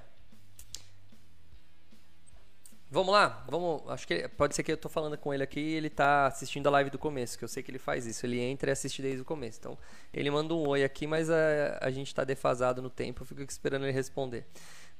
Vamos 2.92 3.12
lá, 3.12 3.44
vamos. 3.48 3.88
Acho 3.88 4.04
que 4.04 4.26
pode 4.30 4.52
ser 4.52 4.64
que 4.64 4.72
eu 4.72 4.76
tô 4.76 4.88
falando 4.88 5.16
com 5.16 5.32
ele 5.32 5.44
aqui 5.44 5.60
e 5.60 5.74
ele 5.74 5.88
tá 5.88 6.26
assistindo 6.26 6.66
a 6.66 6.70
live 6.70 6.90
do 6.90 6.98
começo, 6.98 7.38
que 7.38 7.44
eu 7.44 7.48
sei 7.48 7.62
que 7.62 7.70
ele 7.70 7.78
faz 7.78 8.04
isso. 8.04 8.26
Ele 8.26 8.40
entra 8.40 8.68
e 8.68 8.72
assiste 8.72 9.00
desde 9.00 9.22
o 9.22 9.24
começo. 9.24 9.60
Então, 9.60 9.78
ele 10.12 10.28
manda 10.28 10.52
um 10.52 10.66
oi 10.66 10.82
aqui, 10.82 11.06
mas 11.06 11.30
a, 11.30 11.78
a 11.80 11.88
gente 11.90 12.12
tá 12.12 12.24
defasado 12.24 12.82
no 12.82 12.90
tempo, 12.90 13.22
eu 13.22 13.26
fico 13.26 13.42
esperando 13.42 13.84
ele 13.84 13.92
responder. 13.92 14.44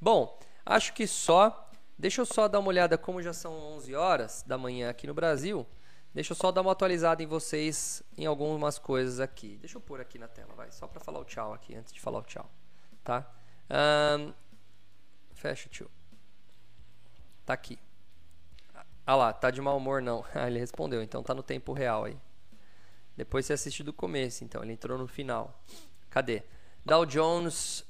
Bom, 0.00 0.38
acho 0.64 0.92
que 0.92 1.04
só. 1.04 1.68
Deixa 1.98 2.20
eu 2.20 2.26
só 2.26 2.46
dar 2.46 2.60
uma 2.60 2.68
olhada 2.68 2.96
como 2.96 3.20
já 3.20 3.32
são 3.32 3.52
11 3.74 3.94
horas 3.96 4.44
da 4.46 4.56
manhã 4.56 4.88
aqui 4.88 5.08
no 5.08 5.12
Brasil. 5.12 5.66
Deixa 6.14 6.32
eu 6.32 6.36
só 6.36 6.52
dar 6.52 6.60
uma 6.60 6.72
atualizada 6.72 7.22
em 7.24 7.26
vocês 7.26 8.04
em 8.16 8.24
algumas 8.24 8.78
coisas 8.78 9.18
aqui. 9.18 9.58
Deixa 9.58 9.76
eu 9.76 9.80
pôr 9.80 10.00
aqui 10.00 10.16
na 10.16 10.28
tela, 10.28 10.54
vai, 10.54 10.70
só 10.70 10.86
para 10.86 11.00
falar 11.00 11.18
o 11.18 11.24
tchau 11.24 11.52
aqui 11.52 11.74
antes 11.74 11.92
de 11.92 12.00
falar 12.00 12.20
o 12.20 12.22
tchau, 12.22 12.48
tá? 13.02 13.28
Um, 13.68 14.32
fecha, 15.34 15.68
tio. 15.68 15.90
Tá 17.50 17.54
aqui. 17.54 17.76
Ah 19.04 19.16
lá, 19.16 19.32
tá 19.32 19.50
de 19.50 19.60
mau 19.60 19.76
humor 19.76 20.00
não. 20.00 20.24
Ah, 20.32 20.46
ele 20.46 20.60
respondeu, 20.60 21.02
então 21.02 21.20
tá 21.20 21.34
no 21.34 21.42
tempo 21.42 21.72
real 21.72 22.04
aí. 22.04 22.16
Depois 23.16 23.44
você 23.44 23.54
assiste 23.54 23.82
do 23.82 23.92
começo, 23.92 24.44
então. 24.44 24.62
Ele 24.62 24.72
entrou 24.72 24.96
no 24.96 25.08
final. 25.08 25.60
Cadê? 26.10 26.44
Dow 26.84 27.04
Jones 27.04 27.84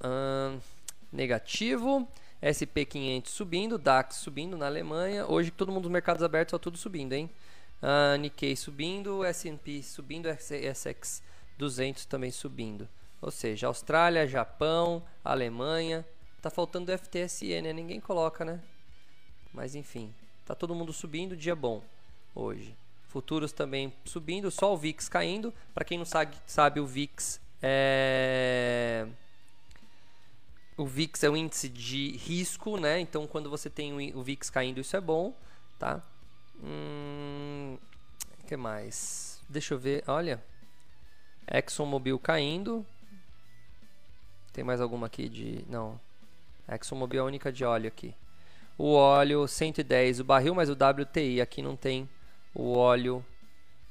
negativo. 1.13 2.09
SP500 2.43 3.27
subindo. 3.27 3.77
DAX 3.77 4.17
subindo 4.17 4.57
na 4.57 4.65
Alemanha. 4.65 5.27
Hoje 5.27 5.51
todo 5.51 5.71
mundo 5.71 5.83
nos 5.83 5.93
mercados 5.93 6.23
abertos 6.23 6.53
tá 6.53 6.59
tudo 6.59 6.79
subindo, 6.79 7.13
hein? 7.13 7.29
Uh, 7.83 8.17
Nikkei 8.17 8.57
subindo. 8.57 9.23
S&P 9.27 9.83
subindo. 9.83 10.27
SX 10.27 11.23
200 11.59 12.07
também 12.07 12.31
subindo. 12.31 12.89
Ou 13.21 13.31
seja, 13.31 13.67
Austrália, 13.67 14.27
Japão, 14.27 15.05
Alemanha. 15.23 16.03
Tá 16.41 16.49
faltando 16.49 16.91
o 16.91 16.97
FTSE, 16.97 17.61
né? 17.61 17.75
Ninguém 17.75 18.01
coloca, 18.01 18.43
né? 18.43 18.59
Mas 19.53 19.75
enfim, 19.75 20.15
tá 20.47 20.55
todo 20.55 20.75
mundo 20.75 20.93
subindo, 20.93 21.37
dia 21.37 21.55
bom 21.55 21.83
hoje. 22.35 22.75
Futuros 23.09 23.53
também 23.53 23.93
subindo, 24.05 24.51
só 24.51 24.73
o 24.73 24.77
VIX 24.77 25.09
caindo. 25.09 25.53
Para 25.75 25.85
quem 25.85 25.99
não 25.99 26.05
sabe, 26.05 26.37
sabe 26.47 26.79
o 26.79 26.87
VIX 26.87 27.41
é 27.63 29.07
o 30.77 30.87
VIX 30.87 31.25
é 31.25 31.31
um 31.31 31.37
índice 31.37 31.69
de 31.69 32.17
risco, 32.17 32.79
né? 32.79 33.01
Então 33.01 33.27
quando 33.27 33.51
você 33.51 33.69
tem 33.69 34.15
o 34.15 34.23
VIX 34.23 34.49
caindo, 34.49 34.81
isso 34.81 34.97
é 34.97 35.01
bom, 35.01 35.35
tá? 35.79 36.03
Hum, 36.63 37.77
que 38.47 38.57
mais? 38.57 39.41
Deixa 39.49 39.75
eu 39.75 39.79
ver, 39.79 40.05
olha. 40.07 40.43
ExxonMobil 41.49 42.19
caindo. 42.19 42.87
Tem 44.53 44.63
mais 44.63 44.81
alguma 44.81 45.09
aqui 45.09 45.29
de, 45.29 45.65
não. 45.69 46.01
ExxonMobil 46.69 47.19
é 47.19 47.23
a 47.23 47.27
única 47.27 47.53
de 47.53 47.65
óleo 47.65 47.89
aqui 47.89 48.15
o 48.81 48.95
óleo 48.95 49.47
110 49.47 50.21
o 50.21 50.25
barril, 50.25 50.55
mas 50.55 50.71
o 50.71 50.73
WTI 50.73 51.39
aqui 51.43 51.61
não 51.61 51.77
tem 51.77 52.09
o 52.55 52.73
óleo, 52.73 53.23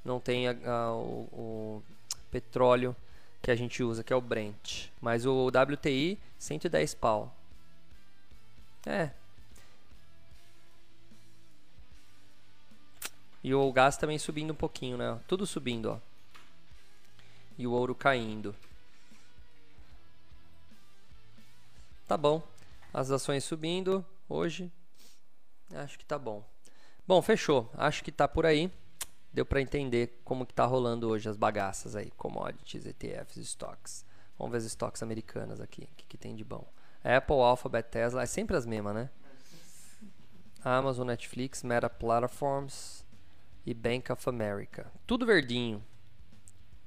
não 0.04 0.20
tem 0.20 0.48
a, 0.48 0.56
a, 0.66 0.96
o, 0.96 1.30
o, 1.32 1.84
petróleo 2.32 2.96
que 3.40 3.52
a 3.52 3.56
gente 3.56 3.84
usa, 3.84 4.04
que 4.04 4.12
é 4.12 4.16
o 4.16 4.22
Brent. 4.22 4.88
Mas 5.00 5.28
o 5.28 5.48
WTI 5.48 6.18
110 6.40 6.96
pau. 6.96 7.32
É. 8.84 9.12
E 13.44 13.54
o 13.54 13.72
gás 13.72 13.96
também 13.96 14.18
subindo 14.18 14.54
um 14.54 14.56
pouquinho, 14.56 14.98
né? 14.98 15.20
Tudo 15.28 15.46
subindo, 15.46 15.92
ó. 15.92 16.00
E 17.60 17.68
o 17.68 17.74
ouro 17.74 17.94
caindo. 17.94 18.56
Tá 22.08 22.18
bom. 22.18 22.42
As 22.92 23.12
ações 23.12 23.44
subindo 23.44 24.04
hoje. 24.28 24.72
Acho 25.76 25.98
que 25.98 26.06
tá 26.06 26.18
bom. 26.18 26.44
Bom, 27.08 27.22
fechou. 27.22 27.70
Acho 27.76 28.04
que 28.04 28.12
tá 28.12 28.28
por 28.28 28.46
aí. 28.46 28.72
Deu 29.32 29.46
para 29.46 29.62
entender 29.62 30.20
como 30.24 30.46
que 30.46 30.54
tá 30.54 30.66
rolando 30.66 31.08
hoje 31.08 31.30
as 31.30 31.38
bagaças 31.38 31.96
aí, 31.96 32.12
commodities, 32.12 32.86
ETFs, 32.86 33.38
stocks. 33.38 34.06
Vamos 34.38 34.52
ver 34.52 34.58
as 34.58 34.66
stocks 34.66 35.04
americanas 35.04 35.62
aqui, 35.62 35.84
o 35.84 35.96
que, 35.96 36.06
que 36.06 36.18
tem 36.18 36.36
de 36.36 36.44
bom. 36.44 36.68
Apple, 37.04 37.36
Alphabet, 37.36 37.90
Tesla, 37.90 38.24
é 38.24 38.26
sempre 38.26 38.58
as 38.58 38.66
mesmas, 38.66 38.96
né? 38.96 39.10
Amazon, 40.64 41.08
Netflix, 41.08 41.64
Meta 41.64 41.90
Platforms 41.90 43.06
e 43.66 43.74
Bank 43.74 44.12
of 44.12 44.28
America. 44.28 44.92
Tudo 45.06 45.26
verdinho. 45.26 45.84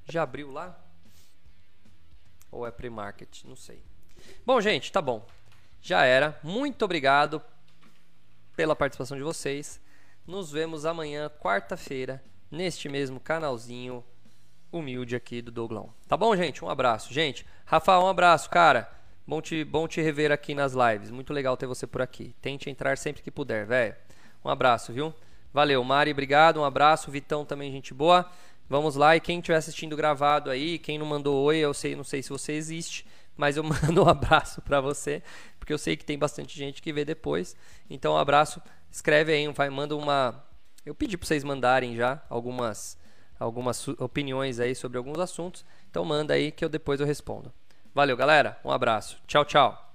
Já 0.05 0.25
abriu 0.25 0.51
lá? 0.51 0.79
Ou 2.51 2.67
é 2.67 2.71
pre-market? 2.71 3.45
Não 3.45 3.57
sei. 3.57 3.83
Bom, 4.45 4.61
gente, 4.61 4.91
tá 4.91 5.01
bom. 5.01 5.25
Já 5.81 6.05
era. 6.05 6.39
Muito 6.43 6.85
obrigado 6.85 7.43
pela 8.57 8.77
participação 8.77 9.17
de 9.17 9.23
vocês. 9.23 9.81
Nos 10.27 10.51
vemos 10.53 10.87
amanhã, 10.87 11.31
quarta-feira, 11.41 12.23
neste 12.51 12.89
mesmo 12.89 13.19
canalzinho 13.19 14.05
humilde 14.71 15.15
aqui 15.15 15.43
do 15.43 15.51
Douglão. 15.51 15.93
Tá 16.09 16.17
bom, 16.17 16.35
gente? 16.37 16.65
Um 16.65 16.69
abraço. 16.69 17.13
Gente, 17.13 17.47
Rafa, 17.65 17.99
um 17.99 18.07
abraço, 18.07 18.49
cara. 18.49 18.91
Bom 19.27 19.41
te, 19.41 19.65
bom 19.65 19.87
te 19.87 20.01
rever 20.01 20.33
aqui 20.33 20.55
nas 20.55 20.73
lives. 20.73 21.11
Muito 21.11 21.33
legal 21.33 21.57
ter 21.57 21.67
você 21.67 21.87
por 21.87 22.03
aqui. 22.03 22.35
Tente 22.41 22.71
entrar 22.71 22.97
sempre 22.99 23.23
que 23.23 23.31
puder, 23.31 23.67
velho. 23.67 23.95
Um 24.45 24.49
abraço, 24.49 24.93
viu? 24.93 25.15
Valeu, 25.53 25.83
Mari, 25.85 26.13
obrigado. 26.13 26.61
Um 26.61 26.65
abraço. 26.65 27.11
Vitão 27.11 27.45
também, 27.45 27.71
gente 27.71 27.93
boa. 27.93 28.31
Vamos 28.69 28.97
lá. 28.97 29.15
E 29.15 29.21
quem 29.21 29.39
estiver 29.39 29.57
assistindo 29.57 29.97
gravado 29.97 30.51
aí, 30.51 30.79
quem 30.79 30.99
não 30.99 31.07
mandou 31.07 31.45
oi, 31.45 31.59
eu 31.59 31.75
sei, 31.75 31.95
não 31.95 32.05
sei 32.05 32.23
se 32.23 32.31
você 32.31 32.53
existe 32.53 33.07
mas 33.37 33.57
eu 33.57 33.63
mando 33.65 34.05
um 34.05 34.09
abraço 34.09 34.61
para 34.63 34.81
você, 34.81 35.23
porque 35.59 35.73
eu 35.73 35.79
sei 35.79 35.97
que 35.97 36.05
tem 36.05 36.19
bastante 36.19 36.57
gente 36.57 36.83
que 36.83 36.93
vê 36.93 37.05
depois. 37.05 37.57
Então, 37.89 38.15
um 38.15 38.19
abraço, 38.19 38.63
escreve 38.91 39.33
aí, 39.33 39.47
vai, 39.49 39.71
manda 39.71 39.97
uma. 39.97 40.45
Eu 40.85 40.95
pedi 40.95 41.17
para 41.17 41.27
vocês 41.27 41.45
mandarem 41.45 41.95
já 41.95 42.21
algumas 42.29 43.01
algumas 43.43 43.87
opiniões 43.89 44.61
aí 44.61 44.75
sobre 44.75 44.99
alguns 44.99 45.19
assuntos. 45.19 45.65
Então 45.91 46.05
manda 46.05 46.35
aí 46.35 46.51
que 46.51 46.65
eu 46.65 46.69
depois 46.69 47.01
eu 47.01 47.07
respondo. 47.07 47.53
Valeu, 47.95 48.17
galera. 48.17 48.59
Um 48.65 48.71
abraço. 48.71 49.21
Tchau, 49.27 49.45
tchau. 49.45 49.92